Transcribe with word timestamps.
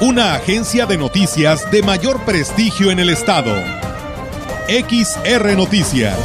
Una 0.00 0.34
agencia 0.34 0.86
de 0.86 0.96
noticias 0.96 1.70
de 1.70 1.82
mayor 1.82 2.24
prestigio 2.24 2.90
en 2.90 2.98
el 2.98 3.10
estado. 3.10 3.54
XR 4.68 5.56
Noticias. 5.56 6.16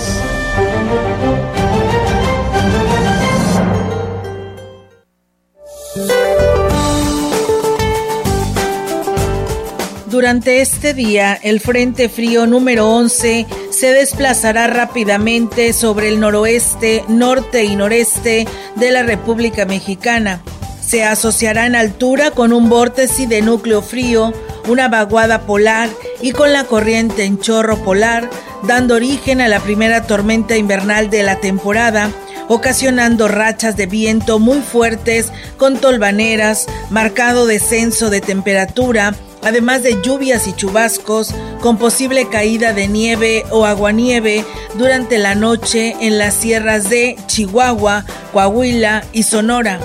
Durante 10.08 10.62
este 10.62 10.96
día, 10.96 11.38
el 11.44 11.60
Frente 11.60 12.10
Frío 12.10 12.48
número 12.48 12.90
11 12.90 13.46
se 13.70 13.94
desplazará 13.94 14.66
rápidamente 14.66 15.74
sobre 15.74 16.10
el 16.10 16.20
noroeste, 16.20 17.04
norte 17.08 17.66
y 17.66 17.76
noreste 17.76 18.48
de 18.76 18.92
la 18.92 19.04
República 19.04 19.66
Mexicana. 19.66 20.42
Se 20.88 21.04
asociará 21.04 21.66
en 21.66 21.76
altura 21.76 22.32
con 22.32 22.54
un 22.54 22.70
vórtice 22.70 23.28
de 23.28 23.42
núcleo 23.42 23.82
frío, 23.82 24.32
una 24.70 24.88
vaguada 24.88 25.42
polar 25.42 25.90
y 26.22 26.32
con 26.32 26.54
la 26.54 26.64
corriente 26.64 27.26
en 27.26 27.40
chorro 27.40 27.84
polar, 27.84 28.30
dando 28.64 28.96
origen 28.96 29.42
a 29.42 29.50
la 29.50 29.60
primera 29.60 30.08
tormenta 30.08 30.56
invernal 30.56 31.10
de 31.10 31.24
la 31.24 31.42
temporada, 31.42 32.10
ocasionando 32.48 33.28
rachas 33.28 33.76
de 33.76 33.86
viento 33.86 34.40
muy 34.40 34.62
fuertes 34.62 35.34
con 35.58 35.78
tolvaneras, 35.78 36.68
marcado 36.90 37.46
descenso 37.46 38.10
de 38.10 38.22
temperatura, 38.22 39.14
además 39.44 39.84
de 39.84 40.02
lluvias 40.02 40.48
y 40.48 40.54
chubascos 40.54 41.36
con 41.60 41.78
posible 41.78 42.30
caída 42.30 42.72
de 42.72 42.88
nieve 42.88 43.44
o 43.52 43.66
aguanieve 43.66 44.46
durante 44.76 45.18
la 45.18 45.36
noche 45.36 45.98
en 46.00 46.18
las 46.18 46.34
sierras 46.36 46.90
de 46.90 47.18
Chihuahua, 47.28 48.06
Coahuila 48.32 49.04
y 49.12 49.24
Sonora. 49.24 49.82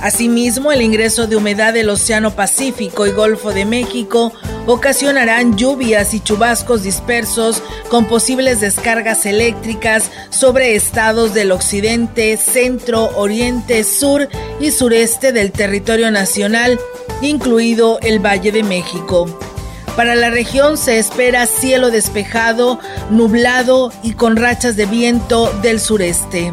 Asimismo, 0.00 0.70
el 0.70 0.82
ingreso 0.82 1.26
de 1.26 1.36
humedad 1.36 1.72
del 1.72 1.88
Océano 1.88 2.34
Pacífico 2.36 3.06
y 3.06 3.12
Golfo 3.12 3.52
de 3.52 3.64
México 3.64 4.32
ocasionarán 4.66 5.56
lluvias 5.56 6.14
y 6.14 6.20
chubascos 6.20 6.82
dispersos 6.82 7.62
con 7.88 8.06
posibles 8.06 8.60
descargas 8.60 9.26
eléctricas 9.26 10.10
sobre 10.30 10.74
estados 10.74 11.34
del 11.34 11.52
occidente, 11.52 12.36
centro, 12.36 13.10
oriente, 13.16 13.84
sur 13.84 14.28
y 14.60 14.70
sureste 14.70 15.32
del 15.32 15.52
territorio 15.52 16.10
nacional, 16.10 16.78
incluido 17.22 17.98
el 18.00 18.18
Valle 18.18 18.52
de 18.52 18.62
México. 18.62 19.26
Para 19.96 20.16
la 20.16 20.28
región 20.28 20.76
se 20.76 20.98
espera 20.98 21.46
cielo 21.46 21.90
despejado, 21.90 22.80
nublado 23.10 23.92
y 24.02 24.12
con 24.14 24.36
rachas 24.36 24.76
de 24.76 24.86
viento 24.86 25.52
del 25.62 25.80
sureste. 25.80 26.52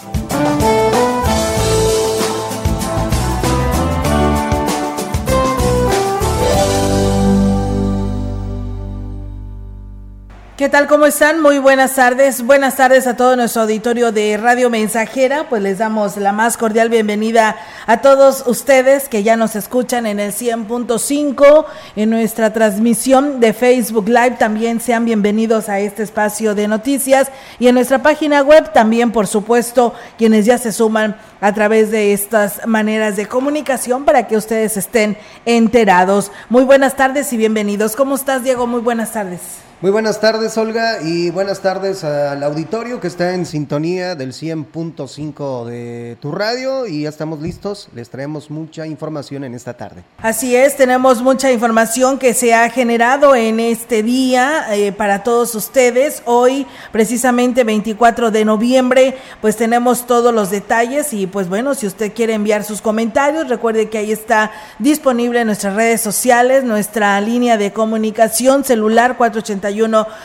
¿Qué 10.61 10.69
tal? 10.69 10.85
¿Cómo 10.85 11.07
están? 11.07 11.41
Muy 11.41 11.57
buenas 11.57 11.95
tardes. 11.95 12.45
Buenas 12.45 12.75
tardes 12.75 13.07
a 13.07 13.15
todo 13.15 13.35
nuestro 13.35 13.63
auditorio 13.63 14.11
de 14.11 14.37
Radio 14.37 14.69
Mensajera. 14.69 15.49
Pues 15.49 15.63
les 15.63 15.79
damos 15.79 16.17
la 16.17 16.33
más 16.33 16.55
cordial 16.55 16.87
bienvenida 16.87 17.55
a 17.87 18.01
todos 18.01 18.43
ustedes 18.45 19.09
que 19.09 19.23
ya 19.23 19.35
nos 19.37 19.55
escuchan 19.55 20.05
en 20.05 20.19
el 20.19 20.33
100.5 20.33 21.65
en 21.95 22.11
nuestra 22.11 22.53
transmisión 22.53 23.39
de 23.39 23.53
Facebook 23.53 24.07
Live. 24.07 24.35
También 24.37 24.79
sean 24.79 25.03
bienvenidos 25.03 25.67
a 25.67 25.79
este 25.79 26.03
espacio 26.03 26.53
de 26.53 26.67
noticias 26.67 27.31
y 27.57 27.67
en 27.67 27.73
nuestra 27.73 28.03
página 28.03 28.43
web 28.43 28.71
también, 28.71 29.11
por 29.11 29.25
supuesto, 29.25 29.95
quienes 30.19 30.45
ya 30.45 30.59
se 30.59 30.71
suman 30.71 31.15
a 31.39 31.55
través 31.55 31.89
de 31.89 32.13
estas 32.13 32.67
maneras 32.67 33.15
de 33.15 33.25
comunicación 33.25 34.05
para 34.05 34.27
que 34.27 34.37
ustedes 34.37 34.77
estén 34.77 35.17
enterados. 35.47 36.31
Muy 36.49 36.65
buenas 36.65 36.95
tardes 36.95 37.33
y 37.33 37.37
bienvenidos. 37.37 37.95
¿Cómo 37.95 38.13
estás, 38.13 38.43
Diego? 38.43 38.67
Muy 38.67 38.81
buenas 38.81 39.11
tardes. 39.11 39.70
Muy 39.81 39.89
buenas 39.89 40.21
tardes, 40.21 40.55
Olga, 40.59 41.01
y 41.01 41.31
buenas 41.31 41.61
tardes 41.61 42.03
al 42.03 42.43
auditorio 42.43 42.99
que 42.99 43.07
está 43.07 43.33
en 43.33 43.47
sintonía 43.47 44.13
del 44.13 44.31
100.5 44.31 45.65
de 45.65 46.17
tu 46.21 46.31
radio 46.31 46.85
y 46.85 47.01
ya 47.01 47.09
estamos 47.09 47.41
listos. 47.41 47.89
Les 47.95 48.07
traemos 48.07 48.51
mucha 48.51 48.85
información 48.85 49.43
en 49.43 49.55
esta 49.55 49.73
tarde. 49.73 50.03
Así 50.21 50.55
es, 50.55 50.77
tenemos 50.77 51.23
mucha 51.23 51.51
información 51.51 52.19
que 52.19 52.35
se 52.35 52.53
ha 52.53 52.69
generado 52.69 53.33
en 53.33 53.59
este 53.59 54.03
día 54.03 54.67
eh, 54.71 54.91
para 54.91 55.23
todos 55.23 55.55
ustedes. 55.55 56.21
Hoy, 56.25 56.67
precisamente 56.91 57.63
24 57.63 58.29
de 58.29 58.45
noviembre, 58.45 59.17
pues 59.41 59.57
tenemos 59.57 60.05
todos 60.05 60.31
los 60.31 60.51
detalles 60.51 61.11
y 61.11 61.25
pues 61.25 61.49
bueno, 61.49 61.73
si 61.73 61.87
usted 61.87 62.13
quiere 62.13 62.35
enviar 62.35 62.63
sus 62.63 62.83
comentarios, 62.83 63.49
recuerde 63.49 63.89
que 63.89 63.97
ahí 63.97 64.11
está 64.11 64.51
disponible 64.77 65.41
en 65.41 65.47
nuestras 65.47 65.73
redes 65.73 66.01
sociales, 66.01 66.63
nuestra 66.63 67.19
línea 67.19 67.57
de 67.57 67.73
comunicación 67.73 68.63
celular 68.63 69.17
480 69.17 69.70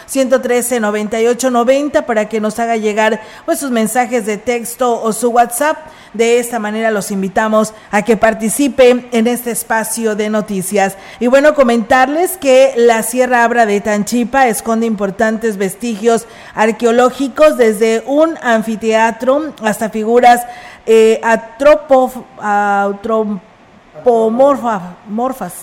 113 0.06 0.80
98 0.80 1.50
90 1.50 2.06
para 2.06 2.28
que 2.28 2.40
nos 2.40 2.58
haga 2.58 2.76
llegar 2.76 3.20
pues 3.44 3.58
sus 3.58 3.70
mensajes 3.70 4.26
de 4.26 4.36
texto 4.36 5.00
o 5.02 5.12
su 5.12 5.30
WhatsApp. 5.30 5.78
De 6.14 6.38
esta 6.38 6.58
manera 6.58 6.90
los 6.90 7.10
invitamos 7.10 7.74
a 7.90 8.02
que 8.02 8.16
participen 8.16 9.08
en 9.12 9.26
este 9.26 9.50
espacio 9.50 10.16
de 10.16 10.30
noticias. 10.30 10.96
Y 11.20 11.26
bueno, 11.26 11.54
comentarles 11.54 12.36
que 12.36 12.72
la 12.76 13.02
Sierra 13.02 13.44
Abra 13.44 13.66
de 13.66 13.80
Tanchipa 13.80 14.46
esconde 14.46 14.86
importantes 14.86 15.56
vestigios 15.56 16.26
arqueológicos 16.54 17.56
desde 17.56 18.02
un 18.06 18.38
anfiteatro 18.42 19.52
hasta 19.62 19.90
figuras 19.90 20.42
eh, 20.86 21.20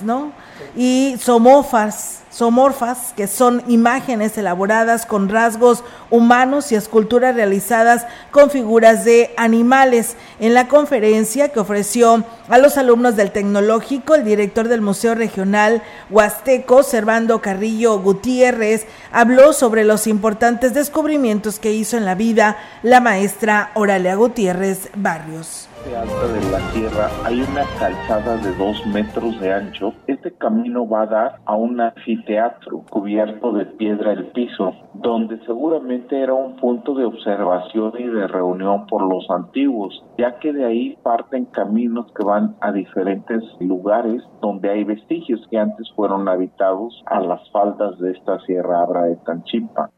¿no? 0.02 0.32
Y 0.76 1.16
somofas 1.20 2.23
somorfas, 2.34 3.14
que 3.16 3.28
son 3.28 3.64
imágenes 3.68 4.38
elaboradas 4.38 5.06
con 5.06 5.30
rasgos 5.30 5.84
humanos 6.10 6.72
y 6.72 6.76
esculturas 6.76 7.36
realizadas 7.36 8.08
con 8.32 8.50
figuras 8.50 9.06
de 9.06 9.34
animales. 9.38 10.16
En 10.40 10.56
la 10.56 10.68
conferencia 10.68 11.50
que 11.50 11.60
ofreció 11.60 12.24
a 12.50 12.58
los 12.58 12.78
alumnos 12.78 13.16
del 13.16 13.32
tecnológico, 13.32 14.16
el 14.16 14.24
director 14.24 14.68
del 14.68 14.82
Museo 14.82 15.14
Regional 15.14 15.84
Huasteco, 16.10 16.82
Servando 16.82 17.40
Carrillo 17.40 18.00
Gutiérrez, 18.00 18.88
habló 19.12 19.54
sobre 19.54 19.84
los 19.84 20.08
importantes 20.08 20.74
descubrimientos 20.74 21.60
que 21.60 21.72
hizo 21.72 21.98
en 21.98 22.06
la 22.06 22.16
vida 22.16 22.58
la 22.82 23.00
maestra 23.00 23.70
Oralia 23.76 24.16
Gutiérrez 24.16 24.90
Barrios 24.96 25.68
alta 25.92 26.28
de 26.28 26.52
la 26.52 26.72
tierra 26.72 27.10
hay 27.26 27.42
una 27.42 27.64
calzada 27.78 28.38
de 28.38 28.56
dos 28.56 28.86
metros 28.88 29.40
de 29.42 29.54
ancho. 29.54 29.94
Este 30.08 30.32
camino 30.32 30.88
va 30.88 31.02
a 31.02 31.06
dar 31.08 31.40
a 31.46 31.56
un 31.56 31.82
anfiteatro 31.82 32.84
cubierto 32.90 33.52
de 33.52 33.66
piedra 33.66 34.14
el 34.14 34.28
piso, 34.28 34.74
donde 34.94 35.40
seguramente 35.46 36.22
era 36.22 36.34
un 36.34 36.56
punto 36.56 36.96
de 36.96 37.06
observación 37.06 37.94
y 38.00 38.08
de 38.08 38.28
reunión 38.28 38.88
por 38.88 39.04
los 39.04 39.30
antiguos, 39.30 40.04
ya 40.18 40.40
que 40.40 40.54
de 40.54 40.66
ahí 40.66 40.98
parten 41.04 41.46
caminos 41.46 42.12
que 42.14 42.24
van 42.24 42.56
a 42.62 42.72
diferentes 42.72 43.44
lugares 43.60 44.24
donde 44.42 44.70
hay 44.70 44.86
vestigios 44.86 45.46
que 45.52 45.58
antes 45.58 45.92
fueron 45.96 46.30
habitados 46.30 47.04
a 47.08 47.20
las 47.20 47.50
faldas 47.52 48.00
de 48.00 48.12
esta 48.12 48.40
Sierra 48.42 48.84
Abra 48.84 49.04
de 49.04 49.18
Tanchipa. 49.18 49.90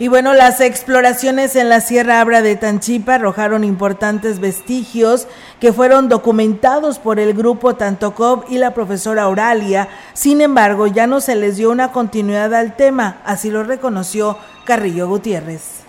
Y 0.00 0.08
bueno, 0.08 0.34
las 0.34 0.60
exploraciones 0.60 1.54
en 1.54 1.68
la 1.68 1.80
Sierra 1.80 2.20
Abra 2.20 2.42
de 2.42 2.56
Tanchipa 2.56 3.14
arrojaron 3.14 3.62
importantes 3.62 4.40
vestigios 4.40 5.28
que 5.60 5.72
fueron 5.72 6.08
documentados 6.08 6.98
por 6.98 7.20
el 7.20 7.32
grupo 7.32 7.76
Tantocop 7.76 8.50
y 8.50 8.58
la 8.58 8.74
profesora 8.74 9.28
Oralia. 9.28 9.88
Sin 10.12 10.40
embargo, 10.40 10.88
ya 10.88 11.06
no 11.06 11.20
se 11.20 11.36
les 11.36 11.56
dio 11.56 11.70
una 11.70 11.92
continuidad 11.92 12.52
al 12.54 12.74
tema, 12.74 13.18
así 13.24 13.50
lo 13.50 13.62
reconoció 13.62 14.36
Carrillo 14.64 15.06
Gutiérrez 15.06 15.83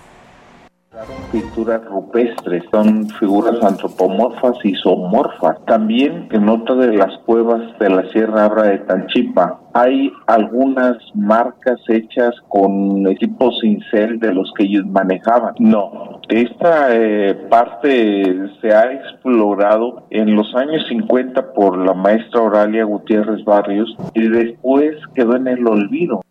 Pinturas 1.32 1.84
rupestres, 1.86 2.64
son 2.72 3.10
figuras 3.20 3.62
antropomorfas 3.64 4.58
y 4.64 4.74
zoomorfas. 4.76 5.64
También 5.66 6.28
en 6.32 6.48
otra 6.48 6.76
de 6.76 6.94
las 6.94 7.18
cuevas 7.26 7.62
de 7.80 7.90
la 7.90 8.10
Sierra 8.12 8.46
Abra 8.46 8.64
de 8.64 8.78
Tanchipa 8.80 9.60
hay 9.74 10.10
algunas 10.28 10.98
marcas 11.14 11.82
hechas 11.90 12.34
con 12.48 13.06
equipos 13.08 13.60
cincel 13.60 14.20
de 14.20 14.34
los 14.34 14.54
que 14.58 14.64
ellos 14.64 14.86
manejaban. 14.86 15.54
No, 15.60 16.22
esta 16.30 16.96
eh, 16.96 17.36
parte 17.50 18.50
se 18.62 18.74
ha 18.74 18.94
explorado 18.94 20.08
en 20.12 20.34
los 20.34 20.56
años 20.56 20.86
50 20.88 21.54
por 21.54 21.78
la 21.78 21.94
maestra 21.94 22.42
Oralia 22.42 22.86
Gutiérrez 22.86 23.44
Barrios 23.44 23.94
y 24.14 24.30
después 24.30 24.96
quedó 25.14 25.36
en 25.36 25.48
el 25.48 25.68
olvido. 25.68 26.22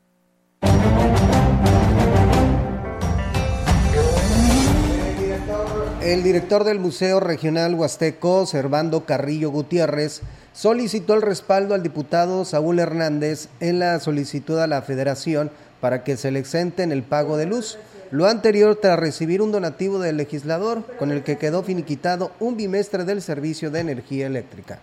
El 6.04 6.22
director 6.22 6.64
del 6.64 6.80
Museo 6.80 7.18
Regional 7.18 7.74
Huasteco, 7.74 8.44
Servando 8.44 9.06
Carrillo 9.06 9.50
Gutiérrez, 9.50 10.20
solicitó 10.52 11.14
el 11.14 11.22
respaldo 11.22 11.74
al 11.74 11.82
diputado 11.82 12.44
Saúl 12.44 12.78
Hernández 12.78 13.48
en 13.60 13.78
la 13.78 13.98
solicitud 14.00 14.58
a 14.58 14.66
la 14.66 14.82
Federación 14.82 15.50
para 15.80 16.04
que 16.04 16.18
se 16.18 16.30
le 16.30 16.40
exenten 16.40 16.92
el 16.92 17.04
pago 17.04 17.38
de 17.38 17.46
luz. 17.46 17.78
Lo 18.10 18.26
anterior 18.26 18.76
tras 18.76 18.98
recibir 18.98 19.40
un 19.40 19.50
donativo 19.50 19.98
del 19.98 20.18
legislador 20.18 20.84
con 20.98 21.10
el 21.10 21.22
que 21.22 21.38
quedó 21.38 21.62
finiquitado 21.62 22.32
un 22.38 22.58
bimestre 22.58 23.04
del 23.04 23.22
servicio 23.22 23.70
de 23.70 23.80
energía 23.80 24.26
eléctrica. 24.26 24.80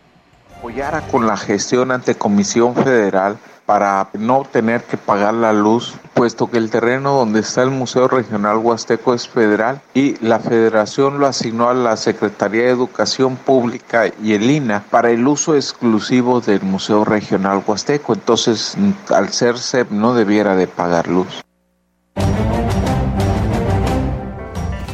Apoyara 0.62 1.02
con 1.02 1.26
la 1.26 1.38
gestión 1.38 1.90
ante 1.90 2.14
Comisión 2.14 2.76
Federal 2.76 3.36
para 3.66 4.10
no 4.14 4.44
tener 4.44 4.84
que 4.84 4.96
pagar 4.96 5.34
la 5.34 5.54
luz, 5.54 5.96
puesto 6.14 6.52
que 6.52 6.60
el 6.60 6.70
terreno 6.70 7.14
donde 7.14 7.40
está 7.40 7.64
el 7.64 7.72
Museo 7.72 8.08
Regional 8.08 8.58
Huasteco 8.58 9.16
es 9.16 9.28
federal 9.28 9.82
y 9.96 10.24
la 10.24 10.38
federación 10.38 11.18
lo 11.18 11.26
asignó 11.26 11.68
a 11.68 11.74
la 11.74 11.98
Secretaría 11.98 12.66
de 12.66 12.70
Educación 12.70 13.38
Pública 13.38 14.12
y 14.22 14.34
el 14.34 14.52
INA 14.52 14.84
para 14.92 15.10
el 15.10 15.28
uso 15.28 15.56
exclusivo 15.56 16.42
del 16.42 16.62
Museo 16.62 17.06
Regional 17.06 17.64
Huasteco. 17.66 18.14
Entonces, 18.14 18.78
al 19.10 19.30
ser 19.30 19.58
SEP 19.58 19.90
no 19.90 20.14
debiera 20.14 20.56
de 20.56 20.68
pagar 20.68 21.08
luz. 21.08 21.42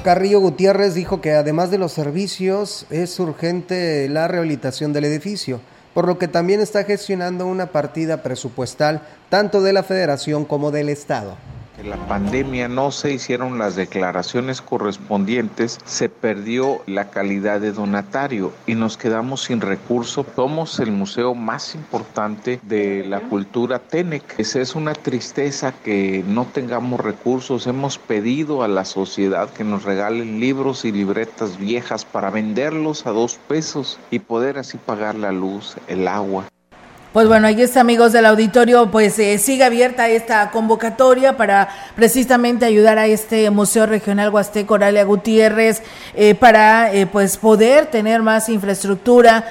Carrillo 0.07 0.39
Gutiérrez 0.39 0.93
dijo 0.93 1.19
que 1.19 1.33
además 1.33 1.69
de 1.69 1.77
los 1.77 1.91
servicios 1.91 2.85
es 2.89 3.19
urgente 3.19 4.07
la 4.07 4.29
rehabilitación 4.29 4.93
del 4.93 5.03
edificio 5.03 5.59
por 5.93 6.07
lo 6.07 6.17
que 6.17 6.29
también 6.29 6.61
está 6.61 6.85
gestionando 6.85 7.45
una 7.45 7.73
partida 7.73 8.23
presupuestal 8.23 9.01
tanto 9.27 9.61
de 9.61 9.73
la 9.73 9.83
federación 9.83 10.45
como 10.45 10.71
del 10.71 10.87
Estado 10.87 11.35
la 11.83 11.97
pandemia 12.07 12.67
no 12.67 12.91
se 12.91 13.13
hicieron 13.13 13.59
las 13.59 13.75
declaraciones 13.75 14.61
correspondientes, 14.61 15.79
se 15.85 16.09
perdió 16.09 16.81
la 16.85 17.09
calidad 17.09 17.61
de 17.61 17.71
donatario 17.71 18.51
y 18.65 18.75
nos 18.75 18.97
quedamos 18.97 19.43
sin 19.43 19.61
recursos. 19.61 20.25
Somos 20.35 20.79
el 20.79 20.91
museo 20.91 21.35
más 21.35 21.75
importante 21.75 22.59
de 22.63 23.05
la 23.05 23.21
cultura 23.21 23.79
Tenec. 23.79 24.39
Esa 24.39 24.61
es 24.61 24.75
una 24.75 24.93
tristeza 24.93 25.71
que 25.71 26.23
no 26.27 26.45
tengamos 26.45 26.99
recursos. 26.99 27.67
Hemos 27.67 27.97
pedido 27.97 28.63
a 28.63 28.67
la 28.67 28.85
sociedad 28.85 29.49
que 29.49 29.63
nos 29.63 29.83
regalen 29.83 30.39
libros 30.39 30.85
y 30.85 30.91
libretas 30.91 31.57
viejas 31.57 32.05
para 32.05 32.29
venderlos 32.29 33.05
a 33.05 33.11
dos 33.11 33.39
pesos 33.47 33.99
y 34.11 34.19
poder 34.19 34.57
así 34.57 34.77
pagar 34.77 35.15
la 35.15 35.31
luz, 35.31 35.75
el 35.87 36.07
agua. 36.07 36.45
Pues 37.17 37.27
bueno, 37.27 37.47
ahí 37.47 37.59
está, 37.63 37.79
amigos 37.79 38.13
del 38.13 38.27
auditorio, 38.27 38.91
pues 38.91 39.17
eh, 39.17 39.39
sigue 39.39 39.63
abierta 39.63 40.07
esta 40.07 40.51
convocatoria 40.51 41.35
para 41.35 41.67
precisamente 41.95 42.63
ayudar 42.63 42.99
a 42.99 43.07
este 43.07 43.49
Museo 43.49 43.87
Regional 43.87 44.29
Huasteco 44.29 44.75
Oralia 44.75 45.03
Gutiérrez 45.03 45.81
eh, 46.13 46.35
para 46.35 46.93
eh, 46.93 47.07
pues 47.07 47.37
poder 47.37 47.87
tener 47.87 48.21
más 48.21 48.49
infraestructura, 48.49 49.45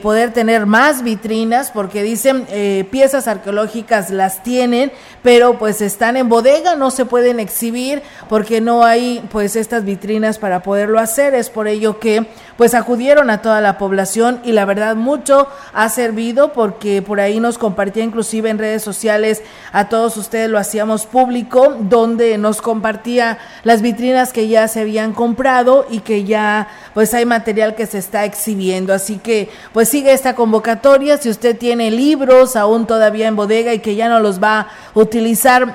poder 0.00 0.32
tener 0.32 0.66
más 0.66 1.02
vitrinas, 1.02 1.70
porque 1.72 2.04
dicen 2.04 2.46
piezas 2.90 3.26
arqueológicas 3.26 4.10
las 4.10 4.44
tienen, 4.44 4.92
pero 5.22 5.58
pues 5.58 5.80
están 5.80 6.16
en 6.16 6.28
bodega, 6.28 6.74
no 6.74 6.90
se 6.90 7.04
pueden 7.04 7.40
exhibir 7.40 8.02
porque 8.28 8.60
no 8.60 8.84
hay 8.84 9.24
pues 9.30 9.56
estas 9.56 9.84
vitrinas 9.84 10.38
para 10.38 10.62
poderlo 10.62 10.98
hacer. 10.98 11.34
Es 11.34 11.48
por 11.48 11.68
ello 11.68 11.98
que 12.00 12.26
pues 12.56 12.74
acudieron 12.74 13.30
a 13.30 13.40
toda 13.40 13.60
la 13.60 13.78
población 13.78 14.40
y 14.44 14.52
la 14.52 14.64
verdad 14.64 14.96
mucho 14.96 15.48
ha 15.72 15.88
servido 15.88 16.52
porque 16.52 17.02
por 17.02 17.20
ahí 17.20 17.40
nos 17.40 17.58
compartía 17.58 18.04
inclusive 18.04 18.50
en 18.50 18.58
redes 18.58 18.82
sociales 18.82 19.42
a 19.72 19.88
todos 19.88 20.16
ustedes 20.16 20.50
lo 20.50 20.58
hacíamos 20.58 21.06
público 21.06 21.76
donde 21.80 22.36
nos 22.38 22.60
compartía 22.60 23.38
las 23.64 23.80
vitrinas 23.80 24.32
que 24.32 24.48
ya 24.48 24.68
se 24.68 24.80
habían 24.80 25.12
comprado 25.12 25.86
y 25.90 26.00
que 26.00 26.24
ya 26.24 26.68
pues 26.94 27.14
hay 27.14 27.24
material 27.24 27.74
que 27.74 27.86
se 27.86 27.98
está 27.98 28.24
exhibiendo 28.24 28.92
así 28.92 29.18
que 29.18 29.48
pues 29.72 29.88
sigue 29.88 30.12
esta 30.12 30.34
convocatoria 30.34 31.16
si 31.16 31.30
usted 31.30 31.56
tiene 31.56 31.90
libros 31.90 32.54
aún 32.54 32.86
todavía 32.86 33.28
en 33.28 33.36
bodega 33.36 33.72
y 33.72 33.78
que 33.78 33.96
ya 33.96 34.08
no 34.08 34.20
los 34.20 34.42
va 34.42 34.60
a 34.60 34.68
utilizar 34.94 35.11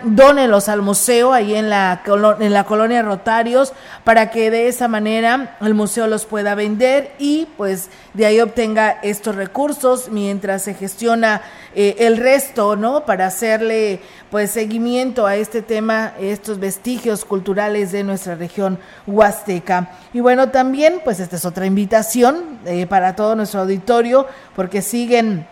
dónelos 0.04 0.70
al 0.70 0.82
museo 0.82 1.34
ahí 1.34 1.56
en 1.56 1.70
la 1.70 2.02
en 2.40 2.54
la 2.54 2.64
colonia 2.64 3.02
Rotarios 3.02 3.74
para 4.04 4.32
que 4.32 4.50
de 4.50 4.68
esa 4.68 4.88
manera 4.88 5.58
el 5.62 5.74
museo 5.74 6.08
los 6.08 6.26
pueda 6.26 6.56
vender 6.56 7.12
y 7.20 7.48
pues 7.58 7.90
de 8.14 8.26
ahí 8.26 8.40
obtenga 8.40 9.00
estos 9.04 9.36
recursos 9.36 10.10
mientras 10.10 10.64
se 10.64 10.74
gestiona 10.74 11.42
eh, 11.76 11.96
el 12.00 12.18
resto, 12.18 12.76
¿no? 12.76 13.06
Para 13.06 13.28
hacerle 13.28 14.00
pues 14.32 14.52
seguimiento 14.52 15.28
a 15.28 15.36
este 15.36 15.62
tema, 15.62 16.14
estos 16.20 16.60
vestigios 16.60 17.26
culturales 17.26 17.92
de 17.92 18.04
nuestra 18.04 18.36
región 18.36 18.80
huasteca. 19.06 19.92
Y 20.14 20.20
bueno, 20.20 20.50
también 20.50 21.02
pues 21.04 21.20
esta 21.20 21.36
es 21.36 21.46
otra 21.46 21.66
invitación 21.66 22.60
eh, 22.66 22.88
para 22.88 23.16
todo 23.16 23.36
nuestro 23.36 23.62
auditorio 23.62 24.26
porque 24.56 24.82
siguen 24.82 25.46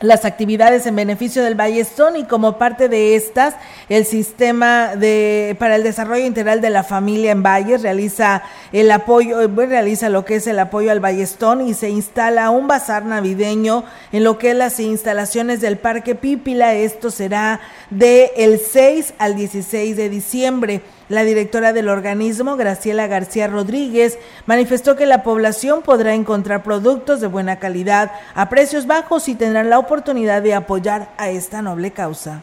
las 0.00 0.24
actividades 0.24 0.86
en 0.86 0.96
beneficio 0.96 1.44
del 1.44 1.54
Ballestón 1.54 2.16
y 2.16 2.24
como 2.24 2.58
parte 2.58 2.88
de 2.88 3.14
estas, 3.14 3.54
el 3.88 4.04
sistema 4.04 4.96
de 4.96 5.56
para 5.58 5.76
el 5.76 5.82
desarrollo 5.82 6.24
integral 6.24 6.60
de 6.60 6.70
la 6.70 6.82
familia 6.82 7.30
en 7.30 7.42
Valles 7.42 7.82
realiza 7.82 8.42
el 8.72 8.90
apoyo, 8.90 9.40
eh, 9.40 9.66
realiza 9.66 10.08
lo 10.08 10.24
que 10.24 10.36
es 10.36 10.46
el 10.46 10.58
apoyo 10.58 10.90
al 10.90 11.00
Ballestón 11.00 11.66
y 11.66 11.74
se 11.74 11.90
instala 11.90 12.50
un 12.50 12.66
bazar 12.66 13.04
navideño 13.04 13.84
en 14.12 14.24
lo 14.24 14.36
que 14.38 14.50
es 14.50 14.56
las 14.56 14.80
instalaciones 14.80 15.60
del 15.60 15.78
Parque 15.78 16.14
Pípila. 16.14 16.74
Esto 16.74 17.10
será 17.10 17.60
de 17.90 18.32
el 18.36 18.58
6 18.58 19.14
al 19.18 19.36
16 19.36 19.96
de 19.96 20.08
diciembre. 20.08 20.82
La 21.10 21.22
directora 21.22 21.74
del 21.74 21.90
organismo, 21.90 22.56
Graciela 22.56 23.06
García 23.06 23.46
Rodríguez, 23.46 24.18
manifestó 24.46 24.96
que 24.96 25.04
la 25.04 25.22
población 25.22 25.82
podrá 25.82 26.14
encontrar 26.14 26.62
productos 26.62 27.20
de 27.20 27.26
buena 27.26 27.58
calidad 27.58 28.12
a 28.34 28.48
precios 28.48 28.86
bajos 28.86 29.28
y 29.28 29.34
tendrán 29.34 29.68
la 29.68 29.78
oportunidad 29.78 30.40
de 30.40 30.54
apoyar 30.54 31.10
a 31.18 31.28
esta 31.28 31.60
noble 31.60 31.90
causa. 31.90 32.42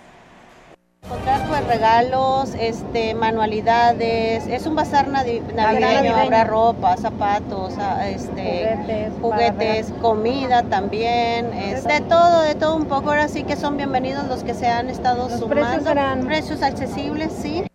Encontrar 1.04 1.48
pues 1.48 1.66
regalos, 1.66 2.54
este, 2.60 3.16
manualidades, 3.16 4.46
es 4.46 4.68
un 4.68 4.76
bazar 4.76 5.08
navideño, 5.08 6.16
habrá 6.16 6.44
ropa, 6.44 6.96
zapatos, 6.98 7.74
ah, 7.80 8.08
este, 8.08 9.10
juguetes, 9.20 9.92
comida 10.00 10.62
también, 10.62 11.50
de 11.50 12.02
todo, 12.08 12.44
de 12.44 12.54
todo 12.54 12.76
un 12.76 12.86
poco. 12.86 13.10
Ahora 13.10 13.28
sí 13.28 13.44
que 13.44 13.56
son 13.56 13.78
bienvenidos 13.78 14.28
los 14.28 14.44
que 14.44 14.54
se 14.54 14.68
han 14.68 14.92
estado 14.92 15.36
sumando. 15.36 15.92
Precios 16.28 16.62
accesibles, 16.62 17.34
sí. 17.42 17.66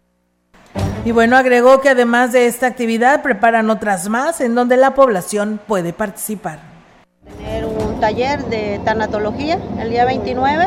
Y 1.06 1.12
bueno, 1.12 1.36
agregó 1.36 1.80
que 1.80 1.90
además 1.90 2.32
de 2.32 2.48
esta 2.48 2.66
actividad 2.66 3.22
preparan 3.22 3.70
otras 3.70 4.08
más 4.08 4.40
en 4.40 4.56
donde 4.56 4.76
la 4.76 4.94
población 4.94 5.60
puede 5.64 5.92
participar. 5.92 6.58
Tener 7.38 7.64
un 7.64 8.00
taller 8.00 8.44
de 8.46 8.80
tanatología 8.84 9.56
el 9.80 9.90
día 9.90 10.04
29 10.04 10.66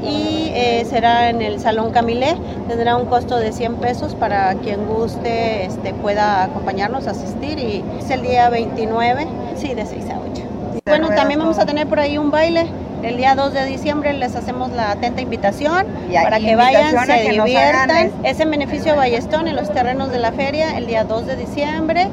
y 0.00 0.52
eh, 0.54 0.86
será 0.88 1.28
en 1.28 1.42
el 1.42 1.58
Salón 1.58 1.90
Camilé. 1.90 2.36
Tendrá 2.68 2.96
un 2.96 3.06
costo 3.06 3.36
de 3.36 3.50
100 3.50 3.74
pesos 3.78 4.14
para 4.14 4.54
quien 4.54 4.86
guste 4.86 5.64
este, 5.64 5.92
pueda 5.92 6.44
acompañarnos 6.44 7.08
asistir 7.08 7.58
y 7.58 7.84
es 7.98 8.08
el 8.10 8.22
día 8.22 8.50
29, 8.50 9.26
sí, 9.56 9.74
de 9.74 9.86
6 9.86 10.04
a 10.10 10.20
8. 10.20 10.42
Bueno, 10.86 11.08
también 11.08 11.40
vamos 11.40 11.58
a 11.58 11.66
tener 11.66 11.88
por 11.88 11.98
ahí 11.98 12.16
un 12.16 12.30
baile 12.30 12.68
el 13.04 13.18
día 13.18 13.34
2 13.34 13.52
de 13.52 13.66
diciembre 13.66 14.14
les 14.14 14.34
hacemos 14.34 14.72
la 14.72 14.92
atenta 14.92 15.20
invitación 15.20 15.86
para 16.10 16.40
que 16.40 16.56
vayan, 16.56 17.06
se 17.06 17.30
diviertan. 17.30 18.10
Es 18.24 18.40
en 18.40 18.50
beneficio 18.50 18.92
de 18.92 18.96
Ballestón 18.96 19.46
en 19.46 19.56
los 19.56 19.72
terrenos 19.72 20.10
de 20.10 20.18
la 20.18 20.32
feria 20.32 20.78
el 20.78 20.86
día 20.86 21.04
2 21.04 21.26
de 21.26 21.36
diciembre. 21.36 22.10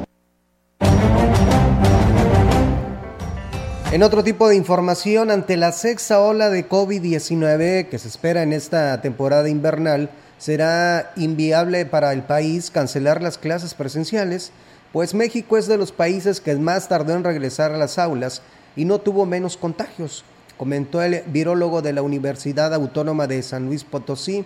En 3.90 4.02
otro 4.02 4.22
tipo 4.22 4.48
de 4.48 4.56
información, 4.56 5.30
ante 5.30 5.56
la 5.56 5.72
sexta 5.72 6.20
ola 6.20 6.50
de 6.50 6.68
COVID-19 6.68 7.88
que 7.88 7.98
se 7.98 8.08
espera 8.08 8.42
en 8.42 8.52
esta 8.52 9.00
temporada 9.00 9.48
invernal, 9.48 10.10
será 10.38 11.12
inviable 11.16 11.86
para 11.86 12.12
el 12.12 12.22
país 12.22 12.70
cancelar 12.70 13.22
las 13.22 13.38
clases 13.38 13.74
presenciales, 13.74 14.52
pues 14.92 15.14
México 15.14 15.56
es 15.56 15.66
de 15.68 15.78
los 15.78 15.92
países 15.92 16.40
que 16.40 16.54
más 16.56 16.88
tardó 16.88 17.14
en 17.14 17.24
regresar 17.24 17.72
a 17.72 17.78
las 17.78 17.98
aulas 17.98 18.42
y 18.76 18.84
no 18.84 18.98
tuvo 18.98 19.24
menos 19.26 19.56
contagios 19.56 20.24
comentó 20.62 21.02
el 21.02 21.24
virólogo 21.26 21.82
de 21.82 21.92
la 21.92 22.02
Universidad 22.02 22.72
Autónoma 22.72 23.26
de 23.26 23.42
San 23.42 23.66
Luis 23.66 23.82
Potosí, 23.82 24.44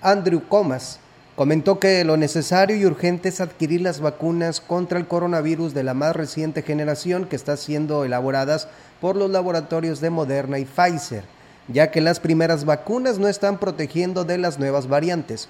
Andrew 0.00 0.46
Comas, 0.46 1.00
Comentó 1.34 1.80
que 1.80 2.04
lo 2.04 2.16
necesario 2.16 2.76
y 2.76 2.86
urgente 2.86 3.30
es 3.30 3.40
adquirir 3.40 3.80
las 3.80 3.98
vacunas 3.98 4.60
contra 4.60 5.00
el 5.00 5.08
coronavirus 5.08 5.74
de 5.74 5.82
la 5.82 5.92
más 5.92 6.14
reciente 6.14 6.62
generación 6.62 7.26
que 7.26 7.34
está 7.34 7.56
siendo 7.56 8.04
elaboradas 8.04 8.68
por 9.00 9.16
los 9.16 9.28
laboratorios 9.28 10.00
de 10.00 10.10
Moderna 10.10 10.60
y 10.60 10.64
Pfizer, 10.64 11.24
ya 11.66 11.90
que 11.90 12.00
las 12.00 12.20
primeras 12.20 12.64
vacunas 12.64 13.18
no 13.18 13.26
están 13.26 13.58
protegiendo 13.58 14.22
de 14.22 14.38
las 14.38 14.60
nuevas 14.60 14.86
variantes. 14.86 15.48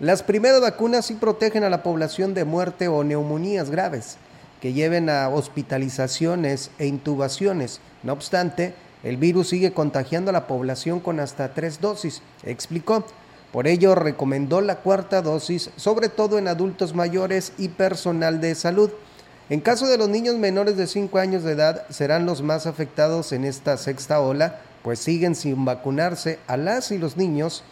Las 0.00 0.22
primeras 0.22 0.62
vacunas 0.62 1.04
sí 1.04 1.14
protegen 1.14 1.64
a 1.64 1.70
la 1.70 1.82
población 1.82 2.32
de 2.32 2.46
muerte 2.46 2.88
o 2.88 3.04
neumonías 3.04 3.70
graves, 3.70 4.16
que 4.62 4.72
lleven 4.72 5.10
a 5.10 5.28
hospitalizaciones 5.28 6.70
e 6.78 6.86
intubaciones. 6.86 7.80
No 8.02 8.14
obstante, 8.14 8.74
el 9.02 9.16
virus 9.16 9.48
sigue 9.48 9.72
contagiando 9.72 10.30
a 10.30 10.32
la 10.32 10.46
población 10.46 11.00
con 11.00 11.20
hasta 11.20 11.54
tres 11.54 11.80
dosis, 11.80 12.22
explicó. 12.44 13.04
Por 13.52 13.66
ello, 13.66 13.94
recomendó 13.94 14.60
la 14.60 14.76
cuarta 14.76 15.22
dosis, 15.22 15.70
sobre 15.76 16.08
todo 16.08 16.38
en 16.38 16.46
adultos 16.46 16.94
mayores 16.94 17.52
y 17.58 17.68
personal 17.68 18.40
de 18.40 18.54
salud. 18.54 18.90
En 19.48 19.60
caso 19.60 19.88
de 19.88 19.98
los 19.98 20.08
niños 20.08 20.36
menores 20.36 20.76
de 20.76 20.86
5 20.86 21.18
años 21.18 21.42
de 21.42 21.52
edad, 21.52 21.84
serán 21.88 22.26
los 22.26 22.42
más 22.42 22.66
afectados 22.66 23.32
en 23.32 23.44
esta 23.44 23.76
sexta 23.76 24.20
ola, 24.20 24.60
pues 24.82 25.00
siguen 25.00 25.34
sin 25.34 25.64
vacunarse 25.64 26.38
a 26.46 26.56
las 26.56 26.92
y 26.92 26.98
los 26.98 27.16
niños, 27.16 27.64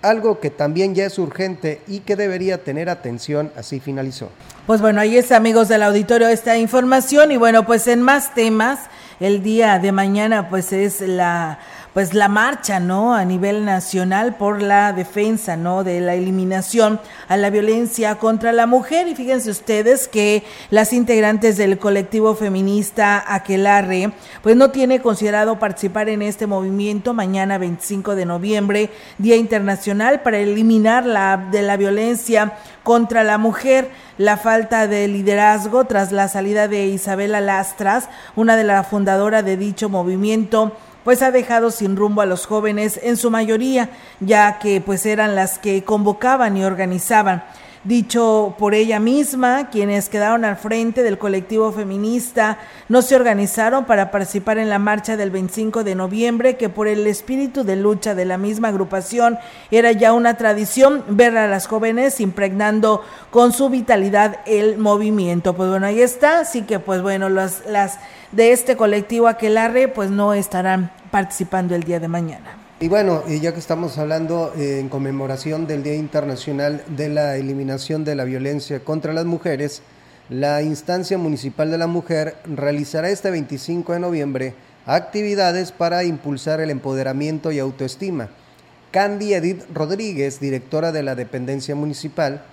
algo 0.00 0.40
que 0.40 0.50
también 0.50 0.94
ya 0.94 1.04
es 1.04 1.18
urgente 1.18 1.82
y 1.86 2.00
que 2.00 2.16
debería 2.16 2.64
tener 2.64 2.88
atención, 2.88 3.52
así 3.56 3.80
finalizó. 3.80 4.30
Pues 4.66 4.80
bueno, 4.80 5.00
ahí 5.00 5.18
está 5.18 5.36
amigos 5.36 5.68
del 5.68 5.82
auditorio 5.82 6.28
esta 6.28 6.56
información 6.56 7.32
y 7.32 7.36
bueno, 7.36 7.66
pues 7.66 7.86
en 7.86 8.00
más 8.00 8.34
temas, 8.34 8.80
el 9.20 9.42
día 9.42 9.78
de 9.78 9.92
mañana 9.92 10.48
pues 10.48 10.72
es 10.72 11.00
la 11.00 11.58
pues 11.96 12.12
la 12.12 12.28
marcha, 12.28 12.78
¿no? 12.78 13.14
A 13.14 13.24
nivel 13.24 13.64
nacional 13.64 14.36
por 14.36 14.60
la 14.60 14.92
defensa, 14.92 15.56
¿no? 15.56 15.82
De 15.82 15.98
la 16.02 16.12
eliminación 16.12 17.00
a 17.26 17.38
la 17.38 17.48
violencia 17.48 18.16
contra 18.16 18.52
la 18.52 18.66
mujer. 18.66 19.08
Y 19.08 19.14
fíjense 19.14 19.50
ustedes 19.50 20.06
que 20.06 20.44
las 20.68 20.92
integrantes 20.92 21.56
del 21.56 21.78
colectivo 21.78 22.34
feminista 22.34 23.24
Aquelarre, 23.26 24.12
pues 24.42 24.56
no 24.56 24.72
tiene 24.72 25.00
considerado 25.00 25.58
participar 25.58 26.10
en 26.10 26.20
este 26.20 26.46
movimiento 26.46 27.14
mañana 27.14 27.56
25 27.56 28.14
de 28.14 28.26
noviembre, 28.26 28.90
Día 29.16 29.36
Internacional 29.36 30.20
para 30.20 30.36
eliminar 30.36 31.06
la 31.06 31.48
de 31.50 31.62
la 31.62 31.78
violencia 31.78 32.58
contra 32.82 33.24
la 33.24 33.38
mujer, 33.38 33.90
la 34.18 34.36
falta 34.36 34.86
de 34.86 35.08
liderazgo 35.08 35.86
tras 35.86 36.12
la 36.12 36.28
salida 36.28 36.68
de 36.68 36.88
Isabela 36.88 37.40
Lastras, 37.40 38.10
una 38.36 38.54
de 38.54 38.64
las 38.64 38.86
fundadoras 38.86 39.46
de 39.46 39.56
dicho 39.56 39.88
movimiento, 39.88 40.76
pues 41.06 41.22
ha 41.22 41.30
dejado 41.30 41.70
sin 41.70 41.94
rumbo 41.94 42.20
a 42.20 42.26
los 42.26 42.46
jóvenes 42.46 42.98
en 43.00 43.16
su 43.16 43.30
mayoría, 43.30 43.90
ya 44.18 44.58
que 44.58 44.80
pues 44.80 45.06
eran 45.06 45.36
las 45.36 45.56
que 45.56 45.84
convocaban 45.84 46.56
y 46.56 46.64
organizaban. 46.64 47.44
Dicho 47.86 48.56
por 48.58 48.74
ella 48.74 48.98
misma, 48.98 49.70
quienes 49.70 50.08
quedaron 50.08 50.44
al 50.44 50.56
frente 50.56 51.04
del 51.04 51.18
colectivo 51.18 51.70
feminista 51.70 52.58
no 52.88 53.00
se 53.00 53.14
organizaron 53.14 53.84
para 53.84 54.10
participar 54.10 54.58
en 54.58 54.68
la 54.68 54.80
marcha 54.80 55.16
del 55.16 55.30
25 55.30 55.84
de 55.84 55.94
noviembre, 55.94 56.56
que 56.56 56.68
por 56.68 56.88
el 56.88 57.06
espíritu 57.06 57.62
de 57.62 57.76
lucha 57.76 58.16
de 58.16 58.24
la 58.24 58.38
misma 58.38 58.68
agrupación 58.68 59.38
era 59.70 59.92
ya 59.92 60.14
una 60.14 60.36
tradición 60.36 61.04
ver 61.10 61.36
a 61.36 61.46
las 61.46 61.68
jóvenes 61.68 62.20
impregnando 62.20 63.04
con 63.30 63.52
su 63.52 63.68
vitalidad 63.68 64.38
el 64.46 64.78
movimiento. 64.78 65.54
Pues 65.54 65.70
bueno, 65.70 65.86
ahí 65.86 66.00
está, 66.00 66.40
así 66.40 66.62
que 66.62 66.80
pues 66.80 67.02
bueno, 67.02 67.28
las, 67.28 67.62
las 67.68 68.00
de 68.32 68.50
este 68.50 68.76
colectivo 68.76 69.28
Aquelarre 69.28 69.86
pues 69.86 70.10
no 70.10 70.34
estarán 70.34 70.90
participando 71.12 71.76
el 71.76 71.84
día 71.84 72.00
de 72.00 72.08
mañana. 72.08 72.65
Y 72.78 72.88
bueno, 72.88 73.22
y 73.26 73.40
ya 73.40 73.54
que 73.54 73.58
estamos 73.58 73.96
hablando 73.96 74.52
eh, 74.54 74.80
en 74.80 74.90
conmemoración 74.90 75.66
del 75.66 75.82
Día 75.82 75.94
Internacional 75.94 76.84
de 76.88 77.08
la 77.08 77.36
Eliminación 77.36 78.04
de 78.04 78.14
la 78.14 78.24
Violencia 78.24 78.80
contra 78.80 79.14
las 79.14 79.24
Mujeres, 79.24 79.80
la 80.28 80.60
Instancia 80.60 81.16
Municipal 81.16 81.70
de 81.70 81.78
la 81.78 81.86
Mujer 81.86 82.36
realizará 82.44 83.08
este 83.08 83.30
25 83.30 83.94
de 83.94 84.00
noviembre 84.00 84.54
actividades 84.84 85.72
para 85.72 86.04
impulsar 86.04 86.60
el 86.60 86.68
empoderamiento 86.68 87.50
y 87.50 87.60
autoestima. 87.60 88.28
Candy 88.90 89.32
Edith 89.32 89.64
Rodríguez, 89.72 90.38
directora 90.38 90.92
de 90.92 91.02
la 91.02 91.14
dependencia 91.14 91.74
municipal, 91.74 92.44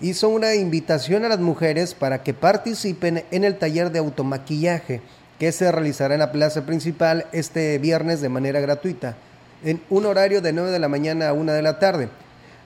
hizo 0.00 0.28
una 0.28 0.54
invitación 0.54 1.24
a 1.24 1.28
las 1.28 1.40
mujeres 1.40 1.92
para 1.92 2.22
que 2.22 2.34
participen 2.34 3.24
en 3.32 3.42
el 3.42 3.58
taller 3.58 3.90
de 3.90 3.98
automaquillaje 3.98 5.00
que 5.40 5.50
se 5.50 5.72
realizará 5.72 6.14
en 6.14 6.20
la 6.20 6.30
plaza 6.30 6.64
principal 6.66 7.26
este 7.32 7.78
viernes 7.78 8.20
de 8.20 8.28
manera 8.28 8.60
gratuita, 8.60 9.16
en 9.64 9.80
un 9.90 10.06
horario 10.06 10.40
de 10.40 10.52
9 10.52 10.70
de 10.70 10.78
la 10.78 10.88
mañana 10.88 11.28
a 11.28 11.32
1 11.32 11.52
de 11.52 11.62
la 11.62 11.78
tarde. 11.78 12.08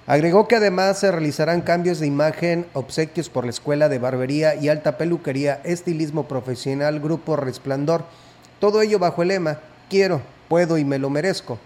Agregó 0.07 0.49
que 0.49 0.57
además 0.57 0.99
se 0.99 1.13
realizarán 1.13 1.61
cambios 1.61 2.01
de 2.01 2.07
imagen, 2.07 2.67
obsequios 2.73 3.29
por 3.29 3.45
la 3.45 3.51
Escuela 3.51 3.89
de 3.89 3.99
Barbería 3.99 4.55
y 4.55 4.69
Alta 4.69 4.99
Peluquería, 4.99 5.61
Estilismo 5.63 6.27
Profesional 6.27 7.01
Grupo 7.01 7.37
Resplandor. 7.37 8.05
Todo 8.59 8.83
ello 8.83 8.99
bajo 8.99 9.23
el 9.23 9.29
lema 9.29 9.61
Quiero, 9.89 10.21
puedo 10.49 10.79
y 10.79 10.85
me 10.85 10.99
lo 10.99 11.11
merezco. 11.11 11.59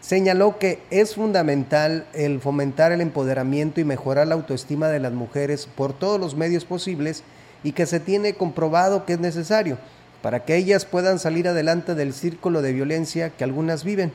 Señaló 0.00 0.58
que 0.58 0.78
es 0.90 1.14
fundamental 1.14 2.06
el 2.14 2.40
fomentar 2.40 2.90
el 2.90 3.02
empoderamiento 3.02 3.80
y 3.80 3.84
mejorar 3.84 4.26
la 4.26 4.34
autoestima 4.34 4.88
de 4.88 5.00
las 5.00 5.12
mujeres 5.12 5.66
por 5.66 5.92
todos 5.92 6.18
los 6.18 6.34
medios 6.34 6.64
posibles 6.64 7.22
y 7.62 7.72
que 7.72 7.84
se 7.84 8.00
tiene 8.00 8.32
comprobado 8.32 9.04
que 9.04 9.12
es 9.12 9.20
necesario 9.20 9.76
para 10.22 10.44
que 10.44 10.56
ellas 10.56 10.84
puedan 10.86 11.18
salir 11.18 11.48
adelante 11.48 11.94
del 11.94 12.14
círculo 12.14 12.62
de 12.62 12.72
violencia 12.72 13.30
que 13.30 13.44
algunas 13.44 13.84
viven 13.84 14.12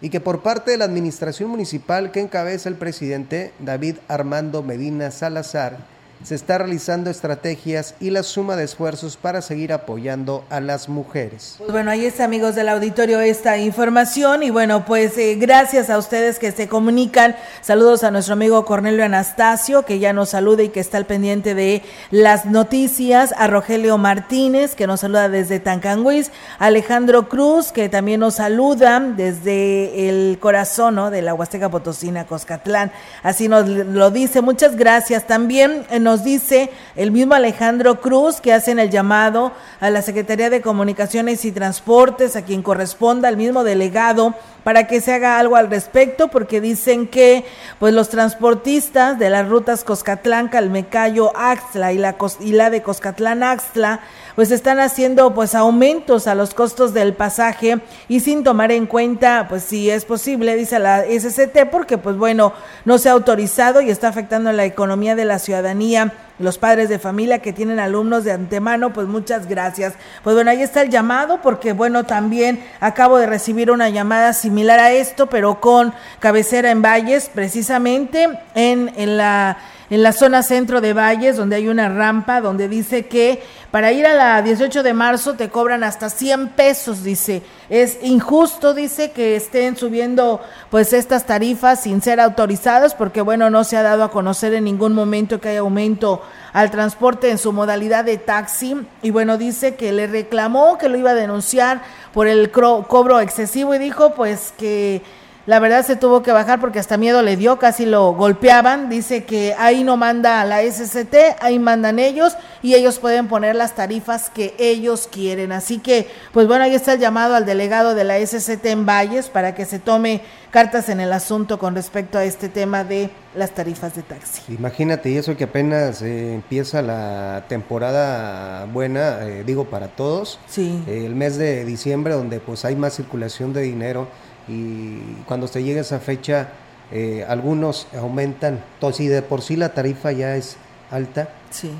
y 0.00 0.10
que 0.10 0.20
por 0.20 0.42
parte 0.42 0.70
de 0.70 0.76
la 0.76 0.84
administración 0.84 1.50
municipal 1.50 2.10
que 2.12 2.20
encabeza 2.20 2.68
el 2.68 2.74
presidente 2.74 3.52
David 3.58 3.96
Armando 4.08 4.62
Medina 4.62 5.10
Salazar, 5.10 5.78
se 6.22 6.34
está 6.34 6.58
realizando 6.58 7.10
estrategias 7.10 7.94
y 8.00 8.10
la 8.10 8.22
suma 8.22 8.56
de 8.56 8.64
esfuerzos 8.64 9.16
para 9.16 9.42
seguir 9.42 9.72
apoyando 9.72 10.44
a 10.50 10.60
las 10.60 10.88
mujeres. 10.88 11.56
Pues 11.58 11.70
bueno, 11.70 11.90
ahí 11.90 12.06
está 12.06 12.24
amigos 12.24 12.54
del 12.54 12.68
auditorio 12.68 13.20
esta 13.20 13.58
información 13.58 14.42
y 14.42 14.50
bueno, 14.50 14.84
pues 14.84 15.18
eh, 15.18 15.36
gracias 15.36 15.90
a 15.90 15.98
ustedes 15.98 16.38
que 16.38 16.52
se 16.52 16.68
comunican. 16.68 17.36
Saludos 17.60 18.04
a 18.04 18.10
nuestro 18.10 18.32
amigo 18.32 18.64
Cornelio 18.64 19.04
Anastasio 19.04 19.84
que 19.84 19.98
ya 19.98 20.12
nos 20.12 20.30
saluda 20.30 20.62
y 20.62 20.70
que 20.70 20.80
está 20.80 20.96
al 20.96 21.06
pendiente 21.06 21.54
de 21.54 21.82
las 22.10 22.46
noticias, 22.46 23.34
a 23.36 23.46
Rogelio 23.46 23.98
Martínez 23.98 24.74
que 24.74 24.86
nos 24.86 25.00
saluda 25.00 25.28
desde 25.28 25.60
Tancanguis, 25.60 26.30
Alejandro 26.58 27.28
Cruz 27.28 27.72
que 27.72 27.88
también 27.88 28.20
nos 28.20 28.36
saluda 28.36 29.00
desde 29.00 30.08
el 30.08 30.38
corazón 30.40 30.86
de 30.86 31.20
la 31.20 31.34
Huasteca 31.34 31.68
Potosina, 31.68 32.26
Coscatlán. 32.26 32.92
Así 33.22 33.48
nos 33.48 33.66
lo 33.68 34.10
dice. 34.10 34.40
Muchas 34.40 34.76
gracias 34.76 35.26
también. 35.26 35.84
En 35.90 36.05
nos 36.06 36.22
dice 36.22 36.70
el 36.94 37.10
mismo 37.10 37.34
Alejandro 37.34 38.00
Cruz 38.00 38.40
que 38.40 38.52
hacen 38.52 38.78
el 38.78 38.90
llamado 38.90 39.50
a 39.80 39.90
la 39.90 40.02
Secretaría 40.02 40.50
de 40.50 40.60
Comunicaciones 40.60 41.44
y 41.44 41.50
Transportes, 41.50 42.36
a 42.36 42.42
quien 42.42 42.62
corresponda, 42.62 43.26
al 43.26 43.36
mismo 43.36 43.64
delegado, 43.64 44.32
para 44.62 44.86
que 44.86 45.00
se 45.00 45.12
haga 45.12 45.40
algo 45.40 45.56
al 45.56 45.68
respecto, 45.68 46.28
porque 46.28 46.60
dicen 46.60 47.08
que 47.08 47.44
pues 47.80 47.92
los 47.92 48.08
transportistas 48.08 49.18
de 49.18 49.30
las 49.30 49.48
rutas 49.48 49.82
Coscatlán, 49.82 50.46
Calmecayo, 50.46 51.36
Axtla 51.36 51.92
y 51.92 51.98
la, 51.98 52.14
y 52.38 52.52
la 52.52 52.70
de 52.70 52.82
Coscatlán, 52.82 53.42
Axtla, 53.42 53.98
pues 54.36 54.52
están 54.52 54.78
haciendo 54.78 55.34
pues 55.34 55.56
aumentos 55.56 56.28
a 56.28 56.36
los 56.36 56.54
costos 56.54 56.94
del 56.94 57.14
pasaje 57.14 57.80
y 58.06 58.20
sin 58.20 58.44
tomar 58.44 58.70
en 58.70 58.86
cuenta 58.86 59.46
pues 59.48 59.64
si 59.64 59.90
es 59.90 60.04
posible, 60.04 60.54
dice 60.54 60.78
la 60.78 61.02
SCT, 61.02 61.68
porque 61.72 61.98
pues 61.98 62.16
bueno, 62.16 62.52
no 62.84 62.98
se 62.98 63.08
ha 63.08 63.12
autorizado 63.12 63.80
y 63.80 63.90
está 63.90 64.08
afectando 64.08 64.52
la 64.52 64.64
economía 64.64 65.16
de 65.16 65.24
la 65.24 65.40
ciudadanía 65.40 66.12
los 66.38 66.58
padres 66.58 66.88
de 66.88 66.98
familia 66.98 67.38
que 67.38 67.52
tienen 67.52 67.78
alumnos 67.78 68.24
de 68.24 68.32
antemano, 68.32 68.92
pues 68.92 69.06
muchas 69.06 69.48
gracias. 69.48 69.94
Pues 70.22 70.34
bueno, 70.34 70.50
ahí 70.50 70.62
está 70.62 70.82
el 70.82 70.90
llamado, 70.90 71.40
porque 71.42 71.72
bueno, 71.72 72.04
también 72.04 72.62
acabo 72.80 73.18
de 73.18 73.26
recibir 73.26 73.70
una 73.70 73.88
llamada 73.88 74.32
similar 74.32 74.78
a 74.78 74.92
esto, 74.92 75.28
pero 75.28 75.60
con 75.60 75.94
cabecera 76.20 76.70
en 76.70 76.82
Valles, 76.82 77.30
precisamente 77.32 78.28
en, 78.54 78.92
en 78.96 79.16
la 79.16 79.56
en 79.90 80.02
la 80.02 80.12
zona 80.12 80.42
centro 80.42 80.80
de 80.80 80.92
Valles, 80.92 81.36
donde 81.36 81.56
hay 81.56 81.68
una 81.68 81.88
rampa, 81.88 82.40
donde 82.40 82.68
dice 82.68 83.06
que 83.06 83.42
para 83.70 83.92
ir 83.92 84.06
a 84.06 84.14
la 84.14 84.42
18 84.42 84.82
de 84.82 84.94
marzo 84.94 85.34
te 85.34 85.48
cobran 85.48 85.84
hasta 85.84 86.08
100 86.10 86.48
pesos, 86.50 87.02
dice. 87.04 87.42
Es 87.68 87.98
injusto, 88.02 88.74
dice, 88.74 89.10
que 89.10 89.36
estén 89.36 89.76
subiendo 89.76 90.40
pues 90.70 90.92
estas 90.92 91.26
tarifas 91.26 91.82
sin 91.82 92.00
ser 92.00 92.20
autorizadas, 92.20 92.94
porque 92.94 93.20
bueno, 93.20 93.50
no 93.50 93.64
se 93.64 93.76
ha 93.76 93.82
dado 93.82 94.04
a 94.04 94.10
conocer 94.10 94.54
en 94.54 94.64
ningún 94.64 94.94
momento 94.94 95.40
que 95.40 95.50
haya 95.50 95.60
aumento 95.60 96.22
al 96.52 96.70
transporte 96.70 97.30
en 97.30 97.38
su 97.38 97.52
modalidad 97.52 98.04
de 98.04 98.16
taxi. 98.16 98.76
Y 99.02 99.10
bueno, 99.10 99.36
dice 99.36 99.76
que 99.76 99.92
le 99.92 100.06
reclamó 100.06 100.78
que 100.78 100.88
lo 100.88 100.96
iba 100.96 101.10
a 101.10 101.14
denunciar 101.14 101.82
por 102.12 102.26
el 102.26 102.50
cobro 102.50 103.20
excesivo 103.20 103.74
y 103.74 103.78
dijo 103.78 104.14
pues 104.14 104.54
que 104.56 105.02
la 105.46 105.60
verdad 105.60 105.86
se 105.86 105.94
tuvo 105.94 106.24
que 106.24 106.32
bajar 106.32 106.60
porque 106.60 106.80
hasta 106.80 106.96
miedo 106.96 107.22
le 107.22 107.36
dio, 107.36 107.58
casi 107.58 107.86
lo 107.86 108.12
golpeaban. 108.14 108.90
Dice 108.90 109.24
que 109.24 109.54
ahí 109.56 109.84
no 109.84 109.96
manda 109.96 110.44
la 110.44 110.60
SCT, 110.60 111.40
ahí 111.40 111.60
mandan 111.60 112.00
ellos 112.00 112.36
y 112.62 112.74
ellos 112.74 112.98
pueden 112.98 113.28
poner 113.28 113.54
las 113.54 113.76
tarifas 113.76 114.28
que 114.28 114.56
ellos 114.58 115.08
quieren. 115.10 115.52
Así 115.52 115.78
que, 115.78 116.08
pues 116.32 116.48
bueno, 116.48 116.64
ahí 116.64 116.74
está 116.74 116.94
el 116.94 116.98
llamado 116.98 117.36
al 117.36 117.46
delegado 117.46 117.94
de 117.94 118.02
la 118.02 118.18
SCT 118.18 118.66
en 118.66 118.86
Valles 118.86 119.28
para 119.28 119.54
que 119.54 119.66
se 119.66 119.78
tome 119.78 120.22
cartas 120.50 120.88
en 120.88 120.98
el 120.98 121.12
asunto 121.12 121.60
con 121.60 121.76
respecto 121.76 122.18
a 122.18 122.24
este 122.24 122.48
tema 122.48 122.82
de 122.82 123.10
las 123.36 123.52
tarifas 123.52 123.94
de 123.94 124.02
taxi. 124.02 124.52
Imagínate, 124.52 125.10
y 125.10 125.16
eso 125.16 125.36
que 125.36 125.44
apenas 125.44 126.02
eh, 126.02 126.34
empieza 126.34 126.82
la 126.82 127.44
temporada 127.48 128.64
buena, 128.64 129.24
eh, 129.24 129.44
digo, 129.46 129.66
para 129.66 129.88
todos. 129.88 130.40
Sí. 130.48 130.82
el 130.88 131.14
mes 131.14 131.36
de 131.36 131.64
diciembre, 131.64 132.14
donde 132.14 132.40
pues 132.40 132.64
hay 132.64 132.74
más 132.74 132.96
circulación 132.96 133.52
de 133.52 133.62
dinero 133.62 134.08
y 134.48 134.98
cuando 135.26 135.46
se 135.46 135.62
llega 135.62 135.78
a 135.78 135.82
esa 135.82 136.00
fecha 136.00 136.48
eh, 136.92 137.24
algunos 137.28 137.88
aumentan, 137.98 138.62
entonces 138.74 138.96
si 138.98 139.08
de 139.08 139.22
por 139.22 139.42
sí 139.42 139.56
la 139.56 139.70
tarifa 139.74 140.12
ya 140.12 140.36
es 140.36 140.56
alta, 140.90 141.28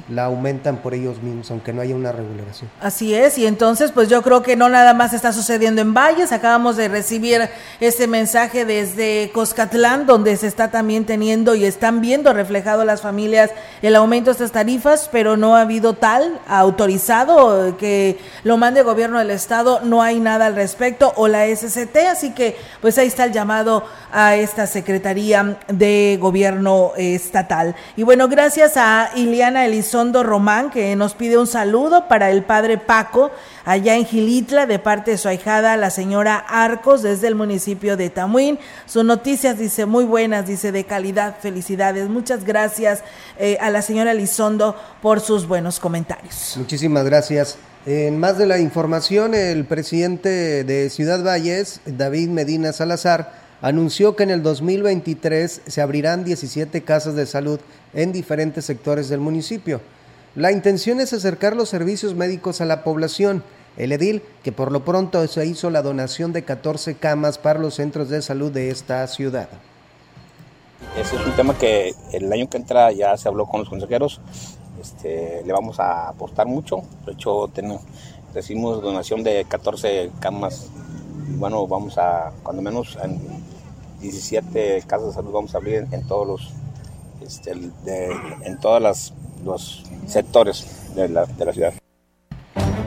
la 0.08 0.24
aumentan 0.24 0.78
por 0.78 0.94
ellos 0.94 1.22
mismos, 1.22 1.50
aunque 1.50 1.72
no 1.72 1.82
haya 1.82 1.94
una 1.94 2.12
regulación. 2.12 2.70
Así 2.80 3.14
es, 3.14 3.38
y 3.38 3.46
entonces 3.46 3.92
pues 3.92 4.08
yo 4.08 4.22
creo 4.22 4.42
que 4.42 4.56
no 4.56 4.68
nada 4.68 4.94
más 4.94 5.12
está 5.12 5.32
sucediendo 5.32 5.82
en 5.82 5.94
Valles, 5.94 6.32
acabamos 6.32 6.76
de 6.76 6.88
recibir 6.88 7.48
este 7.80 8.06
mensaje 8.06 8.64
desde 8.64 9.30
Coscatlán, 9.32 10.06
donde 10.06 10.36
se 10.36 10.46
está 10.46 10.70
también 10.70 11.04
teniendo 11.04 11.54
y 11.54 11.64
están 11.64 12.00
viendo 12.00 12.32
reflejado 12.32 12.84
las 12.84 13.02
familias 13.02 13.50
el 13.82 13.96
aumento 13.96 14.30
de 14.30 14.32
estas 14.32 14.52
tarifas, 14.52 15.08
pero 15.10 15.36
no 15.36 15.56
ha 15.56 15.62
habido 15.62 15.94
tal 15.94 16.40
autorizado 16.46 17.76
que 17.76 18.18
lo 18.44 18.56
mande 18.56 18.80
el 18.80 18.86
gobierno 18.86 19.18
del 19.18 19.30
estado, 19.30 19.80
no 19.82 20.02
hay 20.02 20.20
nada 20.20 20.46
al 20.46 20.54
respecto, 20.54 21.12
o 21.16 21.28
la 21.28 21.46
SCT, 21.46 21.96
así 22.10 22.32
que 22.32 22.56
pues 22.80 22.98
ahí 22.98 23.08
está 23.08 23.24
el 23.24 23.32
llamado 23.32 23.84
a 24.12 24.36
esta 24.36 24.66
Secretaría 24.66 25.58
de 25.68 26.18
Gobierno 26.20 26.92
Estatal. 26.96 27.74
Y 27.96 28.02
bueno, 28.02 28.28
gracias 28.28 28.76
a 28.76 29.10
Iliana 29.14 29.55
Elizondo 29.64 30.22
Román, 30.22 30.70
que 30.70 30.94
nos 30.96 31.14
pide 31.14 31.38
un 31.38 31.46
saludo 31.46 32.08
para 32.08 32.30
el 32.30 32.42
padre 32.42 32.76
Paco, 32.76 33.30
allá 33.64 33.96
en 33.96 34.04
Gilitla, 34.04 34.66
de 34.66 34.78
parte 34.78 35.12
de 35.12 35.18
su 35.18 35.28
ahijada, 35.28 35.76
la 35.76 35.90
señora 35.90 36.36
Arcos, 36.36 37.02
desde 37.02 37.28
el 37.28 37.34
municipio 37.34 37.96
de 37.96 38.10
Tamuín. 38.10 38.58
Sus 38.84 39.04
noticias, 39.04 39.58
dice, 39.58 39.86
muy 39.86 40.04
buenas, 40.04 40.46
dice, 40.46 40.72
de 40.72 40.84
calidad, 40.84 41.36
felicidades. 41.40 42.08
Muchas 42.08 42.44
gracias 42.44 43.02
eh, 43.38 43.56
a 43.60 43.70
la 43.70 43.82
señora 43.82 44.12
Elizondo 44.12 44.76
por 45.00 45.20
sus 45.20 45.46
buenos 45.46 45.80
comentarios. 45.80 46.54
Muchísimas 46.56 47.04
gracias. 47.04 47.56
En 47.86 48.18
más 48.18 48.36
de 48.36 48.46
la 48.46 48.58
información, 48.58 49.32
el 49.32 49.64
presidente 49.64 50.64
de 50.64 50.90
Ciudad 50.90 51.24
Valles, 51.24 51.80
David 51.86 52.28
Medina 52.30 52.72
Salazar, 52.72 53.45
anunció 53.60 54.16
que 54.16 54.22
en 54.22 54.30
el 54.30 54.42
2023 54.42 55.62
se 55.66 55.80
abrirán 55.80 56.24
17 56.24 56.82
casas 56.82 57.14
de 57.14 57.26
salud 57.26 57.60
en 57.94 58.12
diferentes 58.12 58.64
sectores 58.64 59.08
del 59.08 59.20
municipio. 59.20 59.80
La 60.34 60.52
intención 60.52 61.00
es 61.00 61.12
acercar 61.12 61.56
los 61.56 61.68
servicios 61.68 62.14
médicos 62.14 62.60
a 62.60 62.66
la 62.66 62.84
población. 62.84 63.42
El 63.76 63.92
edil, 63.92 64.22
que 64.42 64.52
por 64.52 64.72
lo 64.72 64.84
pronto 64.84 65.26
se 65.26 65.46
hizo 65.46 65.70
la 65.70 65.82
donación 65.82 66.32
de 66.32 66.44
14 66.44 66.94
camas 66.96 67.38
para 67.38 67.58
los 67.58 67.74
centros 67.74 68.08
de 68.08 68.22
salud 68.22 68.52
de 68.52 68.70
esta 68.70 69.06
ciudad. 69.06 69.48
Ese 70.96 71.16
es 71.16 71.26
un 71.26 71.32
tema 71.32 71.56
que 71.56 71.94
el 72.12 72.32
año 72.32 72.48
que 72.48 72.56
entra 72.56 72.92
ya 72.92 73.16
se 73.16 73.28
habló 73.28 73.46
con 73.46 73.60
los 73.60 73.68
consejeros. 73.68 74.20
Este, 74.80 75.42
le 75.44 75.52
vamos 75.52 75.80
a 75.80 76.08
aportar 76.08 76.46
mucho. 76.46 76.82
De 77.06 77.12
hecho, 77.12 77.50
tenemos, 77.54 77.82
recibimos 78.34 78.82
donación 78.82 79.22
de 79.22 79.44
14 79.46 80.10
camas. 80.20 80.70
Y 81.28 81.36
bueno, 81.36 81.66
vamos 81.66 81.98
a, 81.98 82.32
cuando 82.42 82.62
menos, 82.62 82.98
en 83.02 83.20
17 84.00 84.82
casas 84.86 85.08
de 85.08 85.12
salud 85.14 85.32
vamos 85.32 85.54
a 85.54 85.58
abrir 85.58 85.86
en 85.90 86.06
todos 86.06 86.26
los 86.26 86.52
este, 87.26 87.52
en 87.52 88.60
todos 88.60 89.12
los 89.44 89.82
sectores 90.06 90.94
de 90.94 91.08
la, 91.08 91.26
de 91.26 91.44
la 91.44 91.52
ciudad. 91.52 91.74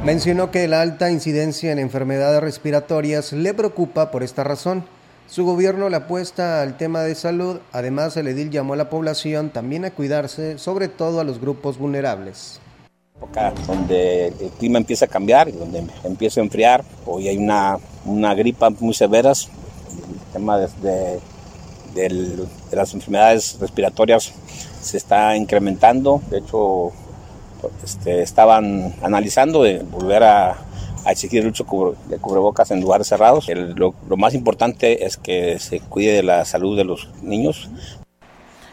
Mencionó 0.04 0.50
que 0.50 0.68
la 0.68 0.82
alta 0.82 1.12
incidencia 1.12 1.72
en 1.72 1.80
enfermedades 1.80 2.42
respiratorias 2.42 3.34
le 3.34 3.54
preocupa 3.54 4.12
por 4.12 4.24
esta 4.24 4.44
razón. 4.44 4.86
Su 5.28 5.46
gobierno 5.46 5.90
le 5.90 5.98
apuesta 5.98 6.62
al 6.62 6.78
tema 6.78 7.02
de 7.02 7.16
salud, 7.16 7.60
además 7.72 8.16
el 8.18 8.28
edil 8.28 8.50
llamó 8.50 8.74
a 8.74 8.78
la 8.78 8.90
población 8.90 9.50
también 9.50 9.86
a 9.86 9.92
cuidarse, 9.92 10.58
sobre 10.58 10.88
todo 10.88 11.20
a 11.20 11.24
los 11.24 11.42
grupos 11.42 11.78
vulnerables. 11.78 12.62
Donde 13.68 14.28
el 14.28 14.50
clima 14.58 14.80
empieza 14.80 15.06
a 15.06 15.08
cambiar, 15.08 15.52
donde 15.54 15.84
empieza 16.04 16.42
a 16.42 16.44
enfriar, 16.44 16.84
hoy 17.06 17.28
hay 17.28 17.38
una, 17.38 17.78
una 18.06 18.34
gripa 18.34 18.70
muy 18.70 18.94
severa, 18.94 19.32
el 19.32 20.34
tema 20.34 20.58
de 20.58 21.20
de 21.94 22.46
las 22.72 22.94
enfermedades 22.94 23.58
respiratorias 23.60 24.34
se 24.82 24.98
está 24.98 25.36
incrementando. 25.36 26.22
De 26.30 26.40
hecho, 26.40 26.92
este, 27.84 28.22
estaban 28.22 28.96
analizando 29.02 29.64
de 29.64 29.80
volver 29.80 30.24
a, 30.24 30.66
exigir 31.08 31.42
el 31.42 31.52
uso 31.52 31.96
de 32.08 32.18
cubrebocas 32.18 32.70
en 32.70 32.82
lugares 32.82 33.08
cerrados. 33.08 33.48
lo, 33.48 33.96
lo 34.08 34.18
más 34.18 34.36
importante 34.36 35.06
es 35.06 35.18
que 35.18 35.58
se 35.58 35.80
cuide 35.80 36.12
de 36.12 36.24
la 36.24 36.46
salud 36.46 36.78
de 36.78 36.84
los 36.84 37.10
niños, 37.24 37.70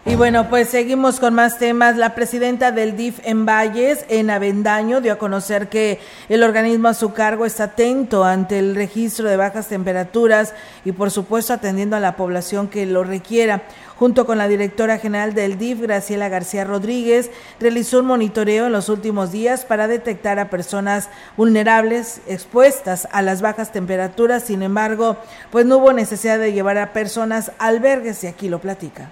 y 0.09 0.15
bueno, 0.15 0.49
pues 0.49 0.69
seguimos 0.69 1.19
con 1.19 1.35
más 1.35 1.59
temas. 1.59 1.97
La 1.97 2.15
presidenta 2.15 2.71
del 2.71 2.97
DIF 2.97 3.19
en 3.25 3.45
Valles, 3.45 4.05
en 4.09 4.31
Avendaño, 4.31 5.01
dio 5.01 5.13
a 5.13 5.19
conocer 5.19 5.69
que 5.69 5.99
el 6.29 6.45
organismo 6.45 6.87
a 6.87 6.95
su 6.95 7.13
cargo 7.13 7.45
está 7.45 7.65
atento 7.65 8.23
ante 8.25 8.61
el 8.61 8.77
registro 8.77 9.29
de 9.29 9.37
bajas 9.37 9.67
temperaturas 9.67 10.55
y 10.85 10.93
por 10.93 11.11
supuesto 11.11 11.53
atendiendo 11.53 11.97
a 11.97 12.01
la 12.01 12.15
población 12.15 12.69
que 12.69 12.87
lo 12.87 13.03
requiera. 13.03 13.65
Junto 13.97 14.27
con 14.27 14.39
la 14.39 14.47
directora 14.47 14.99
general 14.99 15.35
del 15.35 15.59
DIF, 15.59 15.81
Graciela 15.81 16.29
García 16.29 16.63
Rodríguez, 16.63 17.33
realizó 17.59 17.99
un 17.99 18.07
monitoreo 18.07 18.67
en 18.67 18.73
los 18.73 18.89
últimos 18.89 19.33
días 19.33 19.65
para 19.65 19.89
detectar 19.89 20.39
a 20.39 20.51
personas 20.51 21.09
vulnerables 21.37 22.21
expuestas 22.29 23.09
a 23.11 23.23
las 23.23 23.43
bajas 23.43 23.73
temperaturas. 23.73 24.45
Sin 24.45 24.63
embargo, 24.63 25.17
pues 25.51 25.67
no 25.67 25.79
hubo 25.79 25.93
necesidad 25.93 26.39
de 26.39 26.53
llevar 26.53 26.79
a 26.79 26.93
personas 26.93 27.51
albergues 27.59 28.23
y 28.23 28.29
aquí 28.29 28.49
lo 28.49 28.61
platica. 28.61 29.11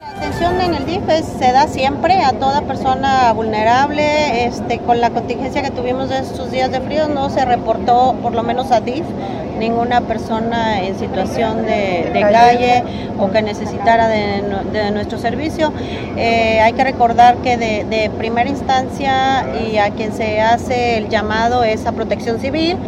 La 0.00 0.10
atención 0.10 0.60
en 0.60 0.74
el 0.74 0.86
DIF 0.86 1.02
se 1.38 1.50
da 1.50 1.66
siempre 1.66 2.22
a 2.22 2.32
toda 2.32 2.62
persona 2.62 3.32
vulnerable. 3.32 4.44
Este, 4.46 4.78
con 4.78 5.00
la 5.00 5.10
contingencia 5.10 5.60
que 5.60 5.72
tuvimos 5.72 6.08
de 6.08 6.18
estos 6.18 6.52
días 6.52 6.70
de 6.70 6.80
frío 6.80 7.08
no 7.08 7.30
se 7.30 7.44
reportó, 7.44 8.14
por 8.22 8.32
lo 8.32 8.44
menos 8.44 8.70
a 8.70 8.80
DIF, 8.80 9.04
ninguna 9.58 10.02
persona 10.02 10.84
en 10.84 10.96
situación 10.96 11.66
de, 11.66 12.10
calle 12.30 12.84
o 13.18 13.30
que 13.32 13.42
necesitara 13.42 14.06
de, 14.06 14.90
nuestro 14.92 15.18
servicio. 15.18 15.72
Eh, 16.16 16.60
hay 16.60 16.74
que 16.74 16.84
recordar 16.84 17.38
que 17.38 17.56
de, 17.56 17.84
de 17.84 18.08
primera 18.10 18.48
instancia 18.48 19.46
y 19.68 19.78
a 19.78 19.90
quien 19.90 20.12
se 20.12 20.40
hace 20.40 20.98
el 20.98 21.08
llamado 21.08 21.64
es 21.64 21.86
a 21.86 21.92
protección 21.92 22.38
civil. 22.38 22.78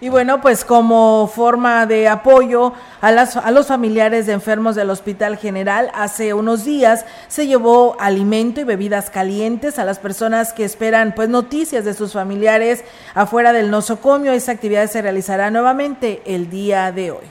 Y 0.00 0.08
bueno, 0.08 0.40
pues 0.40 0.64
como 0.64 1.30
forma 1.32 1.86
de 1.86 2.08
apoyo 2.08 2.72
a, 3.00 3.12
las, 3.12 3.36
a 3.36 3.50
los 3.50 3.68
familiares 3.68 4.26
de 4.26 4.32
enfermos 4.32 4.74
del 4.74 4.90
Hospital 4.90 5.36
General, 5.38 5.90
hace 5.94 6.34
unos 6.34 6.64
días 6.64 7.06
se 7.28 7.46
llevó 7.46 7.96
alimento 7.98 8.60
y 8.60 8.64
bebidas 8.64 9.08
calientes 9.08 9.78
a 9.78 9.84
las 9.84 9.98
personas 9.98 10.52
que 10.52 10.64
esperan 10.64 11.14
pues 11.14 11.28
noticias 11.28 11.84
de 11.84 11.94
sus 11.94 12.12
familiares 12.12 12.84
afuera 13.14 13.52
del 13.52 13.70
nosocomio. 13.70 14.32
Esa 14.32 14.52
actividad 14.52 14.90
se 14.90 15.00
realizará 15.00 15.50
nuevamente 15.50 16.20
el 16.26 16.50
día 16.50 16.92
de 16.92 17.12
hoy. 17.12 17.26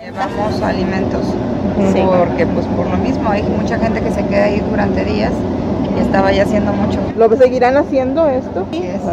Llevamos 0.00 0.62
alimentos, 0.62 1.26
porque 1.74 2.46
pues 2.46 2.66
por 2.66 2.86
lo 2.86 2.96
mismo 2.98 3.28
hay 3.30 3.42
mucha 3.42 3.78
gente 3.78 4.00
que 4.00 4.10
se 4.10 4.24
queda 4.26 4.44
ahí 4.44 4.60
durante 4.60 5.04
días 5.04 5.32
y 5.96 6.00
estaba 6.00 6.32
ya 6.32 6.44
haciendo 6.44 6.72
mucho. 6.72 7.00
¿Lo 7.16 7.34
seguirán 7.36 7.76
haciendo 7.76 8.28
esto? 8.28 8.66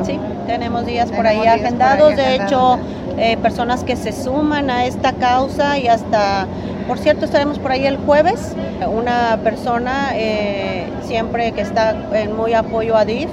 Sí, 0.05 0.19
tenemos 0.47 0.85
días 0.85 1.11
por 1.11 1.27
ahí 1.27 1.45
agendados, 1.45 2.15
de 2.15 2.35
hecho, 2.35 2.79
eh, 3.17 3.37
personas 3.37 3.83
que 3.83 3.95
se 3.95 4.11
suman 4.11 4.71
a 4.71 4.85
esta 4.85 5.13
causa 5.13 5.77
y 5.77 5.87
hasta, 5.87 6.47
por 6.87 6.97
cierto, 6.97 7.25
estaremos 7.25 7.59
por 7.59 7.71
ahí 7.71 7.85
el 7.85 7.97
jueves, 7.97 8.53
una 8.87 9.37
persona 9.43 10.11
eh, 10.13 10.89
siempre 11.03 11.51
que 11.51 11.61
está 11.61 11.95
en 12.13 12.35
muy 12.35 12.53
apoyo 12.53 12.95
a 12.95 13.05
DIF. 13.05 13.29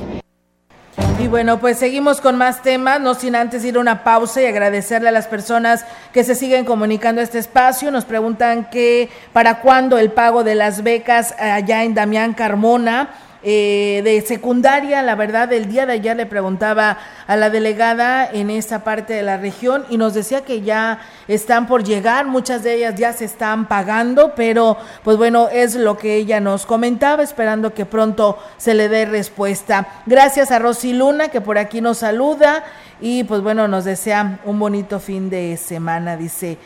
Y 1.21 1.29
bueno, 1.29 1.61
pues 1.61 1.79
seguimos 1.79 2.21
con 2.21 2.37
más 2.37 2.63
temas, 2.63 3.01
no 3.01 3.15
sin 3.15 3.37
antes 3.37 3.65
ir 3.65 3.77
a 3.77 3.81
una 3.81 4.03
pausa 4.03 4.43
y 4.43 4.47
agradecerle 4.47 5.09
a 5.09 5.13
las 5.13 5.29
personas 5.29 5.87
que 6.13 6.25
se 6.25 6.35
siguen 6.35 6.65
comunicando 6.65 7.21
a 7.21 7.25
este 7.25 7.39
espacio. 7.39 7.93
Nos 7.93 8.05
preguntan 8.05 8.69
que 8.69 9.09
para 9.33 9.61
cuándo 9.61 9.97
el 9.97 10.11
pago 10.11 10.43
de 10.43 10.57
las 10.57 10.83
becas 10.83 11.35
allá 11.39 11.85
en 11.85 11.95
Damián 11.95 12.35
Carmona. 12.35 13.11
Eh, 13.47 14.01
de 14.05 14.23
secundaria, 14.23 15.03
la 15.03 15.17
verdad, 15.17 15.53
el 15.53 15.69
día 15.69 15.85
de 15.85 15.93
ayer 15.93 16.17
le 16.17 16.25
preguntaba 16.25 16.97
a 17.27 17.37
la 17.37 17.51
delegada 17.51 18.27
en 18.27 18.49
esta 18.49 18.85
parte 18.85 19.13
de 19.13 19.23
la 19.23 19.37
región 19.37 19.85
y 19.91 19.99
nos 19.99 20.15
decía 20.15 20.47
que 20.47 20.63
ya 20.63 21.01
están 21.29 21.67
por 21.67 21.85
llegar, 21.85 22.25
muchas 22.25 22.63
de 22.63 22.73
ellas 22.73 22.95
ya 22.95 23.13
se 23.13 23.27
están 23.27 23.69
pagando, 23.69 24.35
pero 24.35 24.79
pues 25.03 25.19
bueno, 25.19 25.49
es 25.53 25.75
lo 25.75 25.99
que 25.99 26.17
ella 26.17 26.41
nos 26.41 26.65
comentaba, 26.65 27.23
esperando 27.23 27.75
que 27.75 27.85
pronto 27.85 28.39
se 28.57 28.73
le 28.73 28.89
dé 28.89 29.05
respuesta. 29.05 29.89
Gracias 30.07 30.51
a 30.51 30.59
Rosy 30.59 30.95
Luna, 30.95 31.29
que 31.29 31.43
por 31.43 31.59
aquí 31.59 31.83
nos 31.83 31.99
saluda 31.99 32.65
y 32.99 33.25
pues 33.25 33.43
bueno, 33.43 33.69
nos 33.69 33.85
desea 33.85 34.39
un 34.47 34.59
bonito 34.59 35.01
fin 35.01 35.29
de 35.29 35.59
semana, 35.59 36.17
dice. 36.17 36.57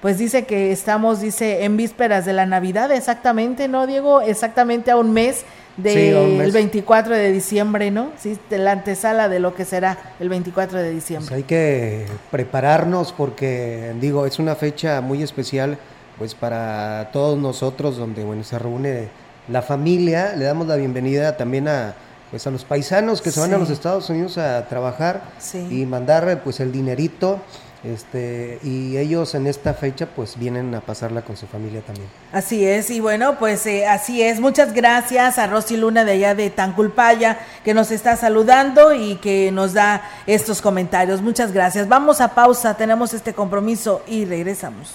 pues 0.00 0.18
dice 0.18 0.46
que 0.46 0.72
estamos, 0.72 1.20
dice, 1.20 1.64
en 1.64 1.76
vísperas 1.76 2.24
de 2.26 2.32
la 2.32 2.44
Navidad, 2.44 2.90
exactamente, 2.90 3.68
¿no, 3.68 3.86
Diego? 3.86 4.20
Exactamente 4.20 4.90
a 4.90 4.96
un 4.96 5.12
mes 5.12 5.44
del 5.76 6.52
24 6.52 7.14
de 7.16 7.32
diciembre, 7.32 7.90
¿no? 7.90 8.10
Sí, 8.18 8.38
de 8.50 8.58
la 8.58 8.72
antesala 8.72 9.28
de 9.28 9.40
lo 9.40 9.54
que 9.54 9.64
será 9.64 9.98
el 10.20 10.28
24 10.28 10.78
de 10.78 10.90
diciembre. 10.90 11.28
Pues 11.28 11.36
hay 11.38 11.44
que 11.44 12.06
prepararnos 12.30 13.12
porque, 13.12 13.94
digo, 14.00 14.26
es 14.26 14.38
una 14.38 14.54
fecha 14.54 15.00
muy 15.00 15.22
especial 15.22 15.78
pues 16.18 16.34
para 16.34 17.10
todos 17.12 17.38
nosotros 17.38 17.96
donde, 17.96 18.22
bueno, 18.22 18.44
se 18.44 18.58
reúne 18.58 19.08
la 19.48 19.62
familia, 19.62 20.34
le 20.36 20.44
damos 20.44 20.66
la 20.66 20.76
bienvenida 20.76 21.36
también 21.36 21.68
a 21.68 21.94
pues 22.30 22.48
a 22.48 22.50
los 22.50 22.64
paisanos 22.64 23.22
que 23.22 23.30
se 23.30 23.38
van 23.38 23.54
a 23.54 23.58
los 23.58 23.70
Estados 23.70 24.10
Unidos 24.10 24.38
a 24.38 24.66
trabajar 24.66 25.22
y 25.70 25.86
mandar 25.86 26.40
pues 26.42 26.58
el 26.58 26.72
dinerito 26.72 27.38
este, 27.84 28.58
y 28.62 28.96
ellos 28.96 29.34
en 29.34 29.46
esta 29.46 29.74
fecha 29.74 30.06
pues 30.06 30.38
vienen 30.38 30.74
a 30.74 30.80
pasarla 30.80 31.22
con 31.22 31.36
su 31.36 31.46
familia 31.46 31.82
también. 31.82 32.06
Así 32.32 32.64
es, 32.64 32.90
y 32.90 33.00
bueno, 33.00 33.38
pues 33.38 33.66
eh, 33.66 33.86
así 33.86 34.22
es. 34.22 34.40
Muchas 34.40 34.72
gracias 34.72 35.38
a 35.38 35.46
Rosy 35.46 35.76
Luna 35.76 36.04
de 36.04 36.12
allá 36.12 36.34
de 36.34 36.50
Tanculpaya 36.50 37.38
que 37.64 37.74
nos 37.74 37.90
está 37.90 38.16
saludando 38.16 38.94
y 38.94 39.16
que 39.16 39.50
nos 39.52 39.74
da 39.74 40.02
estos 40.26 40.62
comentarios. 40.62 41.20
Muchas 41.20 41.52
gracias. 41.52 41.88
Vamos 41.88 42.20
a 42.20 42.34
pausa, 42.34 42.76
tenemos 42.76 43.12
este 43.12 43.34
compromiso 43.34 44.02
y 44.06 44.24
regresamos. 44.24 44.94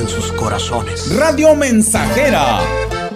en 0.00 0.08
sus 0.08 0.32
corazones. 0.32 1.14
Radio 1.16 1.54
Mensajera, 1.54 2.60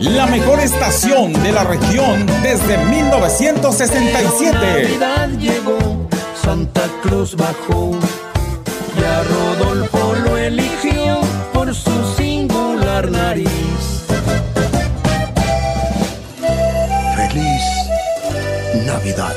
la 0.01 0.27
mejor 0.27 0.61
estación 0.61 1.33
de 1.43 1.53
la 1.53 1.65
región 1.65 2.27
desde 2.43 2.77
1967. 2.77 4.53
Navidad 4.53 5.29
llegó, 5.39 6.09
Santa 6.43 6.83
Cruz 7.03 7.35
bajó, 7.37 7.93
y 8.99 9.03
a 9.03 9.23
Rodolfo 9.23 10.15
lo 10.25 10.37
eligió 10.37 11.21
por 11.55 11.75
su 11.75 12.15
singular 12.17 13.11
nariz. 13.11 13.49
Feliz 17.17 17.63
Navidad. 18.85 19.35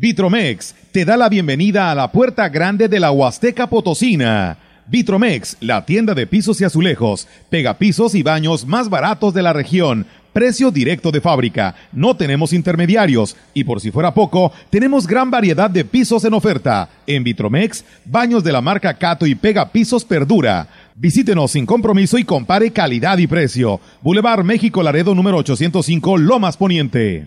Vitromex 0.00 0.76
te 0.92 1.04
da 1.04 1.16
la 1.16 1.28
bienvenida 1.28 1.90
a 1.90 1.94
la 1.96 2.12
puerta 2.12 2.48
grande 2.48 2.86
de 2.86 3.00
la 3.00 3.10
Huasteca 3.10 3.68
Potosina. 3.68 4.56
Vitromex, 4.86 5.56
la 5.58 5.84
tienda 5.84 6.14
de 6.14 6.24
pisos 6.24 6.60
y 6.60 6.64
azulejos, 6.64 7.26
pegapisos 7.50 8.14
y 8.14 8.22
baños 8.22 8.64
más 8.64 8.88
baratos 8.88 9.34
de 9.34 9.42
la 9.42 9.52
región. 9.52 10.06
Precio 10.32 10.70
directo 10.70 11.10
de 11.10 11.20
fábrica, 11.20 11.74
no 11.90 12.16
tenemos 12.16 12.52
intermediarios 12.52 13.34
y 13.54 13.64
por 13.64 13.80
si 13.80 13.90
fuera 13.90 14.14
poco, 14.14 14.52
tenemos 14.70 15.04
gran 15.04 15.32
variedad 15.32 15.68
de 15.68 15.84
pisos 15.84 16.24
en 16.24 16.34
oferta. 16.34 16.88
En 17.08 17.24
Vitromex, 17.24 17.84
baños 18.04 18.44
de 18.44 18.52
la 18.52 18.60
marca 18.60 18.94
Cato 18.94 19.26
y 19.26 19.34
Pega 19.34 19.72
Pisos 19.72 20.04
Perdura. 20.04 20.68
Visítenos 20.94 21.50
sin 21.50 21.66
compromiso 21.66 22.18
y 22.18 22.24
compare 22.24 22.70
calidad 22.70 23.18
y 23.18 23.26
precio. 23.26 23.80
Boulevard 24.00 24.44
México 24.44 24.80
Laredo 24.80 25.12
número 25.16 25.38
805 25.38 26.18
Lomas 26.18 26.56
Poniente. 26.56 27.26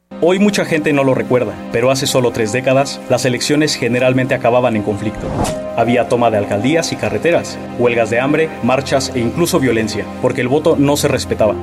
Hoy 0.23 0.37
mucha 0.37 0.65
gente 0.65 0.93
no 0.93 1.03
lo 1.03 1.15
recuerda, 1.15 1.55
pero 1.71 1.89
hace 1.89 2.05
solo 2.05 2.29
tres 2.29 2.51
décadas 2.51 3.01
las 3.09 3.25
elecciones 3.25 3.73
generalmente 3.73 4.35
acababan 4.35 4.75
en 4.75 4.83
conflicto. 4.83 5.25
Había 5.75 6.09
toma 6.09 6.29
de 6.29 6.37
alcaldías 6.37 6.91
y 6.91 6.95
carreteras, 6.95 7.57
huelgas 7.79 8.11
de 8.11 8.19
hambre, 8.19 8.47
marchas 8.61 9.11
e 9.15 9.19
incluso 9.19 9.59
violencia, 9.59 10.05
porque 10.21 10.41
el 10.41 10.47
voto 10.47 10.75
no 10.77 10.95
se 10.95 11.07
respetaba. 11.07 11.55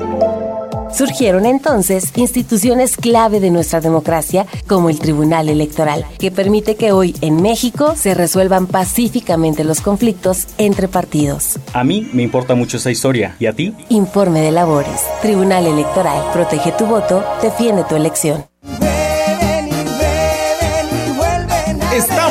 Surgieron 0.93 1.47
entonces 1.47 2.11
instituciones 2.17 2.97
clave 2.97 3.39
de 3.39 3.51
nuestra 3.51 3.81
democracia 3.81 4.47
como 4.67 4.91
el 4.91 4.99
Tribunal 4.99 5.49
Electoral, 5.49 6.05
que 6.19 6.33
permite 6.33 6.75
que 6.75 6.91
hoy 6.91 7.15
en 7.21 7.41
México 7.41 7.95
se 7.95 8.15
resuelvan 8.15 8.67
pacíficamente 8.67 9.63
los 9.63 9.81
conflictos 9.81 10.49
entre 10.59 10.89
partidos. 10.89 11.61
A 11.75 11.85
mí 11.85 12.11
me 12.13 12.25
importa 12.25 12.57
mucho 12.57 12.79
esa 12.79 12.91
historia, 12.91 13.37
¿y 13.39 13.47
a 13.47 13.53
ti? 13.53 13.73
Informe 13.91 14.41
de 14.41 14.51
labores. 14.51 15.05
Tribunal 15.23 15.67
Electoral. 15.67 16.25
Protege 16.33 16.73
tu 16.73 16.87
voto, 16.87 17.23
defiende 17.41 17.85
tu 17.85 17.95
elección. 17.95 18.48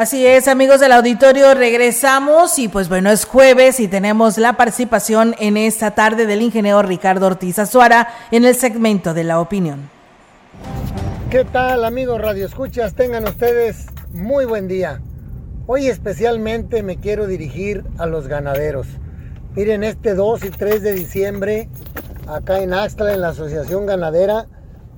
Así 0.00 0.26
es, 0.26 0.48
amigos 0.48 0.80
del 0.80 0.92
auditorio, 0.92 1.52
regresamos 1.52 2.58
y 2.58 2.68
pues 2.68 2.88
bueno, 2.88 3.10
es 3.10 3.26
jueves 3.26 3.80
y 3.80 3.86
tenemos 3.86 4.38
la 4.38 4.54
participación 4.54 5.34
en 5.38 5.58
esta 5.58 5.90
tarde 5.90 6.24
del 6.24 6.40
ingeniero 6.40 6.80
Ricardo 6.80 7.26
Ortiz 7.26 7.58
Azuara 7.58 8.08
en 8.30 8.46
el 8.46 8.54
segmento 8.54 9.12
de 9.12 9.24
la 9.24 9.38
opinión. 9.40 9.90
¿Qué 11.28 11.44
tal 11.44 11.84
amigos 11.84 12.18
Radio 12.18 12.46
Escuchas? 12.46 12.94
Tengan 12.94 13.28
ustedes 13.28 13.88
muy 14.14 14.46
buen 14.46 14.68
día. 14.68 15.02
Hoy 15.66 15.88
especialmente 15.88 16.82
me 16.82 16.96
quiero 16.96 17.26
dirigir 17.26 17.84
a 17.98 18.06
los 18.06 18.26
ganaderos. 18.26 18.86
Miren, 19.54 19.84
este 19.84 20.14
2 20.14 20.46
y 20.46 20.48
3 20.48 20.80
de 20.80 20.92
diciembre, 20.94 21.68
acá 22.26 22.62
en 22.62 22.72
Axtla, 22.72 23.12
en 23.12 23.20
la 23.20 23.28
Asociación 23.28 23.84
Ganadera, 23.84 24.46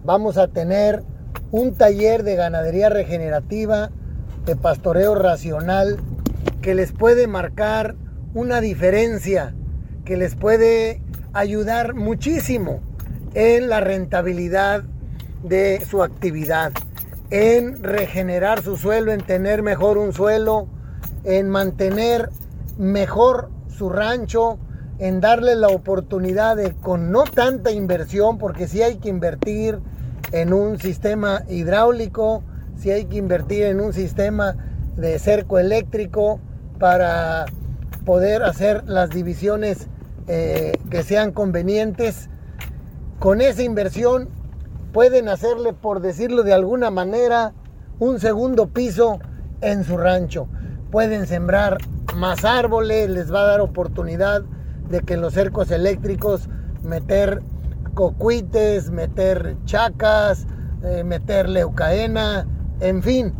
vamos 0.05 0.39
a 0.39 0.47
tener 0.47 1.03
un 1.51 1.75
taller 1.75 2.23
de 2.23 2.37
ganadería 2.37 2.89
regenerativa 2.89 3.91
de 4.45 4.57
pastoreo 4.57 5.15
racional 5.15 5.99
que 6.61 6.75
les 6.75 6.93
puede 6.93 7.27
marcar 7.27 7.95
una 8.35 8.61
diferencia, 8.61 9.55
que 10.05 10.17
les 10.17 10.35
puede 10.35 11.01
ayudar 11.33 11.95
muchísimo 11.95 12.81
en 13.35 13.69
la 13.69 13.81
rentabilidad 13.81 14.83
de 15.43 15.83
su 15.89 16.03
actividad, 16.03 16.73
en 17.31 17.83
regenerar 17.83 18.63
su 18.63 18.77
suelo, 18.77 19.13
en 19.13 19.23
tener 19.23 19.63
mejor 19.63 19.99
un 19.99 20.13
suelo, 20.13 20.69
en 21.25 21.49
mantener 21.49 22.31
mejor 22.79 23.51
su 23.69 23.91
rancho, 23.91 24.59
en 24.99 25.21
darle 25.21 25.57
la 25.57 25.69
oportunidad 25.69 26.57
de 26.57 26.73
con 26.75 27.11
no 27.11 27.25
tanta 27.25 27.71
inversión, 27.71 28.39
porque 28.39 28.69
si 28.69 28.83
hay 28.83 28.97
que 28.97 29.09
invertir 29.09 29.79
en 30.31 30.53
un 30.53 30.79
sistema 30.79 31.43
hidráulico, 31.49 32.45
si 32.77 32.91
hay 32.91 33.05
que 33.07 33.17
invertir 33.17 33.65
en 33.65 33.81
un 33.81 33.93
sistema 33.93 34.57
de 34.97 35.19
cerco 35.19 35.59
eléctrico 35.59 36.41
para 36.79 37.47
poder 38.05 38.43
hacer 38.43 38.85
las 38.87 39.11
divisiones 39.11 39.89
eh, 40.27 40.73
que 40.91 41.03
sean 41.03 41.33
convenientes. 41.33 42.29
Con 43.19 43.41
esa 43.41 43.63
inversión 43.63 44.29
pueden 44.93 45.29
hacerle, 45.29 45.73
por 45.73 46.01
decirlo 46.01 46.43
de 46.43 46.53
alguna 46.53 46.91
manera, 46.91 47.53
un 47.99 48.21
segundo 48.21 48.69
piso 48.69 49.21
en 49.61 49.85
su 49.85 49.97
rancho. 49.97 50.49
Pueden 50.91 51.27
sembrar 51.27 51.79
más 52.15 52.45
árboles, 52.45 53.09
les 53.09 53.33
va 53.33 53.41
a 53.41 53.47
dar 53.47 53.61
oportunidad 53.61 54.43
de 54.91 55.01
que 55.01 55.15
en 55.15 55.21
los 55.21 55.35
cercos 55.35 55.71
eléctricos 55.71 56.49
meter 56.83 57.43
cocuites, 57.95 58.91
meter 58.91 59.57
chacas, 59.65 60.47
eh, 60.83 61.05
meter 61.05 61.49
leucaena, 61.49 62.47
en 62.83 63.01
fin, 63.01 63.33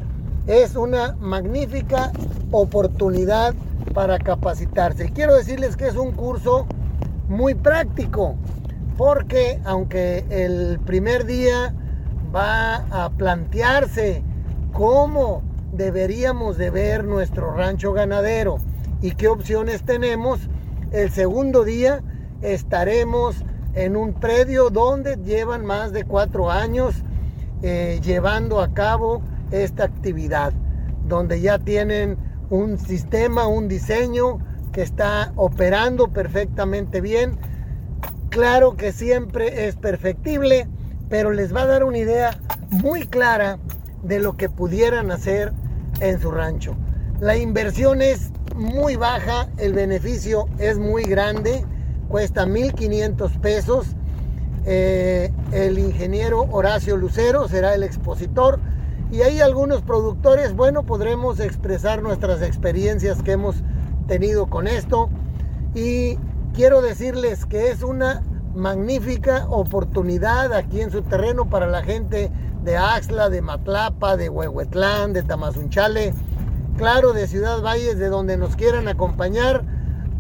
es 0.47 0.77
una 0.77 1.17
magnífica 1.21 2.13
oportunidad 2.53 3.55
para 3.93 4.19
capacitarse. 4.19 5.11
Quiero 5.11 5.35
decirles 5.35 5.77
que 5.77 5.89
es 5.89 5.97
un 5.97 6.13
curso 6.13 6.67
muy 7.29 7.55
práctico, 7.55 8.37
porque 8.97 9.61
aunque 9.65 10.25
el 10.31 10.79
primer 10.87 11.27
día 11.27 11.75
va 12.35 12.77
a 12.91 13.11
plantearse 13.11 14.23
cómo 14.73 15.43
deberíamos 15.73 16.57
de 16.57 16.71
ver 16.71 17.03
nuestro 17.03 17.53
rancho 17.53 17.93
ganadero 17.93 18.59
y 19.01 19.11
qué 19.13 19.27
opciones 19.27 19.83
tenemos, 19.83 20.39
el 20.93 21.11
segundo 21.11 21.65
día 21.65 22.01
estaremos 22.43 23.45
en 23.75 23.97
un 23.97 24.13
predio 24.13 24.71
donde 24.71 25.17
llevan 25.17 25.67
más 25.67 25.93
de 25.93 26.05
cuatro 26.05 26.49
años 26.49 27.03
eh, 27.63 28.01
llevando 28.03 28.61
a 28.61 28.75
cabo 28.75 29.23
esta 29.53 29.85
actividad, 29.85 30.53
donde 31.07 31.41
ya 31.41 31.59
tienen 31.59 32.17
un 32.51 32.79
sistema, 32.79 33.47
un 33.47 33.69
diseño 33.69 34.39
que 34.73 34.83
está 34.83 35.33
operando 35.37 36.09
perfectamente 36.09 37.01
bien. 37.01 37.39
Claro 38.31 38.77
que 38.77 38.93
siempre 38.93 39.69
es 39.69 39.77
perfectible, 39.77 40.67
pero 41.09 41.31
les 41.31 41.55
va 41.55 41.63
a 41.63 41.67
dar 41.67 41.85
una 41.85 41.99
idea 41.99 42.39
muy 42.71 43.07
clara 43.07 43.59
de 44.03 44.19
lo 44.19 44.37
que 44.37 44.49
pudieran 44.49 45.11
hacer 45.11 45.53
en 46.01 46.21
su 46.21 46.31
rancho. 46.31 46.75
La 47.21 47.37
inversión 47.37 48.03
es 48.03 48.33
muy 48.57 48.97
baja, 48.97 49.49
el 49.59 49.75
beneficio 49.75 50.47
es 50.59 50.79
muy 50.79 51.05
grande, 51.05 51.65
cuesta 52.09 52.47
1.500 52.47 53.41
pesos. 53.41 53.87
Eh, 54.65 55.33
el 55.53 55.79
ingeniero 55.79 56.43
Horacio 56.51 56.97
Lucero 56.97 57.49
será 57.49 57.75
el 57.75 57.83
expositor 57.83 58.61
y 59.13 59.21
ahí 59.21 59.41
algunos 59.41 59.83
productores, 59.83 60.55
bueno, 60.57 60.85
podremos 60.85 61.39
expresar 61.39 62.03
nuestras 62.03 62.41
experiencias 62.41 63.23
que 63.23 63.33
hemos 63.33 63.57
tenido 64.09 64.47
con 64.47 64.67
esto. 64.67 65.11
Y 65.75 66.17
quiero 66.55 66.81
decirles 66.81 67.45
que 67.45 67.71
es 67.71 67.83
una 67.83 68.23
magnífica 68.55 69.47
oportunidad 69.51 70.55
aquí 70.55 70.81
en 70.81 70.91
su 70.91 71.03
terreno 71.03 71.51
para 71.51 71.67
la 71.67 71.83
gente 71.83 72.33
de 72.65 72.79
Axla, 72.79 73.29
de 73.29 73.43
Matlapa, 73.43 74.17
de 74.17 74.31
Huehuetlán, 74.31 75.13
de 75.13 75.23
Tamazunchale, 75.23 76.15
claro, 76.79 77.13
de 77.13 77.27
Ciudad 77.27 77.61
Valles, 77.61 77.99
de 77.99 78.09
donde 78.09 78.39
nos 78.39 78.57
quieran 78.57 78.89
acompañar 78.89 79.63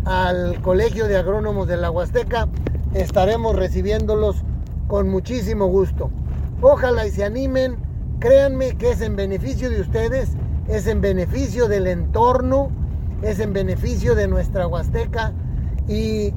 al 0.04 0.60
Colegio 0.60 1.08
de 1.08 1.16
Agrónomos 1.16 1.66
de 1.66 1.78
la 1.78 1.90
Huasteca. 1.90 2.46
Estaremos 2.92 3.56
recibiéndolos 3.56 4.44
con 4.86 5.08
muchísimo 5.08 5.64
gusto. 5.68 6.10
Ojalá 6.60 7.06
y 7.06 7.10
se 7.10 7.24
animen 7.24 7.90
Créanme 8.22 8.76
que 8.76 8.92
es 8.92 9.00
en 9.00 9.16
beneficio 9.16 9.68
de 9.68 9.80
ustedes, 9.80 10.28
es 10.68 10.86
en 10.86 11.00
beneficio 11.00 11.66
del 11.66 11.88
entorno, 11.88 12.70
es 13.20 13.40
en 13.40 13.52
beneficio 13.52 14.14
de 14.14 14.28
nuestra 14.28 14.68
Huasteca 14.68 15.32
y 15.88 16.32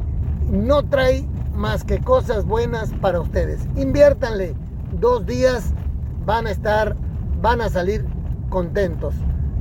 no 0.49 0.81
trae 0.89 1.27
más 1.53 1.83
que 1.83 1.99
cosas 1.99 2.43
buenas 2.43 2.91
para 3.01 3.21
ustedes. 3.21 3.67
Inviértanle 3.75 4.55
dos 4.99 5.27
días, 5.27 5.75
van 6.25 6.47
a 6.47 6.49
estar, 6.49 6.95
van 7.39 7.61
a 7.61 7.69
salir 7.69 8.03
contentos. 8.49 9.13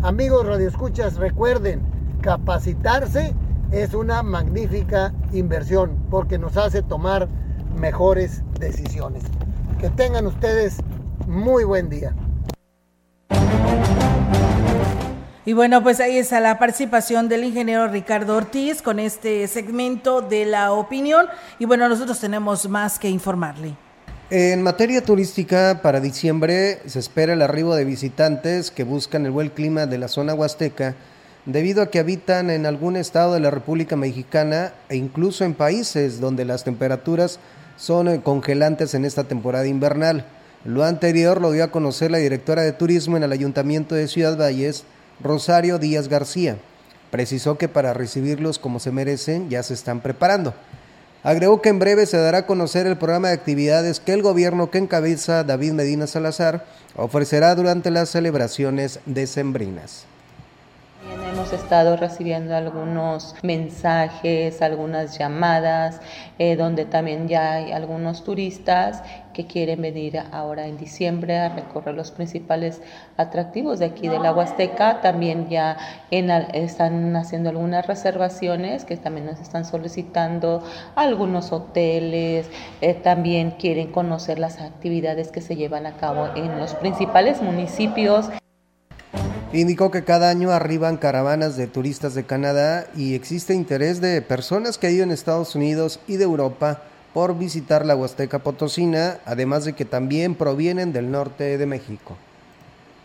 Amigos 0.02 0.46
radioescuchas, 0.46 1.16
recuerden, 1.16 1.82
capacitarse 2.22 3.34
es 3.70 3.92
una 3.92 4.22
magnífica 4.22 5.12
inversión 5.34 5.98
porque 6.08 6.38
nos 6.38 6.56
hace 6.56 6.80
tomar 6.80 7.28
mejores 7.78 8.42
decisiones. 8.58 9.24
Que 9.78 9.90
tengan 9.90 10.26
ustedes 10.26 10.78
muy 11.26 11.64
buen 11.64 11.88
día. 11.88 12.14
Y 15.46 15.52
bueno, 15.52 15.82
pues 15.82 16.00
ahí 16.00 16.16
está 16.16 16.40
la 16.40 16.58
participación 16.58 17.28
del 17.28 17.44
ingeniero 17.44 17.86
Ricardo 17.88 18.36
Ortiz 18.36 18.80
con 18.80 18.98
este 18.98 19.46
segmento 19.46 20.22
de 20.22 20.46
la 20.46 20.72
opinión. 20.72 21.26
Y 21.58 21.66
bueno, 21.66 21.86
nosotros 21.86 22.18
tenemos 22.18 22.66
más 22.68 22.98
que 22.98 23.10
informarle. 23.10 23.76
En 24.30 24.62
materia 24.62 25.04
turística, 25.04 25.80
para 25.82 26.00
diciembre 26.00 26.80
se 26.86 26.98
espera 26.98 27.34
el 27.34 27.42
arribo 27.42 27.76
de 27.76 27.84
visitantes 27.84 28.70
que 28.70 28.82
buscan 28.82 29.26
el 29.26 29.32
buen 29.32 29.50
clima 29.50 29.84
de 29.84 29.98
la 29.98 30.08
zona 30.08 30.32
huasteca, 30.32 30.94
debido 31.44 31.82
a 31.82 31.90
que 31.90 31.98
habitan 31.98 32.48
en 32.48 32.64
algún 32.64 32.96
estado 32.96 33.34
de 33.34 33.40
la 33.40 33.50
República 33.50 33.96
Mexicana 33.96 34.72
e 34.88 34.96
incluso 34.96 35.44
en 35.44 35.52
países 35.52 36.20
donde 36.20 36.46
las 36.46 36.64
temperaturas 36.64 37.38
son 37.76 38.08
eh, 38.08 38.22
congelantes 38.22 38.94
en 38.94 39.04
esta 39.04 39.24
temporada 39.24 39.66
invernal. 39.66 40.24
Lo 40.64 40.84
anterior 40.84 41.42
lo 41.42 41.52
dio 41.52 41.62
a 41.62 41.70
conocer 41.70 42.10
la 42.10 42.18
directora 42.18 42.62
de 42.62 42.72
turismo 42.72 43.18
en 43.18 43.22
el 43.22 43.32
Ayuntamiento 43.32 43.94
de 43.94 44.08
Ciudad 44.08 44.38
Valles, 44.38 44.84
Rosario 45.20 45.78
Díaz 45.78 46.08
García. 46.08 46.56
Precisó 47.10 47.58
que 47.58 47.68
para 47.68 47.92
recibirlos 47.92 48.58
como 48.58 48.80
se 48.80 48.90
merecen 48.90 49.50
ya 49.50 49.62
se 49.62 49.74
están 49.74 50.00
preparando. 50.00 50.54
Agregó 51.22 51.60
que 51.60 51.68
en 51.68 51.78
breve 51.78 52.06
se 52.06 52.16
dará 52.16 52.38
a 52.38 52.46
conocer 52.46 52.86
el 52.86 52.96
programa 52.96 53.28
de 53.28 53.34
actividades 53.34 54.00
que 54.00 54.14
el 54.14 54.22
gobierno 54.22 54.70
que 54.70 54.78
encabeza 54.78 55.44
David 55.44 55.72
Medina 55.72 56.06
Salazar 56.06 56.64
ofrecerá 56.96 57.54
durante 57.54 57.90
las 57.90 58.08
celebraciones 58.08 59.00
decembrinas 59.04 60.06
hemos 61.34 61.52
estado 61.52 61.96
recibiendo 61.96 62.54
algunos 62.54 63.34
mensajes, 63.42 64.62
algunas 64.62 65.18
llamadas, 65.18 66.00
eh, 66.38 66.54
donde 66.54 66.84
también 66.84 67.26
ya 67.26 67.54
hay 67.54 67.72
algunos 67.72 68.22
turistas 68.22 69.02
que 69.32 69.44
quieren 69.44 69.82
venir 69.82 70.22
ahora 70.30 70.68
en 70.68 70.76
diciembre 70.76 71.36
a 71.40 71.48
recorrer 71.48 71.96
los 71.96 72.12
principales 72.12 72.80
atractivos 73.16 73.80
de 73.80 73.86
aquí 73.86 74.06
de 74.06 74.20
la 74.20 74.32
Huasteca. 74.32 75.00
También 75.00 75.48
ya 75.48 75.76
están 76.08 77.16
haciendo 77.16 77.50
algunas 77.50 77.84
reservaciones 77.84 78.84
que 78.84 78.96
también 78.96 79.26
nos 79.26 79.40
están 79.40 79.64
solicitando 79.64 80.62
algunos 80.94 81.50
hoteles. 81.50 82.48
Eh, 82.80 82.94
también 82.94 83.50
quieren 83.58 83.90
conocer 83.90 84.38
las 84.38 84.60
actividades 84.60 85.32
que 85.32 85.40
se 85.40 85.56
llevan 85.56 85.86
a 85.86 85.96
cabo 85.96 86.28
en 86.36 86.60
los 86.60 86.74
principales 86.74 87.42
municipios. 87.42 88.30
Indicó 89.54 89.92
que 89.92 90.02
cada 90.02 90.30
año 90.30 90.50
arriban 90.50 90.96
caravanas 90.96 91.56
de 91.56 91.68
turistas 91.68 92.14
de 92.14 92.24
Canadá 92.24 92.88
y 92.96 93.14
existe 93.14 93.54
interés 93.54 94.00
de 94.00 94.20
personas 94.20 94.78
que 94.78 94.88
han 94.88 94.94
ido 94.94 95.04
en 95.04 95.12
Estados 95.12 95.54
Unidos 95.54 96.00
y 96.08 96.16
de 96.16 96.24
Europa 96.24 96.82
por 97.12 97.38
visitar 97.38 97.86
la 97.86 97.94
Huasteca 97.94 98.40
Potosina, 98.40 99.20
además 99.24 99.64
de 99.64 99.74
que 99.74 99.84
también 99.84 100.34
provienen 100.34 100.92
del 100.92 101.08
norte 101.08 101.56
de 101.56 101.66
México. 101.66 102.16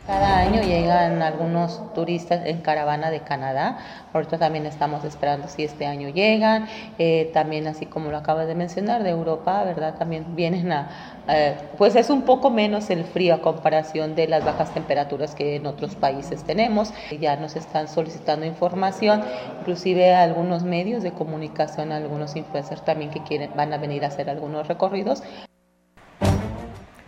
Cada 0.10 0.40
año 0.40 0.64
llegan 0.64 1.22
algunos 1.22 1.94
turistas 1.94 2.44
en 2.48 2.62
caravana 2.62 3.12
de 3.12 3.20
Canadá. 3.20 3.78
Ahorita 4.12 4.40
también 4.40 4.66
estamos 4.66 5.06
esperando 5.06 5.48
si 5.48 5.64
este 5.64 5.86
año 5.86 6.10
llegan. 6.10 6.68
Eh, 6.98 7.30
también, 7.32 7.68
así 7.68 7.86
como 7.86 8.10
lo 8.10 8.18
acabas 8.18 8.48
de 8.48 8.56
mencionar, 8.56 9.04
de 9.04 9.12
Europa, 9.12 9.64
¿verdad? 9.66 10.00
También 10.00 10.36
vienen 10.36 10.72
a... 10.72 10.90
Eh, 11.28 11.56
pues 11.78 11.96
es 11.96 12.10
un 12.10 12.24
poco 12.24 12.50
menos 12.50 12.90
el 12.90 13.04
frío 13.04 13.36
a 13.36 13.42
comparación 13.44 14.16
de 14.16 14.28
las 14.28 14.44
bajas 14.44 14.74
temperaturas 14.74 15.36
que 15.36 15.58
en 15.58 15.68
otros 15.68 15.94
países 15.94 16.44
tenemos. 16.44 16.92
Ya 17.22 17.36
nos 17.36 17.56
están 17.56 17.88
solicitando 17.88 18.48
información, 18.48 19.22
inclusive 19.60 20.16
algunos 20.16 20.64
medios 20.64 21.04
de 21.04 21.12
comunicación, 21.12 21.92
algunos 21.92 22.36
influencers 22.36 22.84
también 22.84 23.12
que 23.12 23.22
quieren, 23.22 23.52
van 23.56 23.74
a 23.74 23.78
venir 23.78 24.04
a 24.06 24.08
hacer 24.08 24.28
algunos 24.32 24.68
recorridos. 24.68 25.22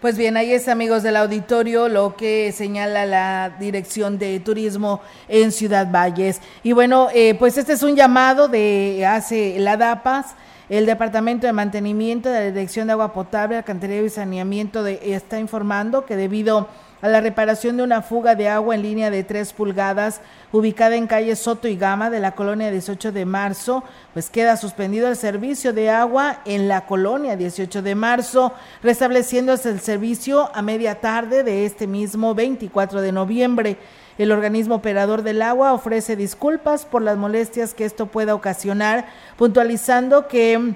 Pues 0.02 0.18
bien, 0.18 0.36
ahí 0.36 0.52
es 0.52 0.68
amigos 0.68 1.04
del 1.04 1.16
auditorio 1.16 1.88
lo 1.88 2.16
que 2.16 2.52
señala 2.54 3.06
la 3.06 3.56
Dirección 3.60 4.18
de 4.18 4.40
Turismo 4.40 5.00
en 5.28 5.52
Ciudad 5.52 5.92
Valles. 5.92 6.42
Y 6.64 6.72
bueno, 6.72 7.10
eh, 7.14 7.36
pues 7.36 7.56
este 7.60 7.74
es 7.74 7.84
un 7.84 7.96
llamado 7.96 8.48
de 8.48 9.06
hace 9.06 9.60
la 9.60 9.78
DAPAS. 9.78 10.34
El 10.70 10.88
Departamento 10.88 11.46
de 11.46 11.54
Mantenimiento 11.54 12.30
de 12.30 12.40
la 12.40 12.46
Dirección 12.48 12.88
de 12.88 12.94
Agua 12.94 13.14
Potable, 13.14 13.58
Alcantarillado 13.58 14.08
y 14.08 14.10
Saneamiento 14.10 14.82
de, 14.82 15.14
está 15.14 15.40
informando 15.40 16.04
que 16.08 16.16
debido 16.16 16.58
a 16.60 16.68
la 17.10 17.22
reparación 17.22 17.78
de 17.78 17.84
una 17.84 18.02
fuga 18.02 18.36
de 18.36 18.48
agua 18.48 18.76
en 18.76 18.84
línea 18.84 19.10
de 19.10 19.24
3 19.24 19.54
pulgadas 19.54 20.22
ubicada 20.52 20.96
en 20.96 21.08
calle 21.08 21.36
Soto 21.36 21.68
y 21.68 21.76
Gama 21.76 22.10
de 22.10 22.20
la 22.20 22.34
colonia 22.34 22.70
18 22.70 23.12
de 23.12 23.26
marzo, 23.26 23.84
pues 24.14 24.30
queda 24.30 24.58
suspendido 24.58 25.08
el 25.08 25.16
servicio 25.16 25.74
de 25.74 25.90
agua 25.90 26.42
en 26.46 26.68
la 26.68 26.86
colonia 26.86 27.36
18 27.36 27.82
de 27.82 27.96
marzo, 27.96 28.54
restableciéndose 28.84 29.70
el 29.70 29.80
servicio 29.80 30.52
a 30.54 30.62
media 30.62 31.00
tarde 31.00 31.44
de 31.44 31.66
este 31.66 31.88
mismo 31.88 32.36
24 32.36 33.02
de 33.02 33.12
noviembre. 33.12 33.78
El 34.18 34.32
organismo 34.32 34.76
operador 34.76 35.24
del 35.24 35.42
agua 35.42 35.74
ofrece 35.74 36.16
disculpas 36.16 36.86
por 36.86 37.02
las 37.02 37.18
molestias 37.18 37.74
que 37.74 37.86
esto 37.86 38.08
pueda 38.08 38.36
ocasionar, 38.36 39.08
puntualizando 39.38 40.28
que 40.28 40.76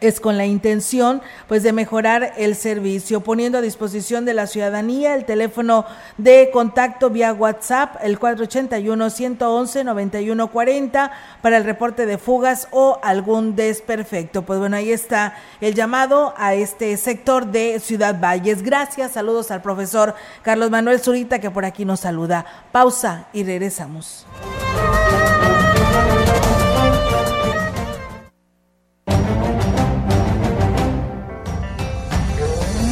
es 0.00 0.20
con 0.20 0.36
la 0.36 0.46
intención 0.46 1.22
pues 1.48 1.62
de 1.62 1.72
mejorar 1.72 2.34
el 2.36 2.56
servicio, 2.56 3.20
poniendo 3.20 3.58
a 3.58 3.60
disposición 3.60 4.24
de 4.24 4.34
la 4.34 4.46
ciudadanía 4.46 5.14
el 5.14 5.24
teléfono 5.24 5.84
de 6.18 6.50
contacto 6.52 7.10
vía 7.10 7.32
WhatsApp, 7.32 7.96
el 8.02 8.18
481-111-9140 8.18 11.10
para 11.42 11.56
el 11.56 11.64
reporte 11.64 12.06
de 12.06 12.18
fugas 12.18 12.68
o 12.70 12.98
algún 13.02 13.56
desperfecto. 13.56 14.42
Pues 14.42 14.58
bueno, 14.58 14.76
ahí 14.76 14.92
está 14.92 15.34
el 15.60 15.74
llamado 15.74 16.34
a 16.36 16.54
este 16.54 16.96
sector 16.96 17.46
de 17.46 17.80
Ciudad 17.80 18.20
Valles. 18.20 18.62
Gracias, 18.62 19.12
saludos 19.12 19.50
al 19.50 19.62
profesor 19.62 20.14
Carlos 20.42 20.70
Manuel 20.70 21.00
Zurita 21.00 21.38
que 21.38 21.50
por 21.50 21.64
aquí 21.64 21.84
nos 21.84 22.00
saluda. 22.00 22.44
Pausa 22.72 23.26
y 23.32 23.44
regresamos. 23.44 24.26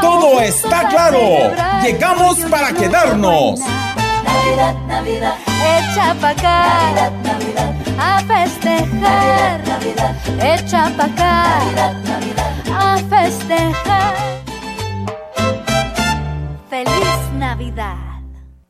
Todo 0.02 0.42
está 0.42 0.86
claro. 0.88 1.50
Llegamos 1.82 2.40
para 2.50 2.74
quedarnos. 2.74 3.58
Navidad, 3.58 4.74
Navidad, 4.86 5.34
echa 5.78 6.14
pa' 6.20 6.28
acá. 6.28 6.92
Navidad, 6.94 7.12
Navidad, 7.24 7.74
a 7.98 8.20
festejar. 8.20 9.66
Navidad, 9.66 10.14
echa 10.42 10.90
pa' 10.94 11.04
acá. 11.04 11.58
Navidad, 11.58 11.94
Navidad, 12.04 12.52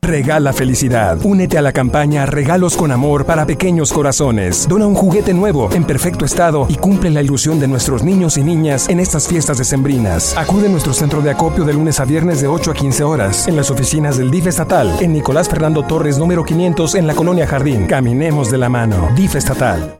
Regala 0.07 0.53
felicidad. 0.53 1.17
Únete 1.25 1.57
a 1.57 1.61
la 1.61 1.73
campaña 1.73 2.25
Regalos 2.25 2.77
con 2.77 2.93
Amor 2.93 3.25
para 3.25 3.45
Pequeños 3.45 3.91
Corazones. 3.91 4.65
Dona 4.69 4.87
un 4.87 4.95
juguete 4.95 5.33
nuevo, 5.33 5.69
en 5.73 5.83
perfecto 5.83 6.23
estado 6.23 6.65
y 6.69 6.75
cumple 6.75 7.09
la 7.09 7.21
ilusión 7.21 7.59
de 7.59 7.67
nuestros 7.67 8.03
niños 8.03 8.37
y 8.37 8.43
niñas 8.43 8.87
en 8.87 9.01
estas 9.01 9.27
fiestas 9.27 9.57
decembrinas. 9.57 10.33
Acude 10.37 10.67
a 10.67 10.69
nuestro 10.69 10.93
centro 10.93 11.21
de 11.21 11.31
acopio 11.31 11.65
de 11.65 11.73
lunes 11.73 11.99
a 11.99 12.05
viernes 12.05 12.39
de 12.39 12.47
8 12.47 12.71
a 12.71 12.73
15 12.73 13.03
horas 13.03 13.49
en 13.49 13.57
las 13.57 13.69
oficinas 13.69 14.17
del 14.17 14.31
DIF 14.31 14.47
estatal 14.47 14.95
en 15.01 15.11
Nicolás 15.11 15.49
Fernando 15.49 15.83
Torres 15.83 16.17
número 16.17 16.45
500 16.45 16.95
en 16.95 17.05
la 17.05 17.13
Colonia 17.13 17.45
Jardín. 17.45 17.85
Caminemos 17.85 18.49
de 18.49 18.59
la 18.59 18.69
mano. 18.69 19.09
DIF 19.13 19.35
estatal. 19.35 19.99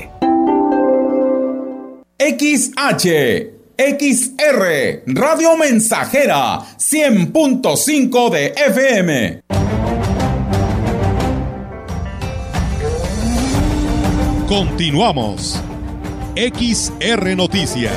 XH, 2.21 3.49
XR, 3.75 5.03
Radio 5.07 5.57
Mensajera, 5.57 6.59
100.5 6.77 8.29
de 8.29 8.53
FM. 8.57 9.41
Continuamos. 14.47 15.59
XR 16.35 17.35
Noticias. 17.35 17.91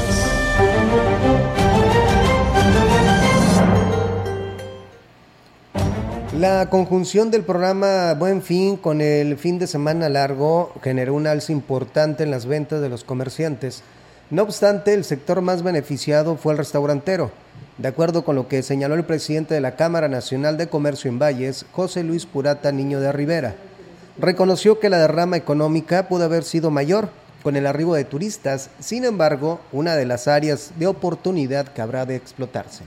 La 6.38 6.70
conjunción 6.70 7.30
del 7.30 7.42
programa 7.42 8.14
Buen 8.14 8.40
Fin 8.40 8.78
con 8.78 9.02
el 9.02 9.37
fin 9.37 9.58
de 9.58 9.66
semana 9.66 10.08
largo 10.08 10.72
generó 10.82 11.12
un 11.12 11.26
alza 11.26 11.52
importante 11.52 12.22
en 12.22 12.30
las 12.30 12.46
ventas 12.46 12.80
de 12.80 12.88
los 12.88 13.04
comerciantes. 13.04 13.82
No 14.30 14.42
obstante, 14.42 14.94
el 14.94 15.04
sector 15.04 15.42
más 15.42 15.62
beneficiado 15.62 16.37
fue 16.37 16.52
el 16.52 16.58
restaurantero. 16.58 17.30
De 17.76 17.88
acuerdo 17.88 18.24
con 18.24 18.37
lo 18.37 18.48
que 18.48 18.62
señaló 18.62 18.94
el 18.94 19.04
presidente 19.04 19.54
de 19.54 19.60
la 19.60 19.76
Cámara 19.76 20.08
Nacional 20.08 20.56
de 20.56 20.68
Comercio 20.68 21.10
en 21.10 21.18
Valles, 21.18 21.66
José 21.72 22.04
Luis 22.04 22.24
Purata 22.24 22.72
Niño 22.72 23.00
de 23.00 23.12
Rivera, 23.12 23.56
reconoció 24.18 24.80
que 24.80 24.88
la 24.88 24.98
derrama 24.98 25.37
económica 25.37 26.08
pudo 26.08 26.24
haber 26.24 26.44
sido 26.44 26.70
mayor 26.70 27.08
con 27.42 27.56
el 27.56 27.66
arribo 27.66 27.94
de 27.94 28.04
turistas, 28.04 28.70
sin 28.80 29.04
embargo, 29.04 29.60
una 29.72 29.96
de 29.96 30.06
las 30.06 30.28
áreas 30.28 30.70
de 30.78 30.87
oportunidad 30.87 31.68
que 31.68 31.82
habrá 31.82 32.06
de 32.06 32.16
explotarse. 32.16 32.84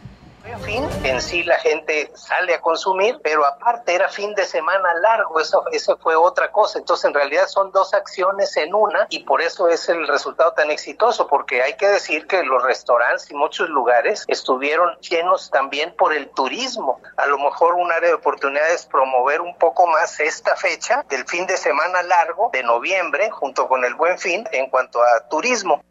En 0.48 0.62
fin, 0.62 0.88
en 1.04 1.22
sí 1.22 1.44
la 1.44 1.60
gente 1.60 2.10
sale 2.16 2.54
a 2.54 2.62
consumir, 2.62 3.20
pero 3.22 3.46
aparte 3.46 3.94
era 3.94 4.08
fin 4.08 4.34
de 4.34 4.46
semana 4.46 4.94
largo, 5.02 5.42
eso, 5.42 5.66
eso 5.74 5.98
fue 5.98 6.16
otra 6.16 6.54
cosa. 6.54 6.80
Entonces, 6.80 7.04
en 7.04 7.14
realidad 7.14 7.48
son 7.48 7.72
dos 7.72 7.94
acciones 7.94 8.56
en 8.56 8.74
una 8.74 9.08
y 9.10 9.24
por 9.26 9.42
eso 9.42 9.68
es 9.68 9.90
el 9.90 10.08
resultado 10.08 10.54
tan 10.54 10.72
exitoso, 10.72 11.28
porque 11.28 11.62
hay 11.62 11.76
que 11.76 11.88
decir 11.90 12.28
que 12.28 12.44
los 12.44 12.64
restaurantes 12.64 13.30
y 13.30 13.34
muchos 13.34 13.70
lugares 13.70 14.24
estuvieron 14.30 14.98
llenos 15.00 15.52
también 15.52 15.94
por 15.98 16.14
el 16.14 16.30
turismo. 16.30 17.02
A 17.18 17.26
lo 17.26 17.38
mejor 17.40 17.76
un 17.76 17.92
área 17.92 18.08
de 18.10 18.16
oportunidad 18.16 18.72
es 18.72 18.86
promover 18.86 19.42
un 19.42 19.58
poco 19.58 19.86
más 19.88 20.18
esta 20.22 20.56
fecha 20.56 21.04
del 21.10 21.26
fin 21.26 21.46
de 21.46 21.58
semana 21.58 22.02
largo 22.04 22.52
de 22.54 22.64
noviembre, 22.64 23.30
junto 23.32 23.68
con 23.68 23.84
el 23.84 23.96
buen 23.96 24.18
fin, 24.18 24.48
en 24.54 24.70
cuanto 24.70 25.02
a 25.04 25.28
turismo. 25.28 25.84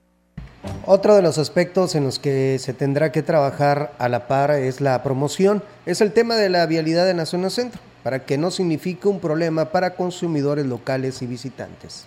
Otro 0.88 1.16
de 1.16 1.22
los 1.22 1.36
aspectos 1.38 1.96
en 1.96 2.04
los 2.04 2.20
que 2.20 2.60
se 2.60 2.72
tendrá 2.72 3.10
que 3.10 3.24
trabajar 3.24 3.92
a 3.98 4.08
la 4.08 4.28
par 4.28 4.52
es 4.52 4.80
la 4.80 5.02
promoción, 5.02 5.64
es 5.84 6.00
el 6.00 6.12
tema 6.12 6.36
de 6.36 6.48
la 6.48 6.64
vialidad 6.66 7.10
en 7.10 7.16
la 7.16 7.26
zona 7.26 7.50
centro, 7.50 7.80
para 8.04 8.24
que 8.24 8.38
no 8.38 8.52
signifique 8.52 9.08
un 9.08 9.18
problema 9.18 9.72
para 9.72 9.96
consumidores 9.96 10.64
locales 10.64 11.22
y 11.22 11.26
visitantes. 11.26 12.06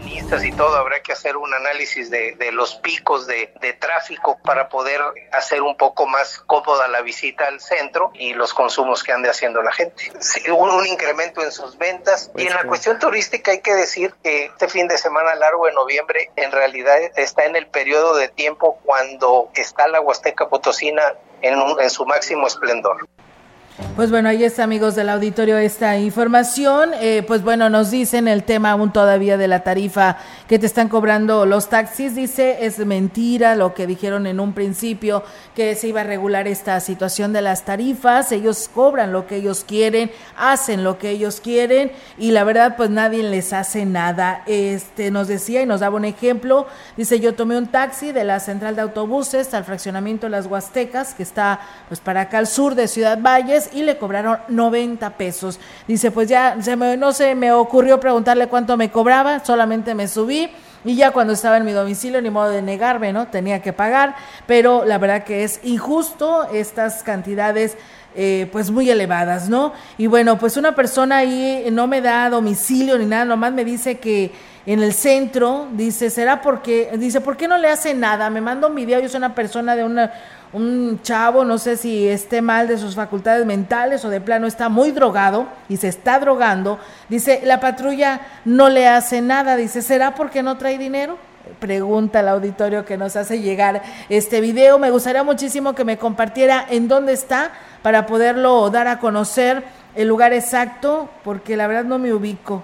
Banistas 0.00 0.44
y 0.44 0.52
todo, 0.52 0.76
habrá 0.76 1.02
que 1.02 1.12
hacer 1.12 1.36
un 1.36 1.52
análisis 1.52 2.10
de, 2.10 2.34
de 2.36 2.52
los 2.52 2.76
picos 2.76 3.26
de, 3.26 3.52
de, 3.60 3.72
tráfico 3.74 4.38
para 4.42 4.68
poder 4.68 5.00
hacer 5.32 5.62
un 5.62 5.76
poco 5.76 6.06
más 6.06 6.40
cómoda 6.40 6.88
la 6.88 7.02
visita 7.02 7.46
al 7.46 7.60
centro 7.60 8.10
y 8.14 8.34
los 8.34 8.54
consumos 8.54 9.02
que 9.02 9.12
ande 9.12 9.28
haciendo 9.28 9.62
la 9.62 9.72
gente. 9.72 10.10
Sí, 10.20 10.50
un, 10.50 10.70
un, 10.70 10.86
incremento 10.86 11.42
en 11.42 11.52
sus 11.52 11.76
ventas. 11.78 12.30
Pues 12.32 12.44
y 12.44 12.48
en 12.48 12.54
la 12.54 12.64
cuestión 12.64 12.98
turística 12.98 13.50
hay 13.50 13.60
que 13.60 13.74
decir 13.74 14.14
que 14.22 14.46
este 14.46 14.68
fin 14.68 14.88
de 14.88 14.98
semana 14.98 15.34
largo 15.34 15.66
de 15.66 15.72
noviembre 15.72 16.30
en 16.36 16.50
realidad 16.52 16.96
está 17.16 17.44
en 17.44 17.56
el 17.56 17.66
periodo 17.66 18.16
de 18.16 18.28
tiempo 18.28 18.78
cuando 18.84 19.50
está 19.54 19.88
la 19.88 20.00
Huasteca 20.00 20.48
Potosina 20.48 21.14
en, 21.42 21.58
un, 21.58 21.80
en 21.80 21.90
su 21.90 22.06
máximo 22.06 22.46
esplendor. 22.46 23.08
Pues 23.96 24.10
bueno, 24.10 24.28
ahí 24.28 24.44
está, 24.44 24.64
amigos 24.64 24.94
del 24.94 25.08
auditorio, 25.08 25.58
esta 25.58 25.98
información. 25.98 26.90
Eh, 27.00 27.22
pues 27.26 27.42
bueno, 27.42 27.68
nos 27.68 27.90
dicen 27.90 28.28
el 28.28 28.44
tema 28.44 28.70
aún 28.70 28.92
todavía 28.92 29.36
de 29.36 29.48
la 29.48 29.62
tarifa 29.62 30.16
que 30.48 30.58
te 30.58 30.66
están 30.66 30.88
cobrando 30.88 31.44
los 31.44 31.68
taxis. 31.68 32.14
Dice, 32.14 32.64
es 32.64 32.78
mentira 32.78 33.56
lo 33.56 33.74
que 33.74 33.86
dijeron 33.86 34.26
en 34.26 34.40
un 34.40 34.54
principio, 34.54 35.22
que 35.54 35.74
se 35.74 35.88
iba 35.88 36.00
a 36.00 36.04
regular 36.04 36.48
esta 36.48 36.80
situación 36.80 37.32
de 37.32 37.42
las 37.42 37.64
tarifas. 37.64 38.32
Ellos 38.32 38.70
cobran 38.72 39.12
lo 39.12 39.26
que 39.26 39.36
ellos 39.36 39.64
quieren, 39.66 40.10
hacen 40.36 40.82
lo 40.82 40.98
que 40.98 41.10
ellos 41.10 41.40
quieren 41.40 41.92
y 42.16 42.30
la 42.30 42.44
verdad, 42.44 42.76
pues 42.76 42.90
nadie 42.90 43.22
les 43.22 43.52
hace 43.52 43.84
nada. 43.84 44.42
Este 44.46 45.10
nos 45.10 45.28
decía 45.28 45.62
y 45.62 45.66
nos 45.66 45.80
daba 45.80 45.96
un 45.96 46.04
ejemplo. 46.04 46.66
Dice, 46.96 47.20
yo 47.20 47.34
tomé 47.34 47.58
un 47.58 47.66
taxi 47.66 48.12
de 48.12 48.24
la 48.24 48.40
central 48.40 48.76
de 48.76 48.82
autobuses 48.82 49.52
al 49.52 49.64
fraccionamiento 49.64 50.26
de 50.26 50.30
las 50.30 50.46
Huastecas, 50.46 51.12
que 51.14 51.22
está 51.22 51.60
pues 51.88 52.00
para 52.00 52.22
acá 52.22 52.38
al 52.38 52.46
sur 52.46 52.74
de 52.74 52.88
Ciudad 52.88 53.18
Valles 53.20 53.69
y 53.72 53.82
le 53.82 53.98
cobraron 53.98 54.38
90 54.48 55.10
pesos. 55.16 55.58
Dice, 55.86 56.10
pues 56.10 56.28
ya 56.28 56.56
se 56.60 56.76
me, 56.76 56.96
no 56.96 57.12
se 57.12 57.34
me 57.34 57.52
ocurrió 57.52 58.00
preguntarle 58.00 58.48
cuánto 58.48 58.76
me 58.76 58.90
cobraba, 58.90 59.44
solamente 59.44 59.94
me 59.94 60.08
subí. 60.08 60.50
Y 60.84 60.96
ya 60.96 61.10
cuando 61.10 61.34
estaba 61.34 61.58
en 61.58 61.64
mi 61.64 61.72
domicilio, 61.72 62.22
ni 62.22 62.30
modo 62.30 62.48
de 62.50 62.62
negarme, 62.62 63.12
¿no? 63.12 63.28
Tenía 63.28 63.60
que 63.60 63.72
pagar, 63.72 64.16
pero 64.46 64.84
la 64.86 64.96
verdad 64.96 65.24
que 65.24 65.44
es 65.44 65.60
injusto 65.62 66.48
estas 66.52 67.02
cantidades 67.02 67.76
eh, 68.14 68.48
pues 68.50 68.70
muy 68.70 68.90
elevadas, 68.90 69.48
¿no? 69.48 69.72
Y 69.98 70.06
bueno, 70.06 70.38
pues 70.38 70.56
una 70.56 70.74
persona 70.74 71.18
ahí 71.18 71.68
no 71.70 71.86
me 71.86 72.00
da 72.00 72.30
domicilio 72.30 72.98
ni 72.98 73.04
nada, 73.04 73.24
nomás 73.24 73.52
me 73.52 73.64
dice 73.64 73.98
que 73.98 74.32
en 74.66 74.82
el 74.82 74.92
centro, 74.94 75.68
dice, 75.72 76.10
será 76.10 76.42
porque, 76.42 76.90
dice, 76.98 77.20
¿por 77.20 77.36
qué 77.36 77.48
no 77.48 77.56
le 77.56 77.68
hace 77.68 77.94
nada? 77.94 78.28
Me 78.28 78.40
manda 78.40 78.68
un 78.68 78.74
video, 78.74 79.00
yo 79.00 79.08
soy 79.08 79.18
una 79.18 79.34
persona 79.34 79.76
de 79.76 79.84
una, 79.84 80.12
un 80.52 81.00
chavo, 81.02 81.44
no 81.44 81.58
sé 81.58 81.76
si 81.76 82.08
esté 82.08 82.42
mal 82.42 82.66
de 82.66 82.76
sus 82.76 82.96
facultades 82.96 83.46
mentales 83.46 84.04
o 84.04 84.10
de 84.10 84.20
plano 84.20 84.46
está 84.46 84.68
muy 84.68 84.90
drogado 84.90 85.46
y 85.68 85.76
se 85.76 85.88
está 85.88 86.18
drogando, 86.18 86.78
dice, 87.08 87.40
la 87.44 87.60
patrulla 87.60 88.20
no 88.44 88.68
le 88.68 88.88
hace 88.88 89.20
nada, 89.20 89.56
dice, 89.56 89.80
¿será 89.80 90.14
porque 90.14 90.42
no 90.42 90.56
trae 90.58 90.76
dinero? 90.76 91.18
Pregunta 91.58 92.20
al 92.20 92.28
auditorio 92.28 92.84
que 92.84 92.96
nos 92.96 93.16
hace 93.16 93.40
llegar 93.40 93.82
este 94.08 94.40
video. 94.40 94.78
Me 94.78 94.90
gustaría 94.90 95.24
muchísimo 95.24 95.74
que 95.74 95.84
me 95.84 95.96
compartiera 95.96 96.64
en 96.68 96.86
dónde 96.86 97.12
está 97.12 97.50
para 97.82 98.06
poderlo 98.06 98.70
dar 98.70 98.88
a 98.88 98.98
conocer 98.98 99.64
el 99.94 100.06
lugar 100.06 100.32
exacto, 100.32 101.08
porque 101.24 101.56
la 101.56 101.66
verdad 101.66 101.84
no 101.84 101.98
me 101.98 102.12
ubico 102.12 102.62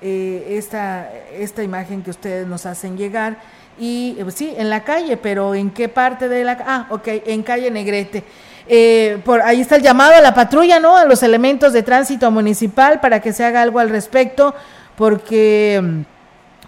eh, 0.00 0.56
esta, 0.58 1.10
esta 1.32 1.62
imagen 1.62 2.02
que 2.02 2.10
ustedes 2.10 2.46
nos 2.46 2.66
hacen 2.66 2.96
llegar 2.96 3.38
y 3.78 4.16
eh, 4.18 4.24
sí, 4.34 4.54
en 4.56 4.70
la 4.70 4.84
calle, 4.84 5.16
pero 5.16 5.54
¿en 5.54 5.70
qué 5.70 5.88
parte 5.88 6.28
de 6.28 6.44
la 6.44 6.58
Ah, 6.66 6.86
ok, 6.90 7.08
en 7.26 7.42
calle 7.42 7.70
Negrete. 7.70 8.24
Eh, 8.66 9.20
por 9.24 9.42
ahí 9.42 9.60
está 9.60 9.76
el 9.76 9.82
llamado 9.82 10.14
a 10.14 10.20
la 10.20 10.34
patrulla, 10.34 10.80
¿no? 10.80 10.96
A 10.96 11.04
los 11.04 11.22
elementos 11.22 11.72
de 11.72 11.82
tránsito 11.82 12.30
municipal 12.30 13.00
para 13.00 13.20
que 13.20 13.32
se 13.32 13.44
haga 13.44 13.60
algo 13.60 13.78
al 13.78 13.90
respecto, 13.90 14.54
porque, 14.96 15.80
mm, 15.82 16.00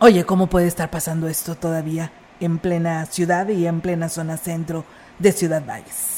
oye, 0.01 0.25
¿cómo 0.25 0.47
puede 0.49 0.67
estar 0.67 0.91
pasando 0.91 1.29
esto 1.29 1.55
todavía 1.55 2.13
en 2.41 2.59
plena 2.59 3.07
ciudad 3.07 3.49
y 3.49 3.67
en 3.67 3.81
plena 3.81 4.09
zona 4.09 4.37
centro 4.37 4.85
de 5.19 5.33
Ciudad 5.33 5.63
Valles? 5.67 6.17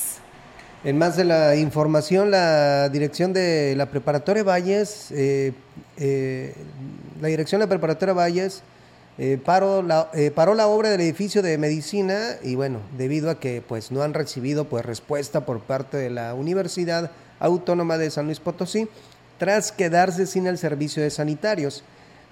En 0.85 0.97
más 0.97 1.17
de 1.17 1.25
la 1.25 1.57
información, 1.57 2.31
la 2.31 2.89
dirección 2.89 3.33
de 3.33 3.75
la 3.77 3.87
preparatoria 3.87 4.43
Valles, 4.43 5.11
eh, 5.11 5.53
eh, 5.97 6.55
la 7.21 7.29
dirección 7.29 7.61
de 7.61 7.67
la 7.67 7.69
preparatoria 7.69 8.15
Valles, 8.15 8.63
eh, 9.21 9.37
paró, 9.45 9.83
la, 9.83 10.11
eh, 10.15 10.31
paró 10.31 10.55
la 10.55 10.69
obra 10.69 10.91
del 10.91 11.01
edificio 11.01 11.43
de 11.43 11.59
medicina 11.59 12.37
y 12.41 12.55
bueno, 12.55 12.79
debido 12.97 13.31
a 13.31 13.41
que 13.41 13.63
pues 13.67 13.91
no 13.91 14.03
han 14.03 14.15
recibido 14.15 14.67
pues 14.67 14.87
respuesta 14.87 15.45
por 15.45 15.59
parte 15.59 15.97
de 15.97 16.09
la 16.09 16.35
Universidad 16.35 17.11
Autónoma 17.41 17.99
de 17.99 18.13
San 18.13 18.27
Luis 18.27 18.39
Potosí, 18.39 18.89
tras 19.39 19.73
quedarse 19.73 20.25
sin 20.27 20.47
el 20.47 20.57
servicio 20.57 21.03
de 21.03 21.11
sanitarios. 21.11 21.83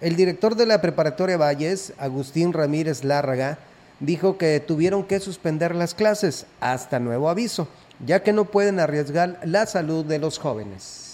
El 0.01 0.14
director 0.14 0.55
de 0.55 0.66
la 0.66 0.80
preparatoria 0.80 1.37
Valles, 1.37 1.93
Agustín 1.99 2.53
Ramírez 2.53 3.03
Lárraga, 3.03 3.59
dijo 3.99 4.39
que 4.39 4.61
tuvieron 4.61 5.03
que 5.05 5.18
suspender 5.18 5.74
las 5.74 5.95
clases 5.95 6.47
hasta 6.61 7.01
nuevo 7.01 7.28
aviso, 7.28 7.66
ya 8.05 8.22
que 8.22 8.32
no 8.32 8.45
pueden 8.45 8.78
arriesgar 8.78 9.41
la 9.43 9.66
salud 9.66 10.05
de 10.05 10.20
los 10.20 10.39
jóvenes 10.39 11.05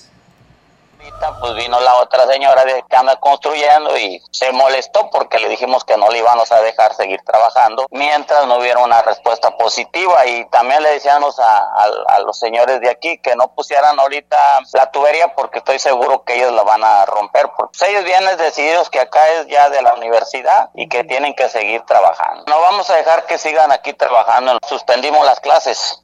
pues 1.41 1.55
vino 1.55 1.81
la 1.81 1.97
otra 1.97 2.27
señora 2.27 2.65
que 2.89 2.97
anda 2.97 3.17
construyendo 3.17 3.97
y 3.97 4.21
se 4.31 4.53
molestó 4.53 5.11
porque 5.11 5.39
le 5.39 5.49
dijimos 5.49 5.85
que 5.85 5.97
no 5.97 6.09
le 6.09 6.19
íbamos 6.19 6.51
a 6.53 6.61
dejar 6.61 6.95
seguir 6.95 7.21
trabajando 7.25 7.87
mientras 7.91 8.47
no 8.47 8.59
hubiera 8.59 8.81
una 8.81 9.03
respuesta 9.03 9.57
positiva 9.57 10.27
y 10.27 10.49
también 10.51 10.83
le 10.83 10.91
decíamos 10.91 11.39
a, 11.39 11.59
a, 11.59 11.91
a, 12.09 12.21
los 12.21 12.39
señores 12.39 12.81
de 12.81 12.91
aquí 12.91 13.19
que 13.19 13.37
no 13.37 13.55
pusieran 13.55 13.99
ahorita 13.99 14.61
la 14.73 14.91
tubería 14.91 15.35
porque 15.35 15.59
estoy 15.59 15.79
seguro 15.79 16.25
que 16.25 16.37
ellos 16.37 16.53
la 16.53 16.63
van 16.63 16.83
a 16.85 17.05
romper 17.07 17.51
porque 17.57 17.79
pues, 17.79 17.91
ellos 17.91 18.05
vienen 18.05 18.37
decididos 18.37 18.91
que 18.91 19.01
acá 19.01 19.27
es 19.29 19.47
ya 19.47 19.71
de 19.71 19.83
la 19.83 19.95
universidad 19.95 20.71
y 20.75 20.89
que 20.89 21.05
tienen 21.05 21.35
que 21.35 21.49
seguir 21.49 21.83
trabajando. 21.83 22.45
No 22.47 22.61
vamos 22.61 22.89
a 22.91 22.97
dejar 22.97 23.27
que 23.27 23.39
sigan 23.39 23.73
aquí 23.73 23.93
trabajando, 23.93 24.59
suspendimos 24.69 25.25
las 25.25 25.41
clases. 25.41 26.03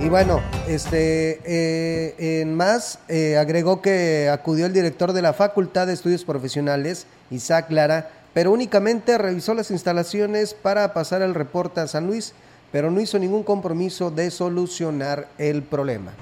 Y 0.00 0.08
bueno, 0.08 0.40
este, 0.68 1.40
eh, 1.44 2.40
en 2.40 2.54
más, 2.54 3.00
eh, 3.08 3.36
agregó 3.36 3.82
que 3.82 4.28
acudió 4.28 4.66
el 4.66 4.72
director 4.72 5.12
de 5.12 5.22
la 5.22 5.32
Facultad 5.32 5.88
de 5.88 5.92
Estudios 5.92 6.24
Profesionales, 6.24 7.06
Isaac 7.30 7.66
Lara, 7.70 8.08
pero 8.32 8.52
únicamente 8.52 9.18
revisó 9.18 9.54
las 9.54 9.72
instalaciones 9.72 10.54
para 10.54 10.94
pasar 10.94 11.22
el 11.22 11.34
reporte 11.34 11.80
a 11.80 11.88
San 11.88 12.06
Luis, 12.06 12.32
pero 12.70 12.92
no 12.92 13.00
hizo 13.00 13.18
ningún 13.18 13.42
compromiso 13.42 14.12
de 14.12 14.30
solucionar 14.30 15.26
el 15.36 15.64
problema. 15.64 16.12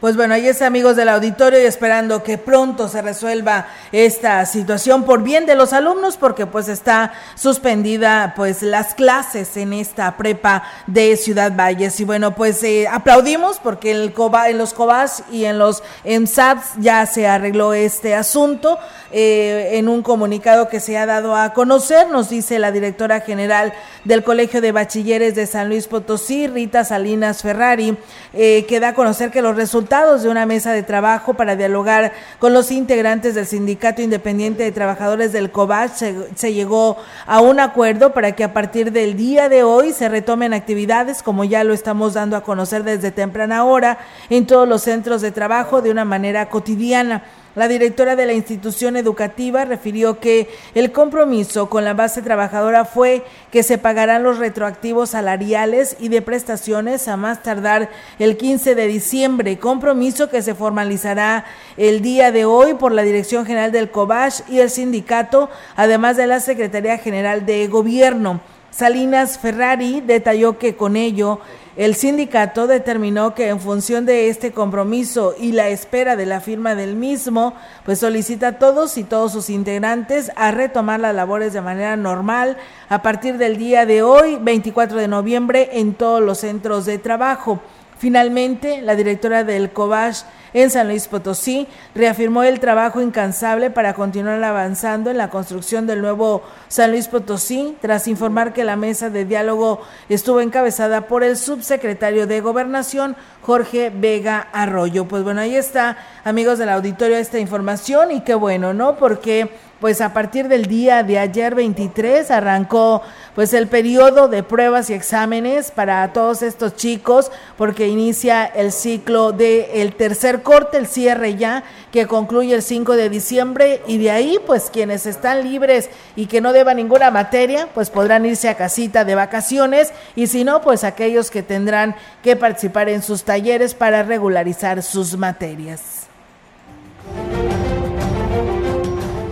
Pues 0.00 0.16
bueno, 0.16 0.32
ahí 0.32 0.48
es 0.48 0.62
amigos 0.62 0.96
del 0.96 1.10
auditorio 1.10 1.60
y 1.60 1.66
esperando 1.66 2.22
que 2.22 2.38
pronto 2.38 2.88
se 2.88 3.02
resuelva 3.02 3.66
esta 3.92 4.46
situación 4.46 5.04
por 5.04 5.22
bien 5.22 5.44
de 5.44 5.54
los 5.54 5.74
alumnos 5.74 6.16
porque 6.16 6.46
pues 6.46 6.68
está 6.68 7.12
suspendida 7.34 8.32
pues 8.34 8.62
las 8.62 8.94
clases 8.94 9.58
en 9.58 9.74
esta 9.74 10.16
prepa 10.16 10.62
de 10.86 11.18
Ciudad 11.18 11.52
Valles. 11.54 12.00
Y 12.00 12.04
bueno 12.04 12.34
pues 12.34 12.62
eh, 12.62 12.88
aplaudimos 12.90 13.58
porque 13.58 13.90
el 13.90 14.14
COBA, 14.14 14.48
en 14.48 14.56
los 14.56 14.72
COBAS 14.72 15.24
y 15.30 15.44
en 15.44 15.58
los 15.58 15.82
EMSATs 16.04 16.76
ya 16.78 17.04
se 17.04 17.28
arregló 17.28 17.74
este 17.74 18.14
asunto 18.14 18.78
eh, 19.12 19.70
en 19.72 19.88
un 19.88 20.02
comunicado 20.02 20.68
que 20.68 20.80
se 20.80 20.98
ha 20.98 21.06
dado 21.06 21.34
a 21.34 21.52
conocer 21.52 22.08
nos 22.08 22.28
dice 22.28 22.58
la 22.58 22.70
directora 22.70 23.20
general 23.20 23.72
del 24.04 24.22
Colegio 24.22 24.60
de 24.60 24.72
Bachilleres 24.72 25.34
de 25.34 25.46
San 25.46 25.68
Luis 25.68 25.86
Potosí 25.86 26.46
Rita 26.46 26.84
Salinas 26.84 27.42
Ferrari 27.42 27.96
eh, 28.32 28.66
que 28.68 28.80
da 28.80 28.88
a 28.88 28.94
conocer 28.94 29.30
que 29.30 29.42
los 29.42 29.56
resultados 29.56 30.22
de 30.22 30.28
una 30.28 30.46
mesa 30.46 30.72
de 30.72 30.82
trabajo 30.82 31.34
para 31.34 31.56
dialogar 31.56 32.12
con 32.38 32.52
los 32.52 32.70
integrantes 32.70 33.34
del 33.34 33.46
Sindicato 33.46 34.02
Independiente 34.02 34.62
de 34.62 34.72
Trabajadores 34.72 35.32
del 35.32 35.50
COBACH. 35.50 35.92
Se, 35.92 36.14
se, 36.34 36.52
llegó 36.52 36.96
a 37.26 37.40
un 37.40 37.60
acuerdo 37.60 38.12
para 38.12 38.32
que 38.32 38.44
a 38.44 38.52
partir 38.52 38.92
del 38.92 39.16
día 39.16 39.48
de 39.48 39.62
hoy 39.62 39.92
se 39.92 40.08
retomen 40.08 40.52
actividades, 40.52 41.22
como 41.22 41.44
ya 41.44 41.64
lo 41.64 41.74
estamos 41.74 42.14
dando 42.14 42.36
a 42.36 42.42
conocer 42.42 42.84
desde 42.84 43.10
temprana 43.10 43.64
hora, 43.64 43.98
en 44.28 44.46
todos 44.46 44.68
los 44.68 44.82
centros 44.82 45.22
de 45.22 45.32
trabajo 45.32 45.82
de 45.82 45.90
una 45.90 46.04
manera 46.04 46.48
cotidiana. 46.48 47.24
La 47.56 47.66
directora 47.66 48.14
de 48.14 48.26
la 48.26 48.32
institución 48.32 48.96
educativa 48.96 49.64
refirió 49.64 50.20
que 50.20 50.48
el 50.76 50.92
compromiso 50.92 51.68
con 51.68 51.84
la 51.84 51.94
base 51.94 52.22
trabajadora 52.22 52.84
fue 52.84 53.24
que 53.50 53.64
se 53.64 53.76
pagarán 53.76 54.22
los 54.22 54.38
retroactivos 54.38 55.10
salariales 55.10 55.96
y 55.98 56.10
de 56.10 56.22
prestaciones 56.22 57.08
a 57.08 57.16
más 57.16 57.42
tardar 57.42 57.90
el 58.20 58.36
15 58.36 58.76
de 58.76 58.86
diciembre, 58.86 59.58
compromiso 59.58 60.30
que 60.30 60.42
se 60.42 60.54
formalizará 60.54 61.44
el 61.76 62.02
día 62.02 62.30
de 62.30 62.44
hoy 62.44 62.74
por 62.74 62.92
la 62.92 63.02
Dirección 63.02 63.44
General 63.44 63.72
del 63.72 63.90
COBASH 63.90 64.42
y 64.48 64.60
el 64.60 64.70
sindicato, 64.70 65.50
además 65.74 66.16
de 66.16 66.28
la 66.28 66.38
Secretaría 66.38 66.98
General 66.98 67.46
de 67.46 67.66
Gobierno. 67.66 68.40
Salinas 68.70 69.38
Ferrari 69.38 70.00
detalló 70.00 70.56
que 70.56 70.76
con 70.76 70.94
ello 70.94 71.40
el 71.80 71.94
sindicato 71.94 72.66
determinó 72.66 73.34
que 73.34 73.48
en 73.48 73.58
función 73.58 74.04
de 74.04 74.28
este 74.28 74.52
compromiso 74.52 75.34
y 75.40 75.52
la 75.52 75.70
espera 75.70 76.14
de 76.14 76.26
la 76.26 76.42
firma 76.42 76.74
del 76.74 76.94
mismo, 76.94 77.54
pues 77.86 78.00
solicita 78.00 78.48
a 78.48 78.58
todos 78.58 78.98
y 78.98 79.02
todos 79.02 79.32
sus 79.32 79.48
integrantes 79.48 80.30
a 80.36 80.50
retomar 80.50 81.00
las 81.00 81.14
labores 81.14 81.54
de 81.54 81.62
manera 81.62 81.96
normal 81.96 82.58
a 82.90 83.00
partir 83.00 83.38
del 83.38 83.56
día 83.56 83.86
de 83.86 84.02
hoy, 84.02 84.36
24 84.38 84.98
de 84.98 85.08
noviembre, 85.08 85.70
en 85.72 85.94
todos 85.94 86.20
los 86.20 86.40
centros 86.40 86.84
de 86.84 86.98
trabajo. 86.98 87.62
Finalmente, 88.00 88.80
la 88.80 88.96
directora 88.96 89.44
del 89.44 89.72
COBASH 89.72 90.22
en 90.54 90.70
San 90.70 90.88
Luis 90.88 91.06
Potosí, 91.06 91.68
reafirmó 91.94 92.42
el 92.42 92.58
trabajo 92.58 93.02
incansable 93.02 93.68
para 93.68 93.92
continuar 93.92 94.42
avanzando 94.42 95.10
en 95.10 95.18
la 95.18 95.28
construcción 95.28 95.86
del 95.86 96.00
nuevo 96.00 96.42
San 96.68 96.92
Luis 96.92 97.08
Potosí, 97.08 97.76
tras 97.82 98.08
informar 98.08 98.54
que 98.54 98.64
la 98.64 98.74
mesa 98.74 99.10
de 99.10 99.26
diálogo 99.26 99.82
estuvo 100.08 100.40
encabezada 100.40 101.08
por 101.08 101.22
el 101.22 101.36
subsecretario 101.36 102.26
de 102.26 102.40
Gobernación, 102.40 103.16
Jorge 103.42 103.92
Vega 103.94 104.48
Arroyo. 104.50 105.04
Pues 105.04 105.22
bueno, 105.22 105.42
ahí 105.42 105.54
está, 105.54 105.98
amigos 106.24 106.58
del 106.58 106.70
auditorio, 106.70 107.18
esta 107.18 107.38
información 107.38 108.12
y 108.12 108.22
qué 108.22 108.34
bueno, 108.34 108.72
¿no? 108.72 108.96
Porque 108.96 109.50
pues 109.80 110.00
a 110.00 110.12
partir 110.12 110.48
del 110.48 110.66
día 110.66 111.02
de 111.02 111.18
ayer 111.18 111.54
23 111.54 112.30
arrancó 112.30 113.02
pues 113.34 113.54
el 113.54 113.66
periodo 113.66 114.28
de 114.28 114.42
pruebas 114.42 114.90
y 114.90 114.94
exámenes 114.94 115.70
para 115.70 116.12
todos 116.12 116.42
estos 116.42 116.76
chicos 116.76 117.32
porque 117.56 117.88
inicia 117.88 118.44
el 118.44 118.72
ciclo 118.72 119.32
de 119.32 119.82
el 119.82 119.94
tercer 119.94 120.42
corte, 120.42 120.76
el 120.76 120.86
cierre 120.86 121.36
ya 121.36 121.64
que 121.90 122.06
concluye 122.06 122.54
el 122.54 122.62
5 122.62 122.94
de 122.94 123.08
diciembre 123.08 123.82
y 123.86 123.98
de 123.98 124.10
ahí 124.10 124.38
pues 124.46 124.70
quienes 124.70 125.06
están 125.06 125.42
libres 125.42 125.88
y 126.14 126.26
que 126.26 126.40
no 126.40 126.52
deban 126.52 126.76
ninguna 126.76 127.10
materia 127.10 127.68
pues 127.74 127.90
podrán 127.90 128.26
irse 128.26 128.48
a 128.48 128.56
casita 128.56 129.04
de 129.04 129.14
vacaciones 129.14 129.92
y 130.14 130.26
si 130.26 130.44
no 130.44 130.60
pues 130.60 130.84
aquellos 130.84 131.30
que 131.30 131.42
tendrán 131.42 131.96
que 132.22 132.36
participar 132.36 132.88
en 132.90 133.02
sus 133.02 133.24
talleres 133.24 133.74
para 133.74 134.02
regularizar 134.02 134.82
sus 134.82 135.16
materias. 135.16 135.80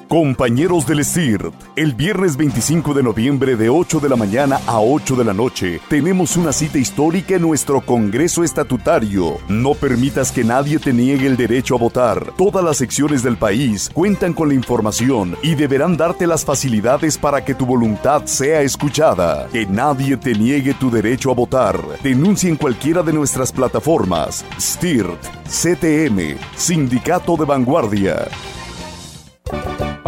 Compañeros 0.09 0.87
del 0.87 1.05
CIRT, 1.05 1.53
el 1.77 1.93
viernes 1.93 2.39
25 2.39 2.95
de 2.95 3.03
noviembre 3.03 3.57
de 3.57 3.69
8 3.69 4.01
de 4.01 4.09
la 4.09 4.17
mañana 4.17 4.59
a 4.67 4.81
8 4.81 5.17
de 5.17 5.25
la 5.25 5.35
noche, 5.35 5.83
tenemos 5.91 6.39
una 6.39 6.51
cita 6.55 6.79
histórica 6.79 7.35
en 7.35 7.43
nuestro 7.43 7.83
Congreso 7.83 8.43
Estatutario. 8.43 9.37
No 9.49 9.75
permitas 9.75 10.33
que 10.33 10.45
nadie 10.45 10.79
te 10.79 10.95
niegue 10.95 11.27
el 11.27 11.37
derecho 11.37 11.75
a 11.75 11.79
votar. 11.79 12.33
Todas 12.39 12.65
las 12.65 12.79
secciones 12.79 13.23
del 13.23 13.37
país 13.37 13.91
cuentan 13.93 14.33
con 14.33 14.49
la 14.49 14.55
información 14.55 15.37
y 15.43 15.55
deberán 15.55 15.99
darte 15.99 16.27
las 16.27 16.43
facilidades 16.43 17.19
para 17.19 17.45
que 17.45 17.55
tu 17.55 17.67
voluntad 17.67 18.25
sea 18.25 18.63
escuchada. 18.63 19.47
Que 19.53 19.67
nadie 19.67 20.17
te 20.17 20.33
niegue 20.33 20.73
tu 20.73 20.91
derecho 20.91 21.31
a 21.33 21.35
votar. 21.35 21.79
Denuncia 22.03 22.49
en 22.49 22.57
cualquiera 22.57 23.03
de 23.03 23.13
nuestras 23.13 23.53
plataformas. 23.53 24.43
STIRT, 24.59 25.23
CTM, 25.45 26.39
Sindicato 26.57 27.37
de 27.37 27.45
Vanguardia 27.45 28.27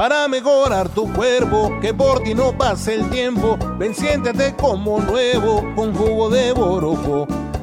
para 0.01 0.27
mejorar 0.29 0.89
tu 0.89 1.13
cuerpo, 1.13 1.79
que 1.79 1.93
por 1.93 2.23
ti 2.23 2.35
no 2.35 2.57
pase 2.57 2.95
el 2.95 3.11
tiempo. 3.11 3.59
Ven, 3.77 3.95
siéntete 3.95 4.57
como 4.57 4.99
nuevo 4.99 5.63
con 5.77 5.93
jugo 5.93 6.31
de 6.31 6.53
borojo. 6.53 7.27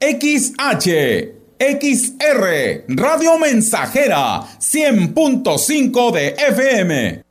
XH, 0.00 1.34
XR, 1.58 2.84
Radio 2.86 3.36
Mensajera, 3.36 4.42
100.5 4.60 6.12
de 6.12 6.28
FM. 6.38 7.22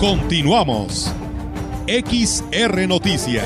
Continuamos. 0.00 1.12
XR 1.86 2.88
Noticias. 2.88 3.44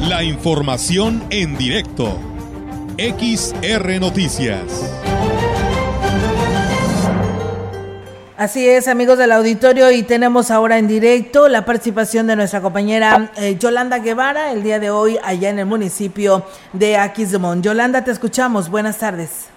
La 0.00 0.24
información 0.24 1.22
en 1.30 1.56
directo. 1.56 2.29
XR 3.00 3.98
Noticias. 3.98 4.60
Así 8.36 8.68
es, 8.68 8.88
amigos 8.88 9.16
del 9.16 9.32
auditorio, 9.32 9.90
y 9.90 10.02
tenemos 10.02 10.50
ahora 10.50 10.76
en 10.76 10.86
directo 10.86 11.48
la 11.48 11.64
participación 11.64 12.26
de 12.26 12.36
nuestra 12.36 12.60
compañera 12.60 13.30
eh, 13.38 13.56
Yolanda 13.56 14.00
Guevara 14.00 14.52
el 14.52 14.62
día 14.62 14.78
de 14.78 14.90
hoy 14.90 15.16
allá 15.24 15.48
en 15.48 15.60
el 15.60 15.64
municipio 15.64 16.42
de 16.74 16.98
Aquismón. 16.98 17.62
Yolanda, 17.62 18.04
te 18.04 18.10
escuchamos. 18.10 18.70
Buenas 18.70 18.98
tardes. 18.98 19.50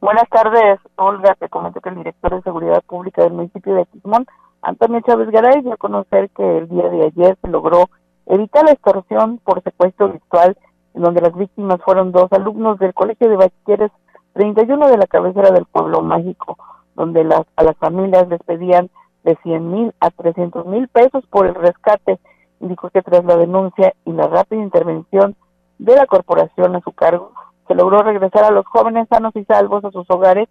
Buenas 0.00 0.28
tardes, 0.28 0.80
Olga. 0.96 1.36
Te 1.38 1.48
comento 1.48 1.80
que 1.80 1.90
el 1.90 1.94
director 1.94 2.34
de 2.34 2.42
Seguridad 2.42 2.82
Pública 2.82 3.22
del 3.22 3.34
municipio 3.34 3.76
de 3.76 3.82
Aquismón, 3.82 4.26
Antonio 4.62 5.00
Chávez 5.06 5.30
Garay, 5.30 5.62
dio 5.62 5.74
a 5.74 5.76
conocer 5.76 6.30
que 6.30 6.58
el 6.58 6.68
día 6.68 6.88
de 6.88 7.04
ayer 7.04 7.38
se 7.40 7.48
logró 7.48 7.88
evitar 8.26 8.64
la 8.64 8.72
extorsión 8.72 9.38
por 9.44 9.62
secuestro 9.62 10.08
virtual, 10.10 10.56
en 10.96 11.02
donde 11.02 11.20
las 11.20 11.34
víctimas 11.34 11.80
fueron 11.84 12.10
dos 12.10 12.32
alumnos 12.32 12.80
del 12.80 12.94
Colegio 12.94 13.28
de 13.28 13.36
Bachilleres 13.36 13.92
31 14.32 14.88
de 14.88 14.98
la 14.98 15.06
cabecera 15.06 15.50
del 15.52 15.66
pueblo 15.66 16.02
mágico 16.02 16.56
donde 16.96 17.24
las, 17.24 17.42
a 17.54 17.62
las 17.62 17.76
familias 17.76 18.26
les 18.28 18.42
pedían 18.42 18.90
de 19.22 19.36
100 19.42 19.70
mil 19.70 19.94
a 20.00 20.10
300 20.10 20.66
mil 20.66 20.88
pesos 20.88 21.24
por 21.26 21.46
el 21.46 21.54
rescate. 21.54 22.18
Indicó 22.60 22.90
que 22.90 23.02
tras 23.02 23.24
la 23.24 23.36
denuncia 23.36 23.92
y 24.04 24.12
la 24.12 24.26
rápida 24.26 24.62
intervención 24.62 25.36
de 25.78 25.94
la 25.94 26.06
corporación 26.06 26.74
a 26.74 26.80
su 26.80 26.92
cargo, 26.92 27.32
se 27.68 27.74
logró 27.74 28.02
regresar 28.02 28.44
a 28.44 28.50
los 28.50 28.64
jóvenes 28.66 29.06
sanos 29.08 29.36
y 29.36 29.44
salvos 29.44 29.84
a 29.84 29.90
sus 29.90 30.08
hogares 30.08 30.48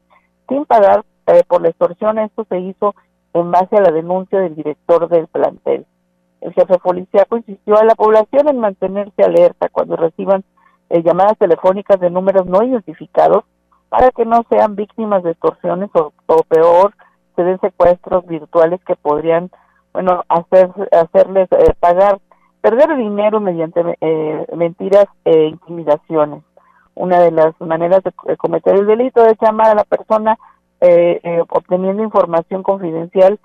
sin 0.48 0.66
pagar 0.66 1.04
eh, 1.26 1.41
por 1.48 1.62
la 1.62 1.70
extorsión. 1.70 2.20
Esto 2.20 2.46
se 2.48 2.60
hizo 2.60 2.93
en 3.34 3.52
base 3.52 3.76
a 3.76 3.82
la 3.82 3.91
denuncia 3.91 4.39
del 4.39 4.56
director 4.56 5.10
del 5.10 5.28
plantel. 5.28 5.86
El 6.46 6.54
jefe 6.54 6.78
policíaco 6.78 7.38
insistió 7.38 7.76
a 7.76 7.84
la 7.84 7.96
población 7.96 8.48
en 8.48 8.60
mantenerse 8.60 9.24
alerta 9.24 9.68
cuando 9.70 9.96
reciban 9.96 10.43
eh, 10.91 11.02
llamadas 11.02 11.39
telefónicas 11.39 12.00
de 12.00 12.12
números 12.12 12.46
no 12.46 12.64
identificados 12.64 13.43
para 13.89 14.12
que 14.12 14.26
no 14.26 14.46
sean 14.48 14.76
víctimas 14.76 15.24
de 15.24 15.32
extorsiones 15.32 15.89
o, 15.96 16.12
peor, 16.48 16.93
se 17.36 17.43
den 17.43 17.60
secuestros 17.62 18.28
virtuales 18.28 18.80
que 18.86 18.96
podrían, 18.96 19.50
bueno, 19.91 20.24
hacer, 20.30 20.70
hacerles 20.91 21.52
eh, 21.52 21.74
pagar, 21.80 22.20
perder 22.62 22.96
dinero 22.96 23.39
mediante 23.39 23.82
eh, 24.02 24.46
mentiras 24.56 25.08
e 25.24 25.46
intimidaciones. 25.46 26.43
Una 26.93 27.22
de 27.22 27.32
las 27.32 27.60
maneras 27.60 28.04
de 28.04 28.38
cometer 28.38 28.76
el 28.76 28.86
delito 28.86 29.26
es 29.26 29.36
llamar 29.41 29.72
a 29.72 29.76
la 29.76 29.84
persona 29.84 30.38
obteniendo 31.50 32.04
información 32.04 32.62
confidencial 32.62 33.39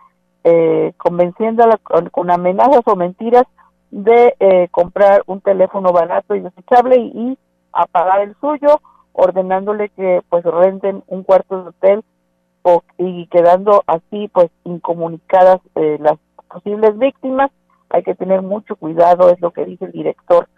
eh, 0.45 0.93
convenciéndola 0.97 1.79
con, 1.79 2.31
amenazas 2.31 2.83
o 2.87 2.97
mentiras 2.97 3.45
de 3.91 4.35
eh, 4.41 4.69
comprar 4.71 5.23
un 5.27 5.41
teléfono 5.41 5.93
barato 5.93 6.35
y 6.35 6.41
desechable 6.41 6.97
y, 6.97 7.39
apagar 7.73 8.23
el 8.23 8.35
suyo, 8.41 8.81
ordenándole 9.13 9.91
que 9.91 10.23
pues 10.29 10.45
renten 10.45 11.05
un 11.07 11.23
cuarto 11.23 11.63
de 11.63 11.69
hotel 11.69 12.05
y 12.99 13.27
quedando 13.29 13.83
así 13.87 14.29
pues 14.33 14.51
incomunicadas 14.65 15.61
eh, 15.77 15.99
las 16.01 16.19
posibles 16.49 16.99
víctimas. 16.99 17.51
Hay 17.91 18.03
que 18.03 18.15
tener 18.15 18.43
mucho 18.43 18.77
cuidado, 18.77 19.31
es 19.31 19.41
lo 19.41 19.51
que 19.53 19.65
dice 19.65 19.87
el 19.87 19.93
director 19.93 20.49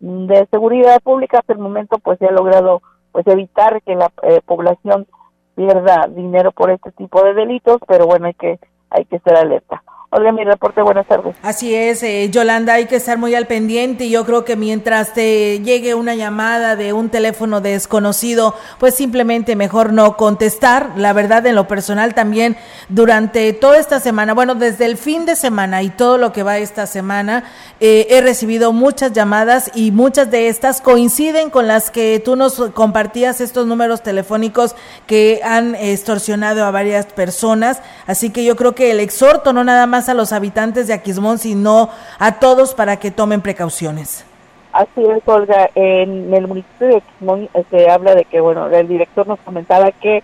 de 0.00 0.46
seguridad 0.50 1.00
pública. 1.02 1.38
Hasta 1.38 1.52
el 1.52 1.58
momento 1.58 1.98
pues 1.98 2.18
se 2.18 2.26
ha 2.26 2.32
logrado 2.32 2.82
pues 3.12 3.26
evitar 3.26 3.82
que 3.82 3.94
la 3.94 4.12
eh, 4.22 4.40
población 4.44 5.06
pierda 5.54 6.06
dinero 6.08 6.52
por 6.52 6.70
este 6.70 6.92
tipo 6.92 7.22
de 7.22 7.32
delitos, 7.32 7.78
pero 7.88 8.06
bueno, 8.06 8.26
hay 8.26 8.34
que 8.34 8.58
hay 8.90 9.04
que 9.04 9.16
estar 9.16 9.36
alerta. 9.36 9.82
Hola, 10.18 10.32
mi 10.32 10.44
reporte, 10.44 10.80
buenas 10.80 11.06
tardes. 11.06 11.36
Así 11.42 11.74
es, 11.74 12.02
eh, 12.02 12.30
Yolanda, 12.30 12.72
hay 12.72 12.86
que 12.86 12.96
estar 12.96 13.18
muy 13.18 13.34
al 13.34 13.46
pendiente. 13.46 14.08
Yo 14.08 14.24
creo 14.24 14.46
que 14.46 14.56
mientras 14.56 15.12
te 15.12 15.60
llegue 15.60 15.94
una 15.94 16.14
llamada 16.14 16.74
de 16.74 16.94
un 16.94 17.10
teléfono 17.10 17.60
desconocido, 17.60 18.54
pues 18.78 18.94
simplemente 18.94 19.56
mejor 19.56 19.92
no 19.92 20.16
contestar. 20.16 20.92
La 20.96 21.12
verdad, 21.12 21.44
en 21.44 21.54
lo 21.54 21.68
personal 21.68 22.14
también, 22.14 22.56
durante 22.88 23.52
toda 23.52 23.76
esta 23.76 24.00
semana, 24.00 24.32
bueno, 24.32 24.54
desde 24.54 24.86
el 24.86 24.96
fin 24.96 25.26
de 25.26 25.36
semana 25.36 25.82
y 25.82 25.90
todo 25.90 26.16
lo 26.16 26.32
que 26.32 26.42
va 26.42 26.56
esta 26.56 26.86
semana, 26.86 27.44
eh, 27.80 28.06
he 28.08 28.22
recibido 28.22 28.72
muchas 28.72 29.12
llamadas 29.12 29.70
y 29.74 29.90
muchas 29.90 30.30
de 30.30 30.48
estas 30.48 30.80
coinciden 30.80 31.50
con 31.50 31.66
las 31.68 31.90
que 31.90 32.22
tú 32.24 32.36
nos 32.36 32.54
compartías 32.70 33.42
estos 33.42 33.66
números 33.66 34.02
telefónicos 34.02 34.76
que 35.06 35.42
han 35.44 35.74
extorsionado 35.74 36.64
a 36.64 36.70
varias 36.70 37.04
personas. 37.04 37.82
Así 38.06 38.30
que 38.30 38.46
yo 38.46 38.56
creo 38.56 38.74
que 38.74 38.92
el 38.92 39.00
exhorto 39.00 39.52
no 39.52 39.62
nada 39.62 39.86
más 39.86 40.05
a 40.08 40.14
los 40.14 40.32
habitantes 40.32 40.86
de 40.86 40.94
Aquismón, 40.94 41.38
sino 41.38 41.90
a 42.18 42.38
todos 42.38 42.74
para 42.74 42.96
que 42.96 43.10
tomen 43.10 43.40
precauciones. 43.40 44.24
Así 44.72 45.02
es, 45.04 45.22
Olga. 45.26 45.70
En 45.74 46.32
el 46.34 46.46
municipio 46.46 46.88
de 46.88 46.96
Aquismón 46.96 47.48
se 47.52 47.60
este, 47.60 47.90
habla 47.90 48.14
de 48.14 48.24
que, 48.24 48.40
bueno, 48.40 48.68
el 48.68 48.88
director 48.88 49.26
nos 49.26 49.40
comentaba 49.40 49.90
que, 49.92 50.22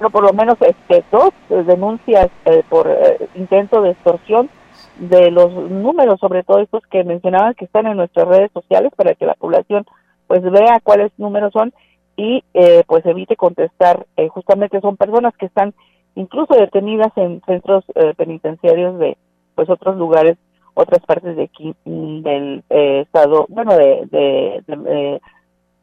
no 0.00 0.10
por 0.10 0.24
lo 0.24 0.32
menos 0.32 0.58
este, 0.60 1.04
dos 1.10 1.32
denuncias 1.48 2.28
eh, 2.44 2.62
por 2.68 2.88
eh, 2.88 3.28
intento 3.34 3.80
de 3.82 3.90
extorsión 3.90 4.50
de 4.96 5.30
los 5.30 5.52
números, 5.52 6.20
sobre 6.20 6.42
todo 6.42 6.60
estos 6.60 6.82
que 6.86 7.02
mencionaban 7.04 7.54
que 7.54 7.64
están 7.64 7.86
en 7.86 7.96
nuestras 7.96 8.28
redes 8.28 8.50
sociales 8.52 8.92
para 8.94 9.14
que 9.14 9.26
la 9.26 9.34
población 9.34 9.86
pues 10.26 10.42
vea 10.42 10.80
cuáles 10.82 11.10
números 11.18 11.52
son 11.52 11.72
y 12.16 12.44
eh, 12.54 12.84
pues 12.86 13.04
evite 13.06 13.36
contestar. 13.36 14.06
justamente 14.30 14.80
son 14.80 14.96
personas 14.96 15.34
que 15.36 15.46
están 15.46 15.74
incluso 16.14 16.54
detenidas 16.54 17.12
en 17.16 17.42
centros 17.46 17.84
eh, 17.94 18.14
penitenciarios 18.16 18.98
de 18.98 19.16
pues 19.54 19.68
otros 19.70 19.96
lugares, 19.96 20.36
otras 20.74 21.04
partes 21.06 21.36
de 21.36 21.44
aquí 21.44 21.74
mm, 21.84 22.22
del 22.22 22.64
eh, 22.70 23.00
estado, 23.02 23.46
bueno, 23.48 23.76
de, 23.76 24.06
de, 24.10 24.62
eh, 24.86 25.20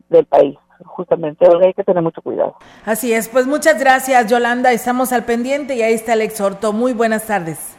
del 0.09 0.25
país 0.25 0.57
justamente, 0.83 1.45
hay 1.63 1.73
que 1.73 1.83
tener 1.83 2.01
mucho 2.01 2.21
cuidado. 2.21 2.55
Así 2.85 3.13
es, 3.13 3.29
pues 3.29 3.45
muchas 3.47 3.79
gracias 3.79 4.29
Yolanda, 4.29 4.71
estamos 4.71 5.13
al 5.13 5.25
pendiente 5.25 5.75
y 5.75 5.81
ahí 5.83 5.93
está 5.93 6.13
el 6.13 6.21
exhorto. 6.21 6.73
Muy 6.73 6.93
buenas 6.93 7.27
tardes. 7.27 7.77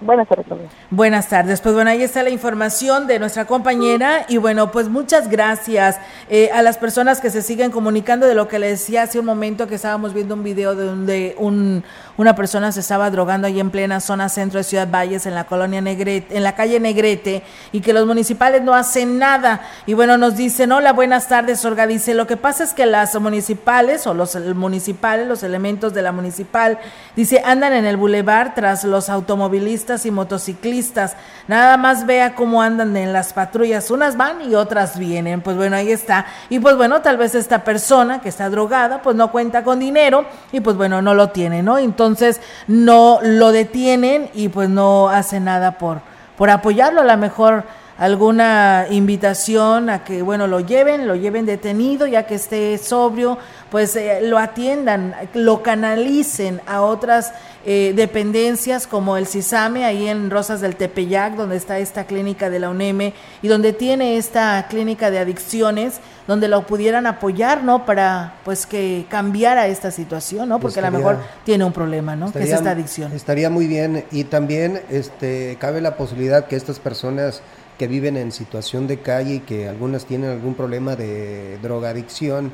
Buenas 0.00 0.28
tardes. 0.28 0.46
Buenas 0.90 1.28
tardes. 1.28 1.60
Pues 1.60 1.74
bueno, 1.74 1.90
ahí 1.90 2.02
está 2.02 2.22
la 2.22 2.30
información 2.30 3.06
de 3.06 3.18
nuestra 3.20 3.46
compañera 3.46 4.26
y 4.28 4.38
bueno, 4.38 4.72
pues 4.72 4.88
muchas 4.88 5.30
gracias 5.30 5.98
eh, 6.28 6.50
a 6.52 6.62
las 6.62 6.78
personas 6.78 7.20
que 7.20 7.30
se 7.30 7.42
siguen 7.42 7.70
comunicando 7.70 8.26
de 8.26 8.34
lo 8.34 8.48
que 8.48 8.58
le 8.58 8.68
decía 8.68 9.02
hace 9.02 9.20
un 9.20 9.24
momento 9.24 9.68
que 9.68 9.76
estábamos 9.76 10.12
viendo 10.12 10.34
un 10.34 10.42
video 10.42 10.74
de 10.74 10.84
donde 10.84 11.34
un, 11.38 11.84
una 12.16 12.34
persona 12.34 12.72
se 12.72 12.80
estaba 12.80 13.08
drogando 13.10 13.46
ahí 13.46 13.60
en 13.60 13.70
plena 13.70 14.00
zona 14.00 14.28
centro 14.28 14.58
de 14.58 14.64
Ciudad 14.64 14.88
Valles 14.90 15.26
en 15.26 15.34
la 15.34 15.44
colonia 15.44 15.80
Negrete, 15.80 16.36
en 16.36 16.42
la 16.42 16.56
calle 16.56 16.80
Negrete 16.80 17.44
y 17.70 17.80
que 17.80 17.92
los 17.92 18.04
municipales 18.04 18.62
no 18.62 18.74
hacen 18.74 19.18
nada. 19.18 19.62
Y 19.86 19.94
bueno, 19.94 20.18
nos 20.18 20.36
dicen, 20.36 20.72
hola, 20.72 20.92
buenas 20.92 21.28
tardes, 21.28 21.64
Olga. 21.64 21.86
Dice, 21.86 22.14
lo 22.14 22.26
que 22.26 22.36
pasa 22.36 22.64
es 22.64 22.74
que 22.74 22.84
las 22.84 23.18
municipales 23.20 24.06
o 24.08 24.14
los 24.14 24.34
municipales, 24.54 25.28
los 25.28 25.44
elementos 25.44 25.94
de 25.94 26.02
la 26.02 26.10
municipal, 26.10 26.78
dice, 27.14 27.42
andan 27.44 27.72
en 27.72 27.84
el 27.84 27.96
bulevar 27.96 28.54
tras 28.54 28.82
los 28.84 29.08
automovilistas 29.08 29.83
y 30.06 30.10
motociclistas. 30.10 31.16
Nada 31.46 31.76
más 31.76 32.06
vea 32.06 32.34
cómo 32.34 32.62
andan 32.62 32.96
en 32.96 33.12
las 33.12 33.32
patrullas. 33.32 33.90
Unas 33.90 34.16
van 34.16 34.42
y 34.42 34.54
otras 34.54 34.98
vienen. 34.98 35.40
Pues 35.40 35.56
bueno, 35.56 35.76
ahí 35.76 35.92
está. 35.92 36.26
Y 36.48 36.58
pues 36.58 36.76
bueno, 36.76 37.02
tal 37.02 37.16
vez 37.16 37.34
esta 37.34 37.64
persona 37.64 38.20
que 38.20 38.28
está 38.28 38.48
drogada, 38.48 39.02
pues 39.02 39.16
no 39.16 39.30
cuenta 39.30 39.62
con 39.62 39.78
dinero 39.78 40.24
y 40.52 40.60
pues 40.60 40.76
bueno, 40.76 41.02
no 41.02 41.14
lo 41.14 41.30
tiene, 41.30 41.62
¿no? 41.62 41.78
Entonces 41.78 42.40
no 42.66 43.18
lo 43.22 43.52
detienen 43.52 44.30
y 44.34 44.48
pues 44.48 44.68
no 44.68 45.08
hace 45.08 45.40
nada 45.40 45.78
por, 45.78 46.00
por 46.36 46.50
apoyarlo. 46.50 47.02
A 47.02 47.04
lo 47.04 47.16
mejor 47.16 47.64
alguna 47.98 48.86
invitación 48.90 49.88
a 49.88 50.04
que, 50.04 50.22
bueno, 50.22 50.46
lo 50.46 50.60
lleven, 50.60 51.06
lo 51.06 51.14
lleven 51.14 51.46
detenido, 51.46 52.06
ya 52.06 52.26
que 52.26 52.34
esté 52.34 52.76
sobrio, 52.78 53.38
pues 53.70 53.94
eh, 53.96 54.20
lo 54.22 54.38
atiendan, 54.38 55.14
lo 55.34 55.62
canalicen 55.62 56.60
a 56.66 56.82
otras 56.82 57.32
eh, 57.66 57.92
dependencias 57.96 58.86
como 58.86 59.16
el 59.16 59.26
CISAME, 59.26 59.84
ahí 59.84 60.08
en 60.08 60.30
Rosas 60.30 60.60
del 60.60 60.76
Tepeyac, 60.76 61.34
donde 61.34 61.56
está 61.56 61.78
esta 61.78 62.04
clínica 62.04 62.50
de 62.50 62.58
la 62.58 62.68
UNEM 62.68 63.12
y 63.42 63.48
donde 63.48 63.72
tiene 63.72 64.16
esta 64.16 64.66
clínica 64.68 65.10
de 65.10 65.18
adicciones, 65.18 66.00
donde 66.26 66.48
lo 66.48 66.66
pudieran 66.66 67.06
apoyar, 67.06 67.64
¿no? 67.64 67.86
Para, 67.86 68.34
pues, 68.44 68.66
que 68.66 69.06
cambiara 69.08 69.66
esta 69.66 69.90
situación, 69.90 70.48
¿no? 70.48 70.58
Porque 70.60 70.80
a 70.80 70.90
lo 70.90 70.98
mejor 70.98 71.18
tiene 71.44 71.64
un 71.64 71.72
problema, 71.72 72.16
¿no? 72.16 72.32
que 72.32 72.42
es 72.42 72.50
esta 72.50 72.70
adicción. 72.70 73.12
Estaría 73.12 73.50
muy 73.50 73.66
bien 73.66 74.04
y 74.10 74.24
también, 74.24 74.82
este, 74.90 75.56
cabe 75.60 75.80
la 75.80 75.96
posibilidad 75.96 76.46
que 76.46 76.56
estas 76.56 76.78
personas 76.78 77.42
que 77.78 77.86
viven 77.86 78.16
en 78.16 78.32
situación 78.32 78.86
de 78.86 78.98
calle 78.98 79.34
y 79.34 79.40
que 79.40 79.68
algunas 79.68 80.04
tienen 80.04 80.30
algún 80.30 80.54
problema 80.54 80.96
de 80.96 81.58
drogadicción, 81.62 82.52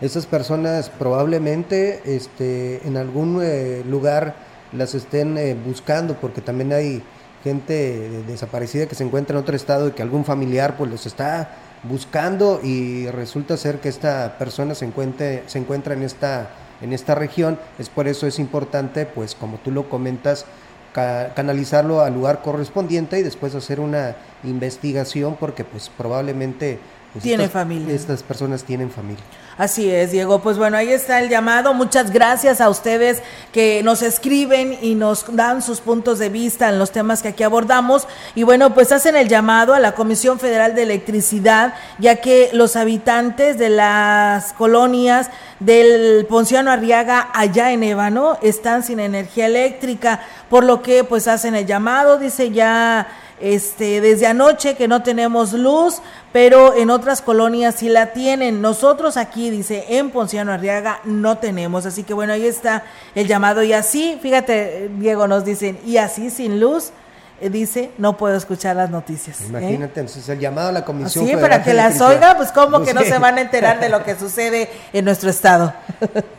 esas 0.00 0.26
personas 0.26 0.90
probablemente 0.90 2.02
este, 2.04 2.86
en 2.86 2.96
algún 2.96 3.40
eh, 3.42 3.84
lugar 3.88 4.34
las 4.72 4.94
estén 4.94 5.38
eh, 5.38 5.54
buscando 5.54 6.14
porque 6.14 6.40
también 6.40 6.72
hay 6.72 7.02
gente 7.44 8.22
desaparecida 8.26 8.86
que 8.86 8.94
se 8.94 9.04
encuentra 9.04 9.36
en 9.36 9.42
otro 9.42 9.54
estado 9.54 9.88
y 9.88 9.92
que 9.92 10.02
algún 10.02 10.24
familiar 10.24 10.76
pues 10.76 10.90
los 10.90 11.06
está 11.06 11.50
buscando 11.82 12.60
y 12.62 13.06
resulta 13.08 13.56
ser 13.56 13.80
que 13.80 13.88
esta 13.88 14.38
persona 14.38 14.74
se 14.74 14.86
encuentre, 14.86 15.42
se 15.46 15.58
encuentra 15.58 15.94
en 15.94 16.02
esta 16.02 16.50
en 16.80 16.92
esta 16.92 17.14
región. 17.14 17.58
Es 17.78 17.88
por 17.88 18.08
eso 18.08 18.26
es 18.26 18.38
importante 18.38 19.06
pues 19.06 19.34
como 19.34 19.58
tú 19.58 19.70
lo 19.70 19.88
comentas 19.88 20.44
canalizarlo 20.92 22.00
al 22.00 22.14
lugar 22.14 22.42
correspondiente 22.42 23.18
y 23.18 23.22
después 23.22 23.54
hacer 23.54 23.80
una 23.80 24.14
investigación 24.44 25.36
porque 25.38 25.64
pues 25.64 25.90
probablemente 25.96 26.78
pues, 27.12 27.24
tiene 27.24 27.48
familia. 27.48 27.94
Estas 27.94 28.22
personas 28.22 28.64
tienen 28.64 28.90
familia. 28.90 29.22
Así 29.58 29.90
es, 29.90 30.12
Diego. 30.12 30.40
Pues 30.40 30.56
bueno, 30.56 30.78
ahí 30.78 30.88
está 30.88 31.20
el 31.20 31.28
llamado. 31.28 31.74
Muchas 31.74 32.10
gracias 32.10 32.62
a 32.62 32.70
ustedes 32.70 33.22
que 33.52 33.82
nos 33.82 34.00
escriben 34.00 34.78
y 34.80 34.94
nos 34.94 35.26
dan 35.36 35.60
sus 35.60 35.80
puntos 35.80 36.18
de 36.18 36.30
vista 36.30 36.70
en 36.70 36.78
los 36.78 36.90
temas 36.90 37.22
que 37.22 37.28
aquí 37.28 37.42
abordamos. 37.42 38.08
Y 38.34 38.44
bueno, 38.44 38.72
pues 38.72 38.92
hacen 38.92 39.14
el 39.14 39.28
llamado 39.28 39.74
a 39.74 39.78
la 39.78 39.92
Comisión 39.92 40.40
Federal 40.40 40.74
de 40.74 40.84
Electricidad, 40.84 41.74
ya 41.98 42.16
que 42.16 42.48
los 42.54 42.76
habitantes 42.76 43.58
de 43.58 43.68
las 43.68 44.54
colonias 44.54 45.28
del 45.60 46.26
Ponciano 46.26 46.70
Arriaga 46.70 47.28
allá 47.34 47.72
en 47.72 47.82
Ébano 47.82 48.38
están 48.40 48.82
sin 48.82 49.00
energía 49.00 49.46
eléctrica, 49.46 50.22
por 50.48 50.64
lo 50.64 50.82
que 50.82 51.04
pues 51.04 51.28
hacen 51.28 51.54
el 51.54 51.66
llamado, 51.66 52.18
dice 52.18 52.50
ya 52.50 53.06
este, 53.42 54.00
desde 54.00 54.26
anoche 54.26 54.76
que 54.76 54.88
no 54.88 55.02
tenemos 55.02 55.52
luz, 55.52 56.00
pero 56.32 56.74
en 56.74 56.90
otras 56.90 57.20
colonias 57.20 57.74
sí 57.76 57.88
la 57.88 58.12
tienen. 58.12 58.62
Nosotros 58.62 59.16
aquí, 59.16 59.50
dice, 59.50 59.84
en 59.88 60.10
Ponciano 60.10 60.52
Arriaga 60.52 61.00
no 61.04 61.38
tenemos. 61.38 61.84
Así 61.84 62.04
que 62.04 62.14
bueno, 62.14 62.32
ahí 62.32 62.46
está 62.46 62.84
el 63.14 63.26
llamado. 63.26 63.62
Y 63.62 63.72
así, 63.72 64.18
fíjate, 64.22 64.90
Diego, 64.98 65.26
nos 65.26 65.44
dicen, 65.44 65.78
y 65.84 65.96
así 65.96 66.30
sin 66.30 66.60
luz. 66.60 66.92
Eh, 67.42 67.50
dice, 67.50 67.90
no 67.98 68.16
puedo 68.16 68.36
escuchar 68.36 68.76
las 68.76 68.88
noticias. 68.88 69.40
¿eh? 69.40 69.46
Imagínate, 69.48 70.00
entonces 70.00 70.28
el 70.28 70.38
llamado 70.38 70.68
a 70.68 70.72
la 70.72 70.84
Comisión 70.84 71.26
Sí, 71.26 71.34
para 71.34 71.62
que 71.62 71.74
las 71.74 72.00
oiga, 72.00 72.36
pues 72.36 72.52
como 72.52 72.82
que 72.82 72.94
no 72.94 73.02
se 73.02 73.18
van 73.18 73.36
a 73.36 73.40
enterar 73.40 73.80
de 73.80 73.88
lo 73.88 74.04
que 74.04 74.14
sucede 74.18 74.68
en 74.92 75.04
nuestro 75.04 75.28
estado. 75.28 75.74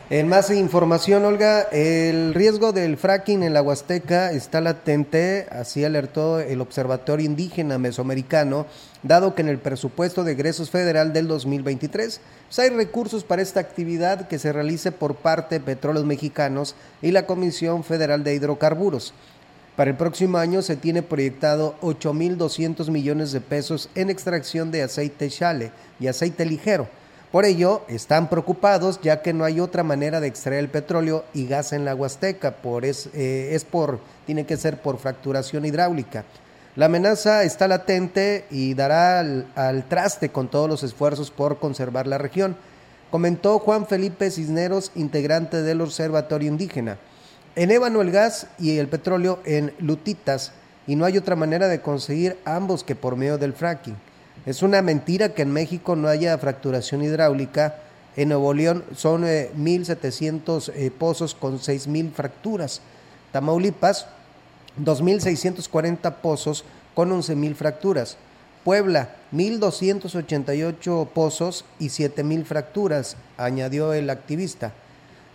En 0.08 0.28
más 0.28 0.50
información, 0.50 1.24
Olga, 1.24 1.62
el 1.72 2.32
riesgo 2.32 2.72
del 2.72 2.96
fracking 2.96 3.42
en 3.42 3.52
la 3.52 3.60
Huasteca 3.60 4.32
está 4.32 4.60
latente, 4.60 5.46
así 5.50 5.84
alertó 5.84 6.40
el 6.40 6.60
Observatorio 6.62 7.26
Indígena 7.26 7.78
Mesoamericano, 7.78 8.66
dado 9.02 9.34
que 9.34 9.42
en 9.42 9.48
el 9.48 9.58
presupuesto 9.58 10.24
de 10.24 10.32
egresos 10.32 10.70
federal 10.70 11.12
del 11.12 11.28
2023 11.28 12.20
pues 12.54 12.70
hay 12.70 12.70
recursos 12.70 13.24
para 13.24 13.42
esta 13.42 13.60
actividad 13.60 14.28
que 14.28 14.38
se 14.38 14.52
realice 14.52 14.92
por 14.92 15.16
parte 15.16 15.56
de 15.56 15.64
Petróleos 15.64 16.04
Mexicanos 16.04 16.76
y 17.02 17.10
la 17.10 17.26
Comisión 17.26 17.82
Federal 17.82 18.22
de 18.22 18.34
Hidrocarburos. 18.34 19.12
Para 19.76 19.90
el 19.90 19.96
próximo 19.96 20.38
año 20.38 20.62
se 20.62 20.76
tiene 20.76 21.02
proyectado 21.02 21.74
8.200 21.82 22.90
millones 22.90 23.32
de 23.32 23.40
pesos 23.40 23.88
en 23.96 24.08
extracción 24.08 24.70
de 24.70 24.82
aceite 24.82 25.28
chale 25.28 25.72
y 25.98 26.06
aceite 26.06 26.44
ligero. 26.44 26.86
Por 27.32 27.44
ello, 27.44 27.82
están 27.88 28.30
preocupados 28.30 29.00
ya 29.02 29.20
que 29.20 29.32
no 29.32 29.44
hay 29.44 29.58
otra 29.58 29.82
manera 29.82 30.20
de 30.20 30.28
extraer 30.28 30.60
el 30.60 30.68
petróleo 30.68 31.24
y 31.34 31.48
gas 31.48 31.72
en 31.72 31.84
la 31.84 31.96
Huasteca, 31.96 32.52
por 32.58 32.84
es, 32.84 33.08
eh, 33.14 33.60
por, 33.68 33.98
tiene 34.26 34.46
que 34.46 34.56
ser 34.56 34.80
por 34.80 34.98
fracturación 34.98 35.64
hidráulica. 35.64 36.24
La 36.76 36.86
amenaza 36.86 37.42
está 37.42 37.66
latente 37.66 38.44
y 38.52 38.74
dará 38.74 39.18
al 39.18 39.84
traste 39.88 40.28
con 40.28 40.46
todos 40.46 40.68
los 40.68 40.84
esfuerzos 40.84 41.32
por 41.32 41.58
conservar 41.58 42.06
la 42.06 42.18
región, 42.18 42.56
comentó 43.10 43.58
Juan 43.58 43.88
Felipe 43.88 44.30
Cisneros, 44.30 44.92
integrante 44.94 45.62
del 45.62 45.80
Observatorio 45.80 46.48
Indígena. 46.48 46.98
En 47.56 47.70
ébano 47.70 48.00
el 48.02 48.10
gas 48.10 48.48
y 48.58 48.78
el 48.78 48.88
petróleo 48.88 49.38
en 49.44 49.72
lutitas 49.78 50.52
y 50.88 50.96
no 50.96 51.04
hay 51.04 51.16
otra 51.16 51.36
manera 51.36 51.68
de 51.68 51.80
conseguir 51.80 52.36
ambos 52.44 52.82
que 52.82 52.96
por 52.96 53.16
medio 53.16 53.38
del 53.38 53.52
fracking. 53.52 53.96
Es 54.44 54.62
una 54.62 54.82
mentira 54.82 55.30
que 55.30 55.42
en 55.42 55.52
México 55.52 55.94
no 55.94 56.08
haya 56.08 56.36
fracturación 56.36 57.02
hidráulica. 57.02 57.76
En 58.16 58.28
Nuevo 58.28 58.52
León 58.52 58.84
son 58.96 59.24
eh, 59.24 59.50
1.700 59.56 60.72
eh, 60.74 60.90
pozos 60.90 61.34
con 61.34 61.58
6.000 61.58 62.12
fracturas. 62.12 62.80
Tamaulipas, 63.32 64.06
2.640 64.82 66.14
pozos 66.16 66.64
con 66.94 67.10
11.000 67.10 67.54
fracturas. 67.54 68.16
Puebla, 68.64 69.16
1.288 69.32 71.08
pozos 71.08 71.64
y 71.78 71.86
7.000 71.86 72.44
fracturas, 72.44 73.16
añadió 73.36 73.92
el 73.92 74.10
activista. 74.10 74.72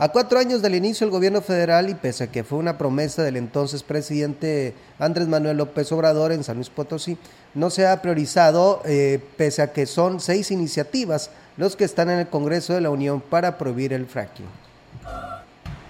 A 0.02 0.08
cuatro 0.08 0.40
años 0.40 0.62
del 0.62 0.76
inicio 0.76 1.06
del 1.06 1.12
gobierno 1.12 1.42
federal 1.42 1.90
y 1.90 1.94
pese 1.94 2.24
a 2.24 2.28
que 2.32 2.46
fue 2.46 2.58
una 2.58 2.78
promesa 2.78 3.22
del 3.22 3.36
entonces 3.36 3.84
presidente 3.84 4.74
Andrés 4.98 5.28
Manuel 5.28 5.58
López 5.58 5.92
Obrador 5.92 6.32
en 6.32 6.46
San 6.46 6.56
Luis 6.56 6.70
Potosí, 6.70 7.18
no 7.54 7.70
se 7.70 7.86
ha 7.86 8.02
priorizado, 8.02 8.82
eh, 8.86 9.20
pese 9.36 9.62
a 9.62 9.74
que 9.74 9.86
son 9.86 10.22
seis 10.22 10.52
iniciativas 10.52 11.32
los 11.58 11.76
que 11.76 11.84
están 11.84 12.10
en 12.10 12.20
el 12.20 12.28
Congreso 12.30 12.74
de 12.74 12.80
la 12.80 12.92
Unión 12.92 13.20
para 13.20 13.58
prohibir 13.58 13.92
el 13.92 14.06
fracking. 14.06 14.46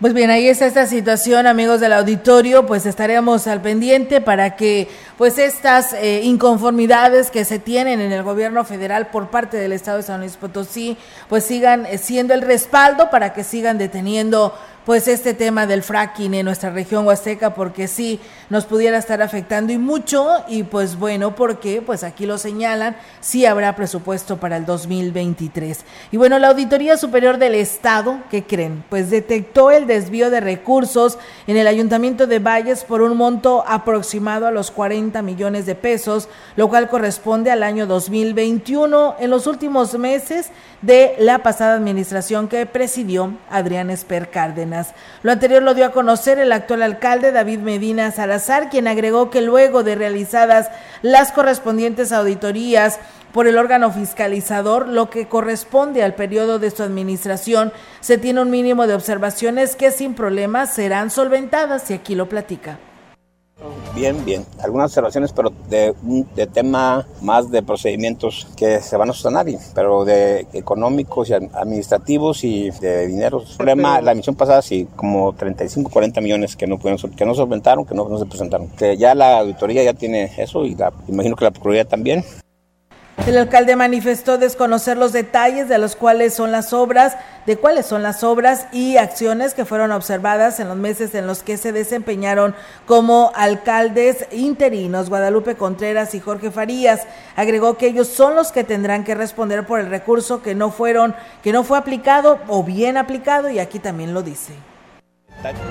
Pues 0.01 0.13
bien, 0.13 0.31
ahí 0.31 0.47
está 0.47 0.65
esta 0.65 0.87
situación, 0.87 1.45
amigos 1.45 1.79
del 1.79 1.93
auditorio, 1.93 2.65
pues 2.65 2.87
estaremos 2.87 3.45
al 3.45 3.61
pendiente 3.61 4.21
para 4.21 4.55
que 4.55 4.87
pues 5.19 5.37
estas 5.37 5.91
eh, 5.91 6.21
inconformidades 6.23 7.29
que 7.29 7.43
se 7.43 7.59
tienen 7.59 7.99
en 7.99 8.13
el 8.13 8.23
gobierno 8.23 8.63
federal 8.63 9.07
por 9.07 9.29
parte 9.29 9.57
del 9.57 9.73
Estado 9.73 9.97
de 9.97 10.03
San 10.03 10.21
Luis 10.21 10.37
Potosí, 10.37 10.95
pues 11.27 11.43
sigan 11.43 11.85
eh, 11.85 11.97
siendo 11.97 12.33
el 12.33 12.41
respaldo 12.41 13.09
para 13.09 13.33
que 13.33 13.43
sigan 13.43 13.77
deteniendo 13.77 14.53
pues 14.85 15.07
este 15.07 15.33
tema 15.33 15.67
del 15.67 15.83
fracking 15.83 16.33
en 16.33 16.45
nuestra 16.45 16.71
región 16.71 17.05
huasteca 17.05 17.53
porque 17.53 17.87
sí 17.87 18.19
nos 18.49 18.65
pudiera 18.65 18.97
estar 18.97 19.21
afectando 19.21 19.71
y 19.71 19.77
mucho 19.77 20.43
y 20.47 20.63
pues 20.63 20.97
bueno 20.97 21.35
porque 21.35 21.83
pues 21.83 22.03
aquí 22.03 22.25
lo 22.25 22.37
señalan 22.37 22.95
sí 23.19 23.45
habrá 23.45 23.75
presupuesto 23.75 24.37
para 24.37 24.57
el 24.57 24.65
2023 24.65 25.85
y 26.11 26.17
bueno 26.17 26.39
la 26.39 26.47
auditoría 26.47 26.97
superior 26.97 27.37
del 27.37 27.53
estado 27.53 28.17
qué 28.31 28.45
creen 28.45 28.83
pues 28.89 29.11
detectó 29.11 29.69
el 29.69 29.85
desvío 29.85 30.31
de 30.31 30.39
recursos 30.39 31.19
en 31.45 31.57
el 31.57 31.67
ayuntamiento 31.67 32.25
de 32.25 32.39
Valles 32.39 32.83
por 32.83 33.01
un 33.03 33.15
monto 33.15 33.63
aproximado 33.67 34.47
a 34.47 34.51
los 34.51 34.71
40 34.71 35.08
millones 35.23 35.65
de 35.65 35.75
pesos 35.75 36.29
lo 36.55 36.69
cual 36.69 36.89
corresponde 36.89 37.51
al 37.51 37.63
año 37.63 37.87
2021 37.87 39.15
en 39.19 39.29
los 39.29 39.47
últimos 39.47 39.97
meses 39.97 40.51
de 40.81 41.15
la 41.19 41.39
pasada 41.39 41.75
administración 41.75 42.47
que 42.47 42.65
presidió 42.65 43.33
Adrián 43.49 43.89
Esper 43.89 44.29
Cárdenas 44.29 44.93
lo 45.23 45.31
anterior 45.31 45.63
lo 45.63 45.73
dio 45.73 45.85
a 45.85 45.91
conocer 45.91 46.39
el 46.39 46.51
actual 46.51 46.81
alcalde 46.81 47.31
David 47.31 47.59
Medina 47.59 48.11
Salazar, 48.11 48.69
quien 48.69 48.87
agregó 48.87 49.29
que 49.29 49.41
luego 49.41 49.83
de 49.83 49.95
realizadas 49.95 50.69
las 51.01 51.31
correspondientes 51.31 52.11
auditorías 52.11 52.99
por 53.33 53.47
el 53.47 53.57
órgano 53.57 53.91
fiscalizador, 53.91 54.87
lo 54.87 55.09
que 55.09 55.27
corresponde 55.27 56.03
al 56.03 56.15
periodo 56.15 56.57
de 56.57 56.71
su 56.71 56.83
administración, 56.83 57.71
se 57.99 58.17
tiene 58.17 58.41
un 58.41 58.49
mínimo 58.49 58.87
de 58.87 58.95
observaciones 58.95 59.75
que 59.75 59.91
sin 59.91 60.15
problemas 60.15 60.73
serán 60.73 61.11
solventadas 61.11 61.89
y 61.91 61.93
aquí 61.93 62.15
lo 62.15 62.27
platica. 62.27 62.79
Bien, 63.95 64.23
bien. 64.23 64.45
Algunas 64.61 64.91
observaciones, 64.91 65.33
pero 65.33 65.51
de, 65.69 65.93
de 66.35 66.47
tema 66.47 67.05
más 67.21 67.51
de 67.51 67.61
procedimientos 67.61 68.47
que 68.55 68.79
se 68.79 68.95
van 68.95 69.09
a 69.09 69.13
sostener, 69.13 69.59
pero 69.73 70.05
de 70.05 70.47
económicos 70.53 71.29
y 71.29 71.33
administrativos 71.33 72.43
y 72.43 72.71
de 72.71 73.07
dinero. 73.07 73.41
El 73.41 73.57
problema, 73.57 74.01
la 74.01 74.13
emisión 74.13 74.35
pasada, 74.35 74.61
sí, 74.61 74.87
como 74.95 75.33
35, 75.33 75.89
40 75.91 76.21
millones 76.21 76.55
que 76.55 76.67
no, 76.67 76.77
pudieron, 76.77 77.11
que 77.11 77.25
no 77.25 77.35
solventaron, 77.35 77.85
que 77.85 77.95
no, 77.95 78.07
no 78.07 78.17
se 78.17 78.25
presentaron. 78.25 78.69
Que 78.69 78.97
ya 78.97 79.13
la 79.15 79.39
auditoría 79.39 79.83
ya 79.83 79.93
tiene 79.93 80.31
eso 80.37 80.65
y 80.65 80.75
la, 80.75 80.93
imagino 81.07 81.35
que 81.35 81.45
la 81.45 81.51
Procuraduría 81.51 81.85
también. 81.85 82.23
El 83.27 83.37
alcalde 83.37 83.75
manifestó 83.75 84.37
desconocer 84.37 84.97
los 84.97 85.11
detalles 85.11 85.69
de 85.69 85.77
los 85.77 85.95
cuales 85.95 86.33
son 86.33 86.51
las 86.51 86.73
obras, 86.73 87.15
de 87.45 87.57
cuáles 87.57 87.85
son 87.85 88.01
las 88.01 88.23
obras 88.23 88.65
y 88.71 88.97
acciones 88.97 89.53
que 89.53 89.65
fueron 89.65 89.91
observadas 89.91 90.59
en 90.59 90.67
los 90.67 90.77
meses 90.77 91.13
en 91.13 91.27
los 91.27 91.43
que 91.43 91.57
se 91.57 91.71
desempeñaron 91.71 92.55
como 92.87 93.31
alcaldes 93.35 94.25
interinos 94.31 95.09
Guadalupe 95.09 95.55
Contreras 95.55 96.15
y 96.15 96.19
Jorge 96.19 96.49
Farías. 96.49 97.01
Agregó 97.35 97.77
que 97.77 97.87
ellos 97.87 98.07
son 98.07 98.35
los 98.35 98.51
que 98.51 98.63
tendrán 98.63 99.03
que 99.03 99.15
responder 99.15 99.65
por 99.65 99.79
el 99.79 99.89
recurso 99.89 100.41
que 100.41 100.55
no 100.55 100.71
fueron, 100.71 101.13
que 101.43 101.53
no 101.53 101.63
fue 101.63 101.77
aplicado 101.77 102.39
o 102.47 102.63
bien 102.63 102.97
aplicado 102.97 103.49
y 103.49 103.59
aquí 103.59 103.77
también 103.79 104.13
lo 104.13 104.23
dice. 104.23 104.53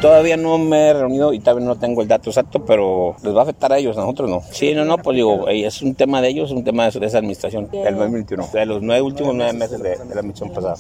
Todavía 0.01 0.37
no 0.37 0.57
me 0.57 0.89
he 0.89 0.95
reunido 0.95 1.33
y 1.33 1.41
todavía 1.41 1.67
no 1.67 1.77
tengo 1.77 2.01
el 2.01 2.09
dato 2.09 2.31
exacto, 2.31 2.65
pero 2.65 3.17
les 3.23 3.35
va 3.35 3.41
a 3.41 3.43
afectar 3.43 3.73
a 3.73 3.79
ellos, 3.79 3.97
a 3.99 4.01
nosotros 4.01 4.31
no. 4.31 4.43
Sí, 4.51 4.75
no, 4.75 4.85
no, 4.85 4.97
pues 4.99 5.17
digo, 5.17 5.47
es 5.49 5.83
un 5.83 5.95
tema 5.95 6.23
de 6.23 6.29
ellos, 6.29 6.51
es 6.51 6.57
un 6.57 6.65
tema 6.65 6.89
de 6.89 7.07
esa 7.07 7.19
administración, 7.19 7.71
del 7.71 7.97
2021, 7.97 8.49
de 8.53 8.67
los 8.67 8.83
nueve 8.83 9.03
últimos 9.03 9.35
nueve 9.35 9.53
meses 9.53 9.83
de, 9.83 9.91
de 9.97 10.15
la 10.15 10.21
admisión 10.21 10.53
pasada. 10.55 10.77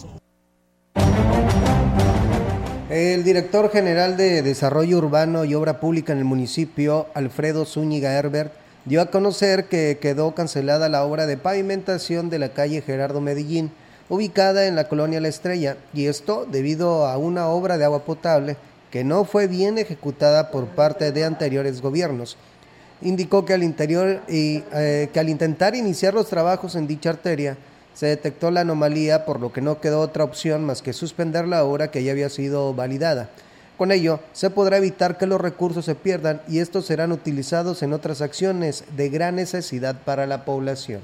El 2.89 3.22
director 3.24 3.70
general 3.70 4.16
de 4.16 4.41
Desarrollo 4.41 4.97
Urbano 4.97 5.45
y 5.45 5.55
Obra 5.55 5.78
Pública 5.80 6.14
en 6.14 6.20
el 6.20 6.24
municipio, 6.24 7.07
Alfredo 7.12 7.66
Zúñiga 7.66 8.14
Herbert, 8.14 8.53
dio 8.86 9.03
a 9.03 9.11
conocer 9.11 9.66
que 9.66 9.99
quedó 10.01 10.34
cancelada 10.34 10.89
la 10.89 11.05
obra 11.05 11.26
de 11.26 11.36
pavimentación 11.36 12.30
de 12.30 12.39
la 12.39 12.49
calle 12.49 12.80
Gerardo 12.80 13.20
Medellín, 13.20 13.70
ubicada 14.09 14.66
en 14.66 14.74
la 14.76 14.89
colonia 14.89 15.20
La 15.20 15.28
Estrella, 15.28 15.76
y 15.93 16.07
esto 16.07 16.47
debido 16.51 17.07
a 17.07 17.18
una 17.18 17.49
obra 17.49 17.76
de 17.76 17.84
agua 17.84 18.05
potable 18.05 18.57
que 18.91 19.05
no 19.05 19.24
fue 19.24 19.47
bien 19.47 19.78
ejecutada 19.78 20.51
por 20.51 20.66
parte 20.66 21.12
de 21.12 21.24
anteriores 21.24 21.80
gobiernos. 21.80 22.36
Indicó 23.01 23.45
que 23.45 23.55
al, 23.55 23.62
interior 23.62 24.22
y, 24.28 24.64
eh, 24.74 25.09
que 25.12 25.20
al 25.20 25.28
intentar 25.28 25.74
iniciar 25.74 26.14
los 26.14 26.28
trabajos 26.28 26.74
en 26.74 26.86
dicha 26.86 27.11
arteria, 27.11 27.57
se 27.95 28.07
detectó 28.07 28.51
la 28.51 28.61
anomalía, 28.61 29.24
por 29.24 29.41
lo 29.41 29.53
que 29.53 29.61
no 29.61 29.80
quedó 29.80 30.01
otra 30.01 30.24
opción 30.24 30.64
más 30.64 30.82
que 30.82 30.93
suspender 30.93 31.49
la 31.49 31.64
obra 31.64 31.91
que 31.91 32.05
ya 32.05 32.12
había 32.12 32.28
sido 32.28 32.72
validada. 32.72 33.28
Con 33.76 33.93
ello, 33.93 34.20
se 34.32 34.51
podrá 34.51 34.76
evitar 34.76 35.18
que 35.18 35.26
los 35.26 35.41
recursos 35.41 35.84
se 35.84 35.95
pierdan 35.95 36.41
y 36.49 36.59
estos 36.59 36.86
serán 36.86 37.12
utilizados 37.12 37.82
en 37.82 37.93
otras 37.93 38.22
acciones 38.22 38.84
de 38.97 39.09
gran 39.09 39.36
necesidad 39.36 40.03
para 40.05 40.26
la 40.26 40.45
población. 40.45 41.01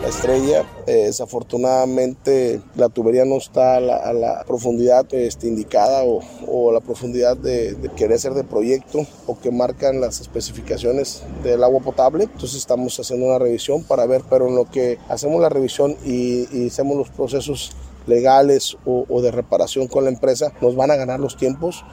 La 0.00 0.08
estrella, 0.08 0.64
eh, 0.86 1.04
desafortunadamente, 1.06 2.60
la 2.76 2.88
tubería 2.88 3.24
no 3.24 3.36
está 3.36 3.76
a 3.76 3.80
la, 3.80 3.96
a 3.96 4.12
la 4.12 4.42
profundidad 4.46 5.06
este, 5.12 5.48
indicada 5.48 6.02
o, 6.02 6.20
o, 6.48 6.72
la 6.72 6.80
profundidad 6.80 7.36
de, 7.36 7.74
de, 7.74 7.88
querer 7.90 8.18
ser 8.18 8.32
de 8.32 8.42
proyecto 8.42 9.06
o 9.26 9.38
que 9.38 9.50
marcan 9.50 10.00
las 10.00 10.20
especificaciones 10.20 11.22
del 11.44 11.62
agua 11.62 11.80
potable. 11.80 12.24
Entonces 12.24 12.56
estamos 12.58 12.98
haciendo 12.98 13.26
una 13.26 13.38
revisión 13.38 13.84
para 13.84 14.06
ver, 14.06 14.22
pero 14.28 14.48
en 14.48 14.56
lo 14.56 14.68
que 14.70 14.98
hacemos 15.08 15.40
la 15.40 15.50
revisión 15.50 15.96
y, 16.04 16.48
y 16.50 16.68
hacemos 16.68 16.96
los 16.96 17.10
procesos 17.10 17.72
legales 18.06 18.76
o, 18.84 19.04
o 19.08 19.22
de 19.22 19.30
reparación 19.30 19.88
con 19.88 20.04
la 20.04 20.10
empresa, 20.10 20.52
nos 20.60 20.74
van 20.74 20.90
a 20.90 20.96
ganar 20.96 21.20
los 21.20 21.36
tiempos. 21.36 21.84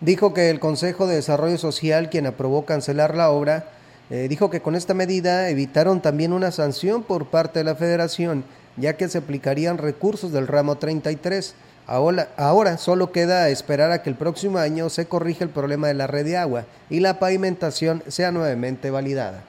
Dijo 0.00 0.34
que 0.34 0.50
el 0.50 0.60
Consejo 0.60 1.06
de 1.06 1.16
Desarrollo 1.16 1.58
Social, 1.58 2.10
quien 2.10 2.26
aprobó 2.26 2.64
cancelar 2.64 3.14
la 3.14 3.30
obra, 3.30 3.79
eh, 4.10 4.26
dijo 4.28 4.50
que 4.50 4.60
con 4.60 4.74
esta 4.74 4.92
medida 4.92 5.48
evitaron 5.48 6.00
también 6.00 6.32
una 6.32 6.50
sanción 6.50 7.02
por 7.02 7.26
parte 7.26 7.60
de 7.60 7.64
la 7.64 7.76
federación, 7.76 8.44
ya 8.76 8.96
que 8.96 9.08
se 9.08 9.18
aplicarían 9.18 9.78
recursos 9.78 10.32
del 10.32 10.48
ramo 10.48 10.76
33. 10.76 11.54
Ahora, 11.86 12.28
ahora 12.36 12.76
solo 12.76 13.12
queda 13.12 13.48
esperar 13.48 13.92
a 13.92 14.02
que 14.02 14.10
el 14.10 14.16
próximo 14.16 14.58
año 14.58 14.90
se 14.90 15.06
corrija 15.06 15.44
el 15.44 15.50
problema 15.50 15.88
de 15.88 15.94
la 15.94 16.06
red 16.06 16.24
de 16.24 16.36
agua 16.36 16.64
y 16.88 17.00
la 17.00 17.18
pavimentación 17.18 18.02
sea 18.08 18.32
nuevamente 18.32 18.90
validada 18.90 19.44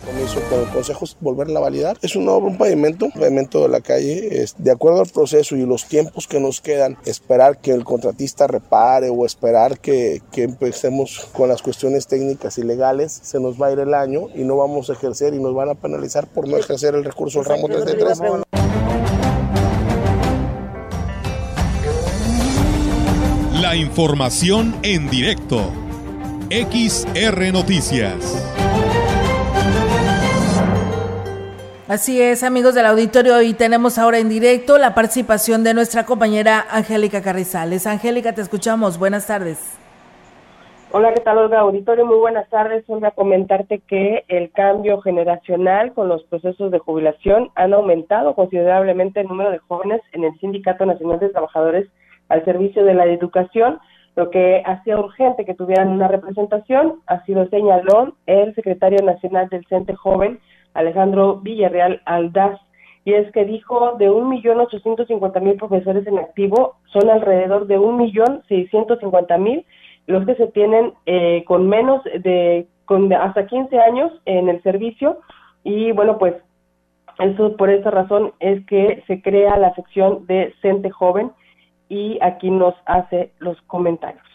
compromiso 0.00 0.40
con 0.48 0.60
el 0.60 0.68
Consejo 0.68 1.04
es 1.04 1.16
volverla 1.20 1.58
a 1.58 1.62
validar. 1.62 1.98
Es 2.02 2.16
una 2.16 2.32
obra, 2.32 2.50
un 2.50 2.58
pavimento, 2.58 3.06
un 3.06 3.12
pavimento 3.12 3.62
de 3.62 3.68
la 3.68 3.80
calle. 3.80 4.42
Es, 4.42 4.54
de 4.58 4.70
acuerdo 4.70 5.00
al 5.00 5.08
proceso 5.08 5.56
y 5.56 5.64
los 5.64 5.86
tiempos 5.86 6.26
que 6.26 6.40
nos 6.40 6.60
quedan, 6.60 6.96
esperar 7.04 7.58
que 7.58 7.72
el 7.72 7.84
contratista 7.84 8.46
repare 8.46 9.10
o 9.10 9.24
esperar 9.26 9.78
que, 9.78 10.22
que 10.32 10.42
empecemos 10.42 11.28
con 11.32 11.48
las 11.48 11.62
cuestiones 11.62 12.06
técnicas 12.06 12.58
y 12.58 12.62
legales, 12.62 13.12
se 13.22 13.40
nos 13.40 13.60
va 13.60 13.68
a 13.68 13.72
ir 13.72 13.78
el 13.78 13.94
año 13.94 14.28
y 14.34 14.44
no 14.44 14.56
vamos 14.56 14.90
a 14.90 14.94
ejercer 14.94 15.34
y 15.34 15.38
nos 15.38 15.54
van 15.54 15.68
a 15.68 15.74
penalizar 15.74 16.26
por 16.26 16.48
no 16.48 16.56
ejercer 16.56 16.94
el 16.94 17.04
recurso 17.04 17.40
del 17.40 17.48
ramo 17.48 17.68
33. 17.68 18.20
La 23.60 23.74
información 23.74 24.76
en 24.82 25.10
directo. 25.10 25.72
XR 26.50 27.52
Noticias. 27.52 28.14
Así 31.88 32.20
es, 32.20 32.42
amigos 32.42 32.74
del 32.74 32.84
auditorio, 32.84 33.40
y 33.42 33.54
tenemos 33.54 33.96
ahora 33.96 34.18
en 34.18 34.28
directo 34.28 34.76
la 34.76 34.92
participación 34.92 35.62
de 35.62 35.72
nuestra 35.72 36.04
compañera 36.04 36.64
Angélica 36.68 37.22
Carrizales. 37.22 37.86
Angélica, 37.86 38.32
te 38.32 38.40
escuchamos. 38.40 38.98
Buenas 38.98 39.28
tardes. 39.28 39.78
Hola, 40.90 41.14
¿qué 41.14 41.20
tal, 41.20 41.38
Olga? 41.38 41.60
Auditorio, 41.60 42.04
muy 42.04 42.16
buenas 42.16 42.48
tardes. 42.48 42.82
Olga, 42.88 43.12
comentarte 43.12 43.78
que 43.86 44.24
el 44.26 44.50
cambio 44.50 45.00
generacional 45.00 45.92
con 45.94 46.08
los 46.08 46.24
procesos 46.24 46.72
de 46.72 46.80
jubilación 46.80 47.50
han 47.54 47.72
aumentado 47.72 48.34
considerablemente 48.34 49.20
el 49.20 49.28
número 49.28 49.52
de 49.52 49.58
jóvenes 49.58 50.00
en 50.10 50.24
el 50.24 50.36
Sindicato 50.40 50.86
Nacional 50.86 51.20
de 51.20 51.28
Trabajadores 51.28 51.88
al 52.28 52.44
servicio 52.44 52.84
de 52.84 52.94
la 52.94 53.04
educación, 53.04 53.78
lo 54.16 54.30
que 54.30 54.60
hacía 54.66 54.98
urgente 54.98 55.44
que 55.44 55.54
tuvieran 55.54 55.90
una 55.90 56.08
representación, 56.08 57.00
así 57.06 57.32
lo 57.32 57.46
señaló 57.48 58.16
el 58.26 58.56
secretario 58.56 59.04
nacional 59.04 59.48
del 59.50 59.64
CENTE 59.68 59.94
Joven, 59.94 60.40
Alejandro 60.76 61.40
Villarreal 61.40 62.02
Aldaz, 62.04 62.60
y 63.04 63.14
es 63.14 63.30
que 63.32 63.44
dijo 63.44 63.96
de 63.98 64.10
un 64.10 64.28
millón 64.28 64.60
ochocientos 64.60 65.06
cincuenta 65.06 65.40
mil 65.40 65.56
profesores 65.56 66.06
en 66.06 66.18
activo, 66.18 66.76
son 66.92 67.08
alrededor 67.08 67.66
de 67.66 67.78
un 67.78 67.96
millón 67.96 68.42
seiscientos 68.48 68.98
cincuenta 68.98 69.38
mil 69.38 69.64
los 70.06 70.24
que 70.24 70.36
se 70.36 70.46
tienen 70.48 70.92
eh, 71.06 71.44
con 71.46 71.68
menos 71.68 72.02
de, 72.04 72.68
con 72.84 73.12
hasta 73.12 73.46
15 73.46 73.78
años 73.78 74.12
en 74.24 74.48
el 74.48 74.62
servicio, 74.62 75.18
y 75.64 75.90
bueno, 75.92 76.18
pues 76.18 76.34
eso 77.18 77.56
por 77.56 77.70
esa 77.70 77.90
razón 77.90 78.32
es 78.38 78.64
que 78.66 79.02
se 79.06 79.20
crea 79.20 79.56
la 79.56 79.74
sección 79.74 80.26
de 80.26 80.54
Cente 80.62 80.90
Joven, 80.90 81.32
y 81.88 82.18
aquí 82.22 82.50
nos 82.50 82.74
hace 82.86 83.32
los 83.38 83.60
comentarios 83.62 84.25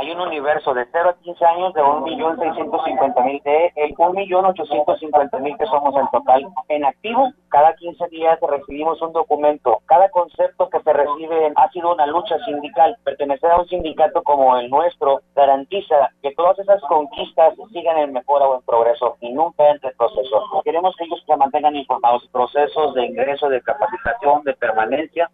hay 0.00 0.10
un 0.12 0.20
universo 0.20 0.72
de 0.72 0.86
0 0.90 1.10
a 1.10 1.22
15 1.22 1.44
años 1.44 1.74
de 1.74 1.82
1.650.000 1.82 3.42
de 3.42 3.72
el 3.76 3.94
1.850.000 3.94 5.58
que 5.58 5.66
somos 5.66 5.94
en 5.94 6.08
total 6.08 6.48
en 6.68 6.86
activo. 6.86 7.30
Cada 7.50 7.74
15 7.74 8.08
días 8.08 8.38
recibimos 8.40 9.02
un 9.02 9.12
documento. 9.12 9.82
Cada 9.84 10.08
concepto 10.08 10.70
que 10.70 10.80
se 10.80 10.92
recibe 10.94 11.52
ha 11.54 11.70
sido 11.72 11.92
una 11.92 12.06
lucha 12.06 12.38
sindical. 12.46 12.96
Pertenecer 13.04 13.50
a 13.50 13.58
un 13.58 13.68
sindicato 13.68 14.22
como 14.22 14.56
el 14.56 14.70
nuestro 14.70 15.20
garantiza 15.36 16.10
que 16.22 16.34
todas 16.34 16.58
esas 16.58 16.80
conquistas 16.88 17.52
sigan 17.70 17.98
en 17.98 18.14
mejora 18.14 18.46
o 18.46 18.56
en 18.56 18.62
progreso 18.62 19.18
y 19.20 19.34
nunca 19.34 19.68
en 19.68 19.82
retroceso. 19.82 20.62
Queremos 20.64 20.96
que 20.96 21.04
ellos 21.04 21.22
se 21.26 21.36
mantengan 21.36 21.76
informados. 21.76 22.26
Procesos 22.32 22.94
de 22.94 23.04
ingreso, 23.04 23.50
de 23.50 23.60
capacitación, 23.60 24.44
de 24.44 24.54
permanencia 24.54 25.30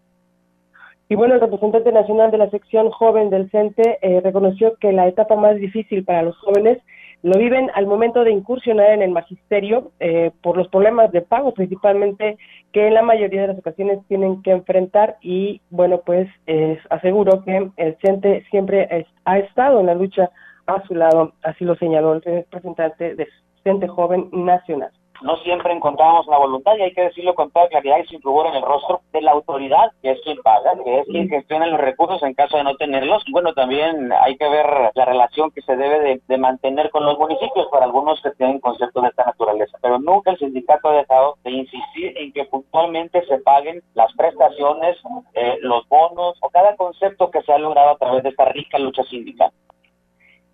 y 1.08 1.14
bueno, 1.14 1.34
el 1.34 1.40
representante 1.40 1.92
nacional 1.92 2.32
de 2.32 2.38
la 2.38 2.50
sección 2.50 2.90
joven 2.90 3.30
del 3.30 3.48
CENTE 3.50 3.98
eh, 4.02 4.20
reconoció 4.22 4.74
que 4.76 4.92
la 4.92 5.06
etapa 5.06 5.36
más 5.36 5.54
difícil 5.56 6.04
para 6.04 6.22
los 6.22 6.36
jóvenes 6.38 6.78
lo 7.22 7.38
viven 7.38 7.70
al 7.74 7.86
momento 7.86 8.24
de 8.24 8.32
incursionar 8.32 8.90
en 8.90 9.02
el 9.02 9.12
magisterio 9.12 9.92
eh, 10.00 10.32
por 10.42 10.56
los 10.56 10.66
problemas 10.68 11.12
de 11.12 11.22
pago 11.22 11.54
principalmente 11.54 12.38
que 12.72 12.88
en 12.88 12.94
la 12.94 13.02
mayoría 13.02 13.42
de 13.42 13.48
las 13.48 13.58
ocasiones 13.58 14.00
tienen 14.08 14.42
que 14.42 14.50
enfrentar. 14.50 15.16
Y 15.20 15.60
bueno, 15.70 16.02
pues 16.04 16.28
eh, 16.48 16.78
aseguro 16.90 17.44
que 17.44 17.70
el 17.76 17.96
CENTE 18.02 18.44
siempre 18.50 19.06
ha 19.24 19.38
estado 19.38 19.78
en 19.78 19.86
la 19.86 19.94
lucha 19.94 20.30
a 20.66 20.82
su 20.88 20.94
lado, 20.96 21.34
así 21.42 21.64
lo 21.64 21.76
señaló 21.76 22.14
el 22.14 22.22
representante 22.22 23.14
del 23.14 23.28
CENTE 23.62 23.86
Joven 23.86 24.28
Nacional 24.32 24.90
no 25.22 25.36
siempre 25.38 25.72
encontramos 25.72 26.26
la 26.26 26.38
voluntad, 26.38 26.76
y 26.76 26.82
hay 26.82 26.92
que 26.92 27.02
decirlo 27.02 27.34
con 27.34 27.50
toda 27.50 27.68
claridad 27.68 27.98
y 27.98 28.06
sin 28.06 28.22
rubor 28.22 28.46
en 28.46 28.54
el 28.54 28.62
rostro, 28.62 29.00
de 29.12 29.22
la 29.22 29.32
autoridad, 29.32 29.92
que 30.02 30.12
es 30.12 30.20
quien 30.22 30.38
paga, 30.42 30.72
que 30.84 31.00
es 31.00 31.06
quien 31.06 31.28
gestiona 31.28 31.66
los 31.66 31.80
recursos 31.80 32.22
en 32.22 32.34
caso 32.34 32.56
de 32.56 32.64
no 32.64 32.76
tenerlos. 32.76 33.24
Bueno, 33.30 33.52
también 33.54 34.12
hay 34.12 34.36
que 34.36 34.48
ver 34.48 34.66
la 34.94 35.04
relación 35.04 35.50
que 35.50 35.62
se 35.62 35.76
debe 35.76 36.20
de, 36.26 36.36
mantener 36.38 36.90
con 36.90 37.04
los 37.04 37.18
municipios, 37.18 37.66
para 37.70 37.86
algunos 37.86 38.20
que 38.22 38.30
tienen 38.32 38.60
conceptos 38.60 39.02
de 39.02 39.08
esta 39.08 39.24
naturaleza, 39.24 39.78
pero 39.80 39.98
nunca 39.98 40.32
el 40.32 40.38
sindicato 40.38 40.88
ha 40.88 40.98
dejado 40.98 41.36
de 41.44 41.50
insistir 41.50 42.16
en 42.16 42.32
que 42.32 42.44
puntualmente 42.44 43.24
se 43.26 43.38
paguen 43.38 43.82
las 43.94 44.12
prestaciones, 44.14 44.96
eh, 45.34 45.58
los 45.62 45.88
bonos 45.88 46.36
o 46.40 46.50
cada 46.50 46.76
concepto 46.76 47.30
que 47.30 47.42
se 47.42 47.52
ha 47.52 47.58
logrado 47.58 47.90
a 47.90 47.98
través 47.98 48.22
de 48.22 48.28
esta 48.30 48.44
rica 48.46 48.78
lucha 48.78 49.02
sindical. 49.04 49.50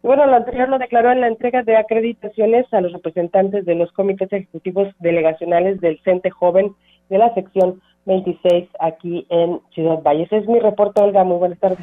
Bueno, 0.02 0.26
lo 0.26 0.34
anterior 0.34 0.68
lo 0.68 0.78
declaró 0.78 1.12
en 1.12 1.20
la 1.20 1.28
entrega 1.28 1.62
de 1.62 1.76
acreditaciones 1.76 2.66
a 2.72 2.80
los 2.80 2.92
representantes 2.92 3.64
de 3.64 3.76
los 3.76 3.92
comités 3.92 4.32
ejecutivos 4.32 4.88
delegacionales 4.98 5.80
del 5.80 6.00
CENTE 6.02 6.30
Joven 6.30 6.74
de 7.08 7.18
la 7.18 7.32
sección 7.34 7.80
26 8.06 8.68
aquí 8.80 9.26
en 9.30 9.60
Ciudad 9.72 10.02
Valles. 10.02 10.32
es 10.32 10.46
mi 10.48 10.58
reporte, 10.58 11.00
Olga. 11.00 11.22
Muy 11.22 11.38
buenas 11.38 11.58
tardes. 11.60 11.78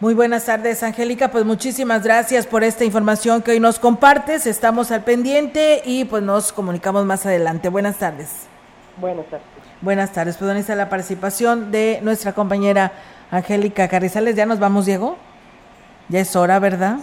Muy 0.00 0.14
buenas 0.14 0.46
tardes, 0.46 0.82
Angélica. 0.82 1.30
Pues 1.30 1.44
muchísimas 1.44 2.02
gracias 2.02 2.48
por 2.48 2.64
esta 2.64 2.84
información 2.84 3.40
que 3.40 3.52
hoy 3.52 3.60
nos 3.60 3.78
compartes. 3.78 4.46
Estamos 4.48 4.90
al 4.90 5.04
pendiente 5.04 5.80
y 5.84 6.04
pues 6.06 6.24
nos 6.24 6.52
comunicamos 6.52 7.04
más 7.04 7.24
adelante. 7.24 7.68
Buenas 7.68 7.98
tardes. 7.98 8.48
Buenas 8.96 9.26
tardes. 9.26 9.46
Buenas 9.80 10.12
tardes. 10.12 10.36
Pues, 10.36 10.48
¿dónde 10.48 10.60
está 10.60 10.74
la 10.74 10.88
participación 10.88 11.70
de 11.70 12.00
nuestra 12.02 12.32
compañera 12.32 12.90
Angélica 13.30 13.86
Carrizales? 13.86 14.34
¿Ya 14.34 14.44
nos 14.44 14.58
vamos, 14.58 14.86
Diego? 14.86 15.16
Ya 16.08 16.20
es 16.20 16.36
hora, 16.36 16.58
¿verdad? 16.58 16.98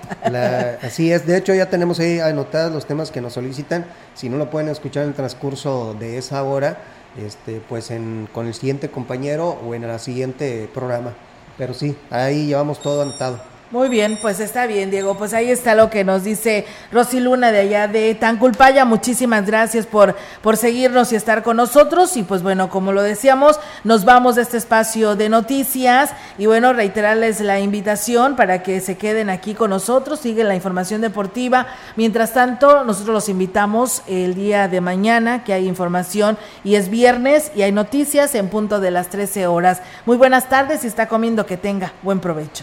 así 0.82 1.12
es, 1.12 1.26
de 1.26 1.36
hecho 1.36 1.54
ya 1.54 1.68
tenemos 1.68 2.00
ahí 2.00 2.20
anotados 2.20 2.72
los 2.72 2.86
temas 2.86 3.10
que 3.10 3.20
nos 3.20 3.34
solicitan, 3.34 3.84
si 4.14 4.28
no 4.28 4.38
lo 4.38 4.48
pueden 4.48 4.68
escuchar 4.68 5.02
en 5.02 5.10
el 5.10 5.14
transcurso 5.14 5.94
de 5.94 6.16
esa 6.18 6.42
hora 6.42 6.78
este, 7.16 7.60
pues 7.68 7.90
en, 7.90 8.28
con 8.32 8.46
el 8.46 8.54
siguiente 8.54 8.90
compañero 8.90 9.58
o 9.64 9.74
en 9.74 9.84
el 9.84 10.00
siguiente 10.00 10.68
programa. 10.72 11.14
Pero 11.56 11.74
sí, 11.74 11.96
ahí 12.10 12.46
llevamos 12.46 12.80
todo 12.80 13.02
anotado. 13.02 13.53
Muy 13.74 13.88
bien, 13.88 14.16
pues 14.22 14.38
está 14.38 14.68
bien, 14.68 14.92
Diego. 14.92 15.16
Pues 15.16 15.34
ahí 15.34 15.50
está 15.50 15.74
lo 15.74 15.90
que 15.90 16.04
nos 16.04 16.22
dice 16.22 16.64
Rosy 16.92 17.18
Luna 17.18 17.50
de 17.50 17.58
allá 17.58 17.88
de 17.88 18.14
Tanculpaya. 18.14 18.84
Muchísimas 18.84 19.46
gracias 19.46 19.84
por, 19.84 20.14
por 20.42 20.56
seguirnos 20.56 21.12
y 21.12 21.16
estar 21.16 21.42
con 21.42 21.56
nosotros. 21.56 22.16
Y 22.16 22.22
pues 22.22 22.44
bueno, 22.44 22.70
como 22.70 22.92
lo 22.92 23.02
decíamos, 23.02 23.58
nos 23.82 24.04
vamos 24.04 24.36
de 24.36 24.42
este 24.42 24.58
espacio 24.58 25.16
de 25.16 25.28
noticias. 25.28 26.12
Y 26.38 26.46
bueno, 26.46 26.72
reiterarles 26.72 27.40
la 27.40 27.58
invitación 27.58 28.36
para 28.36 28.62
que 28.62 28.80
se 28.80 28.96
queden 28.96 29.28
aquí 29.28 29.54
con 29.54 29.70
nosotros, 29.70 30.20
siguen 30.20 30.46
la 30.46 30.54
información 30.54 31.00
deportiva. 31.00 31.66
Mientras 31.96 32.32
tanto, 32.32 32.84
nosotros 32.84 33.12
los 33.12 33.28
invitamos 33.28 34.02
el 34.06 34.36
día 34.36 34.68
de 34.68 34.80
mañana, 34.80 35.42
que 35.42 35.52
hay 35.52 35.66
información 35.66 36.38
y 36.62 36.76
es 36.76 36.90
viernes 36.90 37.50
y 37.56 37.62
hay 37.62 37.72
noticias 37.72 38.36
en 38.36 38.50
punto 38.50 38.78
de 38.78 38.92
las 38.92 39.08
13 39.08 39.48
horas. 39.48 39.82
Muy 40.06 40.16
buenas 40.16 40.48
tardes 40.48 40.84
y 40.84 40.86
está 40.86 41.08
comiendo 41.08 41.44
que 41.44 41.56
tenga 41.56 41.92
buen 42.04 42.20
provecho. 42.20 42.62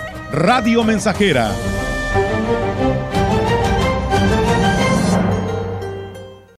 Radio 0.31 0.81
Mensajera 0.85 1.51